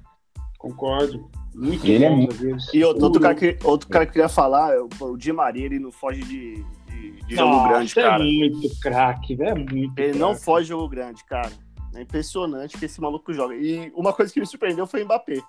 [0.58, 1.30] concordo.
[1.54, 2.74] Muito ele bom, é muito...
[2.74, 5.92] E outro cara, que, outro cara que queria falar, o, o Di Maria, ele não
[5.92, 8.22] foge de, de, de jogo Nossa, grande, cara.
[8.22, 10.18] é muito craque, é muito Ele craque.
[10.18, 11.52] não foge de jogo grande, cara.
[11.96, 13.54] É impressionante que esse maluco joga.
[13.54, 15.40] E uma coisa que me surpreendeu foi o Mbappé.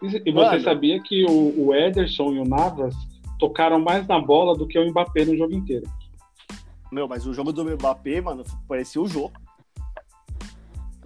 [0.00, 2.94] E você mano, sabia que o, o Ederson e o Navas
[3.38, 5.88] tocaram mais na bola do que o Mbappé no jogo inteiro?
[6.90, 9.32] Meu, mas o jogo do Mbappé, mano, parecia o jogo.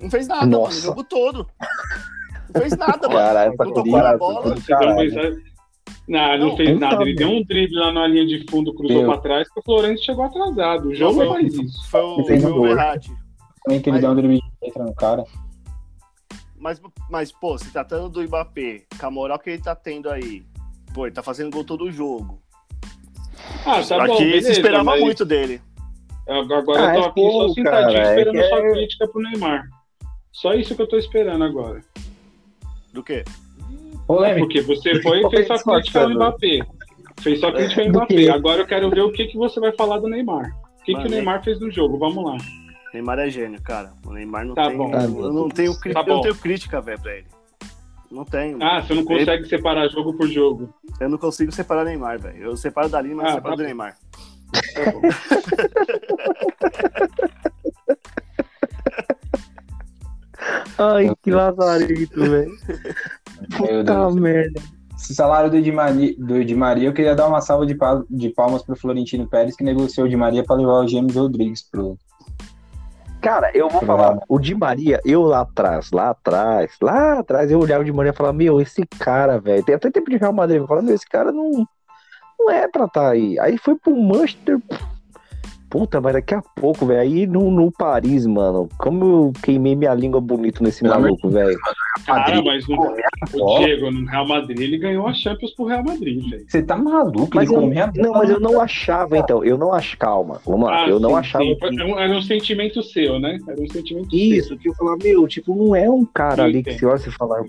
[0.01, 0.69] Não fez nada, Nossa.
[0.69, 1.49] mano, o jogo todo.
[2.55, 3.21] Não fez nada, mano.
[3.21, 4.55] Caralho, não tocou na bola.
[6.07, 7.03] Não, não, não fez nada.
[7.03, 10.05] Ele deu um drible lá na linha de fundo, cruzou para trás, que o Florencio
[10.05, 10.89] chegou atrasado.
[10.89, 11.91] O jogo não faz isso.
[11.91, 13.22] Foi o, foi o Verratti.
[13.65, 15.25] Também que ele deu um drible entra no cara.
[16.57, 16.81] Mas,
[17.11, 20.45] mas, pô, se tratando do Mbappé, com a moral que ele tá tendo aí,
[20.95, 22.41] pô, ele tá fazendo gol todo jogo.
[23.67, 25.01] Ah, tá Aqui bom, beleza, se esperava mas...
[25.01, 25.61] muito dele.
[26.29, 28.73] Agora ah, eu tô é aqui só sentadinho cara, esperando é a é...
[28.73, 29.69] crítica pro Neymar.
[30.31, 31.83] Só isso que eu tô esperando agora.
[32.93, 33.25] Do quê?
[34.25, 36.61] É porque você foi e fez sua crítica ao Mbappé.
[37.21, 38.29] Fez sua crítica ao Mbappé.
[38.29, 40.57] Agora eu quero ver o que, que você vai falar do Neymar.
[40.81, 41.99] O que, que o Neymar fez no jogo?
[41.99, 42.37] Vamos lá.
[42.93, 43.93] Neymar é gênio, cara.
[44.07, 44.77] O Neymar não tá tem.
[44.77, 44.93] Bom.
[44.95, 47.27] Eu não tenho, tá eu não tenho crítica, velho, pra ele.
[48.11, 48.63] Não tenho.
[48.63, 49.49] Ah, você não consegue ele...
[49.49, 50.73] separar jogo por jogo.
[51.01, 52.43] Eu não consigo separar Neymar, velho.
[52.43, 53.97] Eu separo da Lima, mas ah, separo tá do Neymar.
[54.75, 55.01] Tá bom.
[60.79, 62.53] Ai, que lazarito, velho.
[63.57, 64.61] Puta merda.
[64.97, 67.77] Esse salário do Maria, do Maria, eu queria dar uma salva de,
[68.09, 71.69] de palmas pro Florentino Pérez, que negociou o Di Maria para levar o James Rodrigues
[71.69, 71.99] pro.
[73.23, 77.61] Cara, eu vou falar, o Di Maria, eu lá atrás, lá atrás, lá atrás, eu
[77.61, 80.33] olhava o Di Maria e falava, meu, esse cara, velho, tem até tempo de Real
[80.33, 81.65] Madrid, eu falava, meu, esse cara não,
[82.39, 83.39] não é pra estar tá aí.
[83.39, 84.59] Aí foi pro Manchester,
[85.73, 87.01] Puta, mas daqui a pouco, velho.
[87.01, 88.69] Aí no, no Paris, mano.
[88.77, 91.59] Como eu queimei minha língua bonito nesse maluco, velho.
[92.07, 96.27] Cara, mas no, o Diego, no Real Madrid, ele ganhou a Champions pro Real Madrid,
[96.29, 96.45] velho.
[96.49, 97.29] Você tá maluco?
[97.35, 99.45] Mas eu, não, mas eu não achava, então.
[99.45, 99.99] Eu não acho.
[99.99, 100.85] Calma, vamos lá.
[100.85, 101.45] Ah, eu sim, não achava.
[101.45, 101.55] Sim.
[101.57, 101.93] Que...
[101.93, 103.39] Era um sentimento seu, né?
[103.47, 104.59] Era um sentimento Isso, seu.
[104.59, 106.75] que eu falava, meu, tipo, não é um cara eu ali entendo.
[106.75, 107.45] que você olha e falar.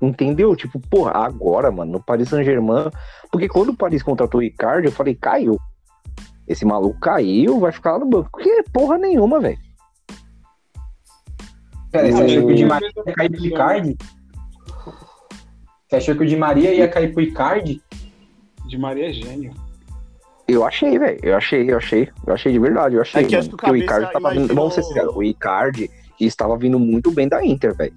[0.00, 0.54] Entendeu?
[0.54, 2.90] Tipo, porra, agora, mano, no Paris Saint-Germain.
[3.32, 5.56] Porque quando o Paris contratou o Ricardo, eu falei, caiu.
[6.46, 8.38] Esse maluco caiu, vai ficar lá no banco.
[8.38, 9.58] Que porra nenhuma, velho.
[11.96, 13.96] Pera, você achou que o Di Maria ia cair pro Icardi?
[15.88, 17.82] Você achou que o Di Maria ia cair pro Icardi?
[18.66, 19.54] Di Maria é gênio.
[20.46, 21.18] Eu achei, velho.
[21.22, 22.08] Eu achei, eu achei.
[22.26, 23.22] Eu achei de verdade, eu achei.
[23.22, 24.54] É que, acho que o, o Icardi tava vindo.
[24.54, 25.90] Vamos ser sinceros, o Icardi
[26.20, 27.94] estava vindo muito bem da Inter, velho.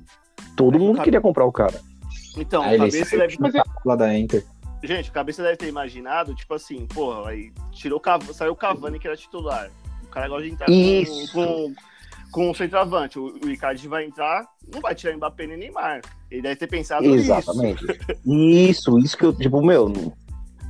[0.55, 1.79] Todo mundo queria comprar o cara.
[2.37, 3.37] Então, Aí o cabeça deve.
[3.85, 4.45] Lá da Inter.
[4.81, 8.01] Gente, a cabeça deve ter imaginado, tipo assim, porra, aí tirou,
[8.33, 9.69] saiu o Cavani que era titular.
[10.03, 11.73] O cara gosta de entrar com, com,
[12.31, 13.19] com o centroavante.
[13.19, 16.01] O, o Icardi vai entrar, não vai tirar Mbappé nem Neymar.
[16.29, 17.83] Ele deve ter pensado Exatamente.
[17.83, 17.99] isso.
[18.25, 19.89] isso, isso que eu, tipo, meu.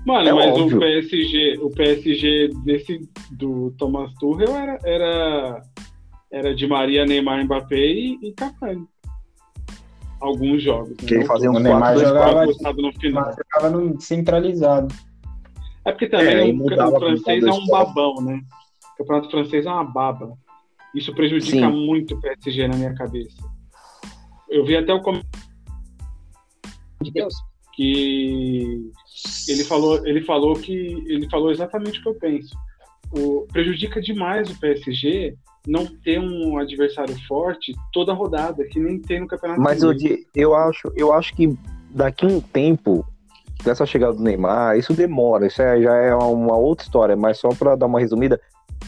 [0.06, 0.77] Mano, é mas óbvio.
[0.77, 5.61] o PSG, o PSG desse do Thomas Tuchel era, era,
[6.31, 8.88] era de Maria, Neymar, Mbappé e, e Cavani
[10.19, 10.90] alguns jogos.
[10.90, 11.07] Né?
[11.07, 13.34] Que ele fazia um o Neymar jogava, no final.
[13.34, 14.94] jogava no centralizado.
[15.86, 18.41] É porque também é, o, o francês é um babão, né?
[18.94, 20.34] O campeonato francês é uma baba.
[20.95, 21.85] Isso prejudica Sim.
[21.85, 23.37] muito o PSG na minha cabeça.
[24.49, 25.39] Eu vi até o comentário
[27.01, 27.33] de Deus
[27.73, 28.91] que
[29.47, 30.73] ele falou, ele falou que
[31.07, 32.53] ele falou exatamente o que eu penso.
[33.11, 35.35] O, prejudica demais o PSG
[35.65, 39.93] não ter um adversário forte toda rodada, que nem tem no Campeonato Mas eu,
[40.35, 41.57] eu, acho, eu acho que
[41.89, 43.05] daqui um tempo,
[43.63, 47.49] dessa chegada do Neymar, isso demora, isso é, já é uma outra história, mas só
[47.49, 48.39] para dar uma resumida,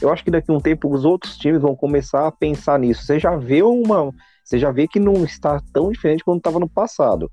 [0.02, 3.04] eu acho que daqui um tempo os outros times vão começar a pensar nisso.
[3.04, 4.12] Você já vê uma.
[4.44, 7.32] Você já vê que não está tão diferente quanto estava no passado.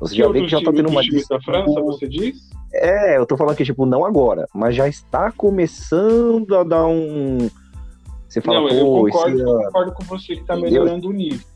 [0.00, 1.02] Você que já vê que já está tendo uma.
[1.02, 2.50] Da França, você diz?
[2.74, 7.50] É, eu tô falando que, tipo, não agora, mas já está começando a dar um
[8.32, 9.42] você fala, não, eu concordo, esse...
[9.42, 11.46] eu concordo com você que está melhorando o nível.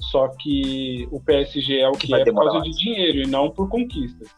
[0.00, 2.64] Só que o PSG é o que, que é por causa mais.
[2.64, 4.28] de dinheiro e não por conquistas.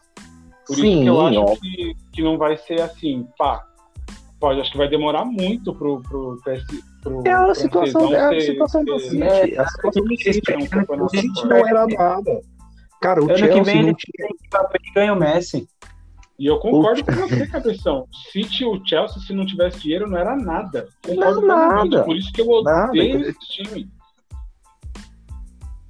[0.66, 3.64] Por Sim, isso que eu acho que, que não vai ser assim, pá.
[4.38, 6.38] Pode, acho que vai demorar muito pro, pro.
[7.02, 9.22] Pro, é a situação, é a situação do City.
[9.22, 10.52] É, a situação do City.
[11.00, 12.40] O City não era nada.
[13.00, 14.28] Cara, o ano Chelsea que vem ele tinha...
[14.94, 15.68] ganha o Messi.
[16.38, 18.06] E eu concordo com você, Cabeção.
[18.30, 20.86] City o Chelsea, se não tivesse dinheiro, não era nada.
[21.04, 22.04] Concordo não, nada.
[22.04, 23.30] Por isso que eu odeio nada.
[23.30, 23.88] esse time.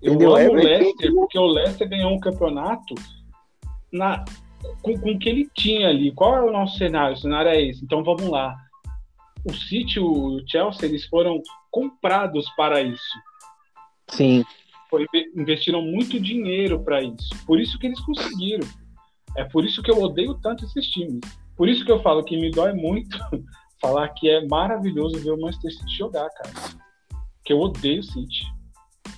[0.01, 0.37] Eu Entendeu?
[0.37, 2.95] amo é, o Leicester, porque o Leicester ganhou um campeonato
[3.93, 4.25] na,
[4.83, 6.13] com, com o que ele tinha ali.
[6.13, 7.15] Qual é o nosso cenário?
[7.15, 7.85] O cenário é esse.
[7.85, 8.57] Então vamos lá.
[9.45, 13.19] O City, o Chelsea, eles foram comprados para isso.
[14.09, 14.45] Sim.
[14.91, 15.07] Foi,
[15.37, 17.29] investiram muito dinheiro para isso.
[17.47, 18.67] Por isso que eles conseguiram.
[19.37, 21.21] É por isso que eu odeio tanto esses times.
[21.57, 23.19] Por isso que eu falo que me dói muito
[23.81, 26.51] falar que é maravilhoso ver o Manchester City jogar, cara.
[27.45, 28.45] Que eu odeio o City.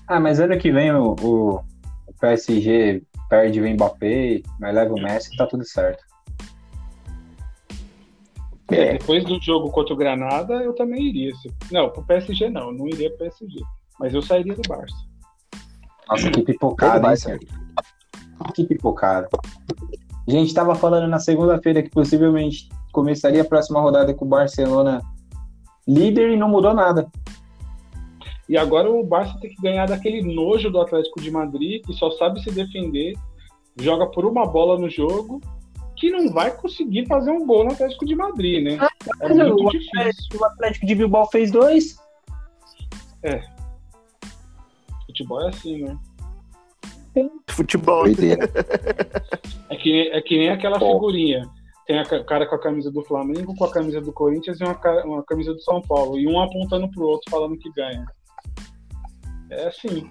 [0.07, 1.57] Ah, mas ano que vem o, o,
[2.07, 6.03] o PSG perde o Mbappé, mas leva o Messi, tá tudo certo.
[8.71, 11.33] É, depois do jogo contra o Granada, eu também iria.
[11.71, 13.61] Não, pro PSG não, não iria pro PSG.
[13.99, 14.97] Mas eu sairia do Barça.
[16.09, 17.39] Nossa, que pipocada, hein?
[18.55, 19.29] Que pipocada.
[20.27, 25.01] A gente estava falando na segunda-feira que possivelmente começaria a próxima rodada com o Barcelona
[25.87, 27.11] líder e não mudou nada.
[28.49, 32.11] E agora o Barça tem que ganhar daquele nojo do Atlético de Madrid, que só
[32.13, 33.15] sabe se defender,
[33.79, 35.41] joga por uma bola no jogo,
[35.97, 38.79] que não vai conseguir fazer um gol no Atlético de Madrid, né?
[38.81, 38.89] Ah,
[39.21, 39.91] é muito o difícil.
[40.01, 41.99] Atlético, o Atlético de Bilbao fez dois.
[43.23, 43.43] É.
[45.07, 45.99] Futebol é assim, né?
[47.51, 48.07] Futebol.
[48.07, 51.49] é, que, é que nem aquela figurinha.
[51.87, 54.79] Tem o cara com a camisa do Flamengo, com a camisa do Corinthians e uma,
[55.05, 56.19] uma camisa do São Paulo.
[56.19, 58.07] E um apontando pro outro falando que ganha.
[59.51, 60.11] É assim.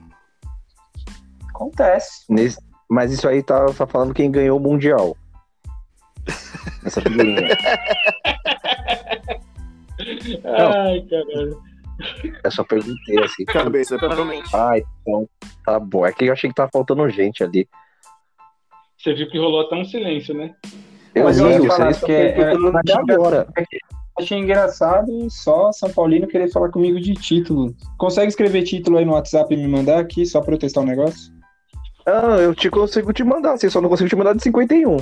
[1.50, 2.26] Acontece.
[2.30, 2.60] Nesse,
[2.90, 5.18] mas isso aí tá, tá falando quem ganhou o Mundial.
[6.86, 7.48] Essa figurinha.
[10.44, 11.62] Ai, caralho.
[12.44, 13.46] Eu só perguntei assim.
[13.46, 14.56] Cabeça, provavelmente.
[14.56, 15.28] Ah, então
[15.66, 16.06] tá bom.
[16.06, 17.68] É que eu achei que tava faltando gente ali.
[18.98, 20.56] Você viu que rolou até um silêncio, né?
[21.14, 23.48] Eu Mas eu ia falar que é, é, agora.
[24.20, 27.76] Achei engraçado só São Paulino querer falar comigo de título.
[27.98, 30.84] Consegue escrever título aí no WhatsApp e me mandar aqui só pra eu testar o
[30.84, 31.32] um negócio?
[32.06, 34.98] Ah, eu te consigo te mandar, assim, só não consigo te mandar de 51.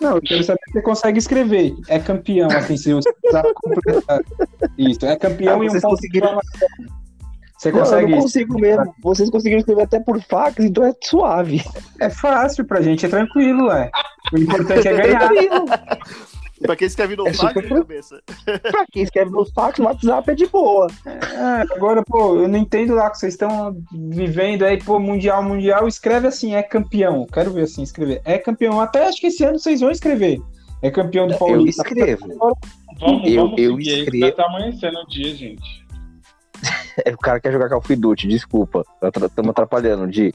[0.00, 1.74] Não, eu quero saber se você consegue escrever.
[1.88, 3.12] É campeão, assim, se você
[3.54, 4.20] completar.
[4.78, 6.40] Isso, é campeão ah, e um conseguiram...
[7.58, 8.02] Você consegue?
[8.02, 8.94] Não, eu não consigo mesmo.
[9.02, 11.62] Vocês conseguiram escrever até por fax, então é suave.
[12.00, 13.90] É fácil pra gente, é tranquilo, é.
[14.32, 15.28] O importante é ganhar.
[16.60, 17.68] Pra quem escreve no é fax, super...
[17.68, 18.22] cabeça.
[18.70, 20.86] pra quem escreve no fax, o WhatsApp é de boa.
[21.06, 25.88] É, agora, pô, eu não entendo lá que vocês estão vivendo aí, pô, Mundial, Mundial,
[25.88, 27.26] escreve assim, é campeão.
[27.32, 28.20] Quero ver assim, escrever.
[28.24, 28.80] É campeão.
[28.80, 30.40] Até acho que esse ano vocês vão escrever.
[30.82, 31.82] É campeão do Paulista.
[31.82, 32.26] Eu escrevo.
[32.98, 34.24] Vamos, eu, vamos eu escrevo.
[34.24, 35.80] Aí, tá amanhecendo o dia, gente.
[37.12, 38.84] o cara quer jogar Call of Duty, desculpa.
[39.02, 40.32] Estamos atrapalhando, Di.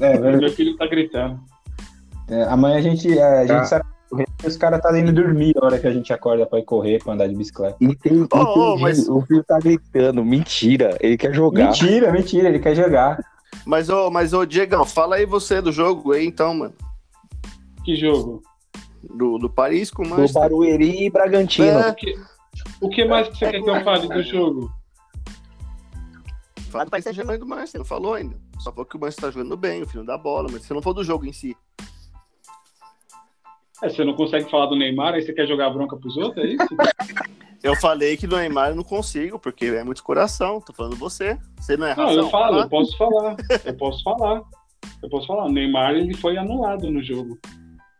[0.00, 1.40] É, meu filho tá gritando.
[2.28, 3.64] É, amanhã a gente, a, a tá.
[3.64, 3.68] gente
[4.12, 7.02] sabe os caras tá indo dormir a hora que a gente acorda pra ir correr,
[7.02, 7.76] pra andar de bicicleta.
[7.80, 9.08] E tem, oh, tem mas...
[9.08, 11.66] o filho tá gritando, mentira, ele quer jogar.
[11.66, 13.22] Mentira, mentira, ele quer jogar.
[13.64, 16.74] Mas, ô, oh, mas, ô, oh, Diegão, fala aí você do jogo aí, então, mano.
[17.84, 18.42] Que jogo?
[19.02, 20.42] Do, do Paris com o Manchester.
[20.42, 21.66] Do Barueri e Bragantino.
[21.66, 21.90] É.
[21.90, 22.14] O, que,
[22.80, 24.72] o que mais que você é, quer que eu fale do jogo?
[26.70, 28.36] Fala do Paris Saint-Germain do Manchester, não falou ainda.
[28.58, 30.82] Só falou que o Manchester tá jogando bem, o filho da bola, mas se não
[30.82, 31.56] for do jogo em si.
[33.82, 36.48] É, você não consegue falar do Neymar, aí você quer jogar bronca pros outros, é
[36.48, 36.68] isso?
[37.62, 40.60] Eu falei que do Neymar eu não consigo, porque é muito coração.
[40.60, 41.38] Tô falando você.
[41.56, 42.16] Você não é razão.
[42.16, 43.36] Não, eu falo, eu posso falar.
[43.64, 44.42] Eu posso falar.
[45.00, 45.44] Eu posso falar.
[45.44, 47.38] O Neymar ele foi anulado no jogo.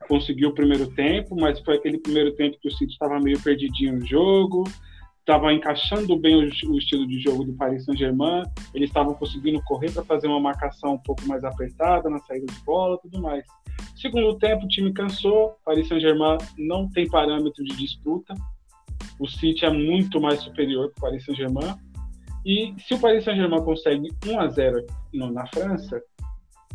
[0.09, 4.01] Conseguiu o primeiro tempo, mas foi aquele primeiro tempo que o City estava meio perdidinho
[4.01, 4.65] no jogo,
[5.21, 8.43] estava encaixando bem o, o, estilo de jogo do Paris Saint-Germain.
[8.75, 12.61] Eles estavam conseguindo correr para fazer uma marcação um pouco mais apertada na saída de
[12.65, 13.45] bola, tudo mais.
[13.95, 15.57] Segundo tempo, o time cansou.
[15.65, 18.35] Paris Saint-Germain não tem parâmetro de disputa.
[19.19, 21.75] O City é muito mais superior que o Paris Saint-Germain.
[22.45, 26.03] E se o Paris Saint-Germain consegue 1 a 0 na França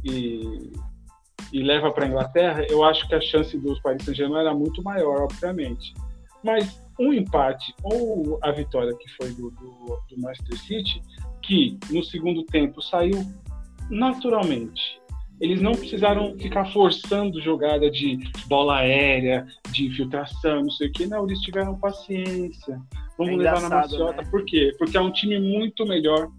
[0.04, 0.72] e,
[1.52, 4.82] e leva para a Inglaterra, eu acho que a chance dos Paris Saint-Germain era muito
[4.82, 5.94] maior, obviamente.
[6.44, 11.02] Mas um empate ou a vitória que foi do, do, do Manchester City,
[11.42, 13.26] que no segundo tempo saiu
[13.90, 14.97] naturalmente
[15.40, 21.06] eles não precisaram ficar forçando jogada de bola aérea, de infiltração, não sei o que.
[21.06, 22.80] Não, eles tiveram paciência.
[23.18, 24.22] Vamos é levar na maciota.
[24.22, 24.28] Né?
[24.30, 24.72] Por quê?
[24.78, 26.30] Porque é um time muito melhor,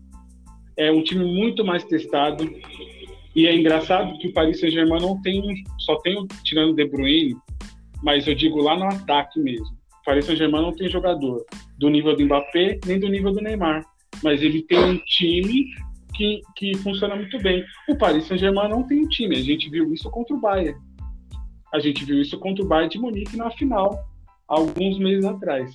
[0.76, 2.48] é um time muito mais testado.
[3.36, 7.36] E é engraçado que o Paris Saint-Germain não tem, só tem, tirando o De Bruyne,
[8.02, 9.76] mas eu digo lá no ataque mesmo.
[10.00, 11.44] O Paris Saint-Germain não tem jogador
[11.78, 13.84] do nível do Mbappé nem do nível do Neymar.
[14.24, 15.66] Mas ele tem um time
[16.18, 17.64] que, que funciona muito bem.
[17.88, 20.78] O Paris Saint-Germain não tem um time, a gente viu isso contra o Bayern.
[21.72, 24.04] A gente viu isso contra o Bayern de Munique na final,
[24.48, 25.70] alguns meses atrás.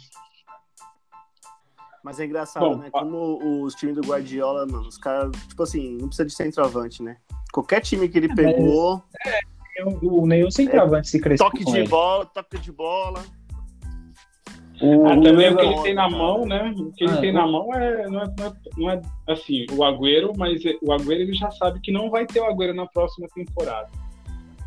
[2.04, 2.90] Mas é engraçado, Bom, né?
[2.92, 7.16] Como os times do Guardiola, mano, os caras, tipo assim, não precisa de centroavante, né?
[7.54, 9.02] Qualquer time que ele é, pegou.
[9.26, 11.46] É, o, nenhum centroavante é, se cresceu.
[11.46, 11.88] Toque de ele.
[11.88, 13.24] bola, toque de bola.
[14.84, 16.76] O, ah, também o, que ele tem na mão, né?
[16.78, 19.66] O que ele ah, tem na mão é não, é, não é, não, é, assim,
[19.72, 22.86] o Agüero, mas o Agüero ele já sabe que não vai ter o Agüero na
[22.86, 23.90] próxima temporada.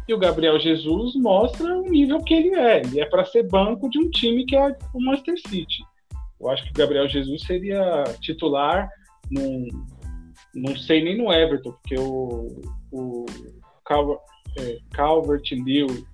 [0.08, 2.80] E o Gabriel Jesus mostra o nível que ele é.
[2.80, 5.82] Ele é para ser banco de um time que é o Manchester City.
[6.40, 8.88] Eu acho que o Gabriel Jesus seria titular,
[9.30, 9.68] num,
[10.54, 13.26] não sei nem no Everton, porque o, o
[13.84, 14.20] Calvert,
[14.58, 16.06] é, Calvert Lewin,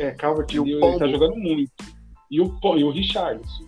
[0.00, 1.95] é, Calvert Lewin ele tá jogando muito.
[2.30, 3.66] E o, e o Richarlison.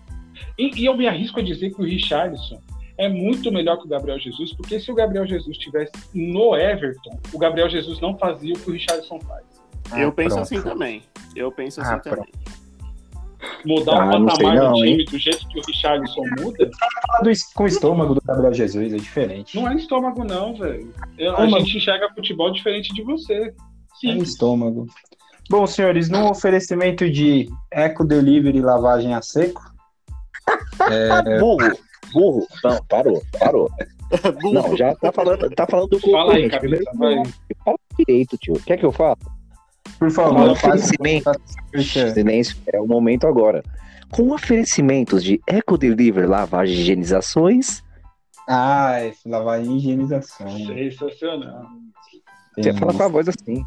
[0.56, 2.60] E, e, eu me arrisco a dizer que o Richarlison
[2.96, 7.18] é muito melhor que o Gabriel Jesus, porque se o Gabriel Jesus estivesse no Everton,
[7.32, 9.44] o Gabriel Jesus não fazia o que o Richarlison faz.
[9.90, 10.42] Ah, eu penso pronto.
[10.42, 11.02] assim também.
[11.34, 12.24] Eu penso assim ah, também.
[12.24, 12.58] Pronto
[13.64, 15.04] mudar ah, o patamar não, do time hein?
[15.04, 16.66] do jeito que o Richardson muda.
[16.66, 19.56] Do, com o estômago do Gabriel Jesus, é diferente.
[19.56, 20.92] Não é estômago, não, velho.
[21.36, 23.54] A gente enxerga futebol diferente de você.
[24.00, 24.12] Sim.
[24.12, 24.86] É estômago.
[25.50, 29.62] Bom, senhores, num oferecimento de Eco Delivery lavagem a seco.
[30.90, 31.38] é...
[31.40, 31.72] Burro,
[32.12, 32.46] burro.
[32.62, 33.70] Não, parou, parou.
[34.52, 37.22] Não, já tá falando, tá falando do Fala aí, vai.
[37.62, 38.54] Fala direito, tio.
[38.64, 39.18] Quer que eu fale?
[39.98, 41.30] Por favor, oferecimento.
[42.14, 43.62] Silêncio, é o momento agora.
[44.10, 47.82] Com oferecimentos de Eco Deliver Lavagem e Higienizações.
[48.48, 48.96] Ah,
[49.26, 50.48] lavagem e higienização.
[50.50, 51.66] Sensacional.
[52.56, 53.62] Você fala com a voz assim.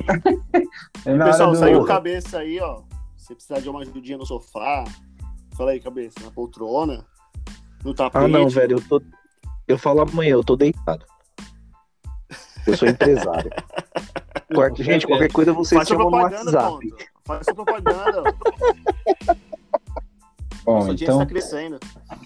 [1.06, 1.58] é Pessoal, do...
[1.58, 2.82] saiu cabeça aí, ó.
[3.16, 4.84] Se precisar de uma ajudinha no sofá,
[5.56, 7.06] fala aí, cabeça, na poltrona,
[7.84, 8.24] no tapete.
[8.24, 9.02] Ah, não, velho, eu tô.
[9.68, 11.06] Eu falo amanhã, eu tô deitado.
[12.66, 13.50] Eu sou empresário.
[14.54, 16.90] Quarto, gente, qualquer coisa vocês Faz chamam no WhatsApp.
[16.90, 16.96] Ponto.
[17.24, 18.22] Faz sua propaganda.
[20.64, 21.80] Bom, então, tá crescendo.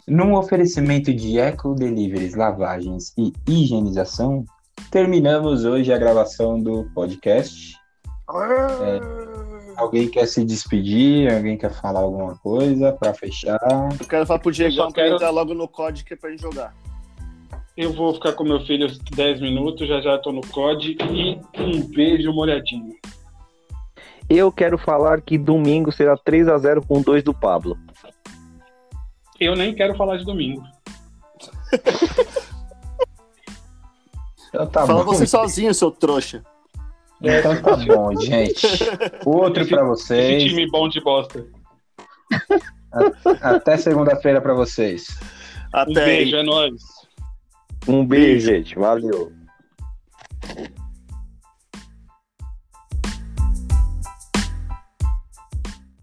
[0.07, 4.45] num oferecimento de eco deliveries, lavagens e higienização,
[4.91, 7.77] terminamos hoje a gravação do podcast.
[8.29, 9.01] É,
[9.77, 11.33] alguém quer se despedir?
[11.33, 13.59] Alguém quer falar alguma coisa para fechar?
[14.01, 15.15] Eu quero falar pro Diego quero...
[15.15, 16.75] entrar logo no código que é pra gente jogar.
[17.77, 21.87] Eu vou ficar com meu filho 10 minutos, já já tô no COD e um
[21.89, 22.95] beijo molhadinho.
[24.29, 27.79] Eu quero falar que domingo será 3 a 0 com 2 do Pablo.
[29.39, 30.63] Eu nem quero falar de domingo.
[34.49, 35.13] então tá Fala bom.
[35.13, 36.43] você sozinho, seu trouxa.
[37.21, 38.67] Então tá bom, gente.
[39.25, 40.43] Outro para vocês.
[40.43, 41.47] Esse time bom de bosta.
[43.43, 45.09] Até segunda-feira para vocês.
[45.73, 46.43] Até um beijo, aí.
[46.43, 46.83] é nóis.
[47.89, 48.75] Um beijo, gente.
[48.79, 49.33] Valeu.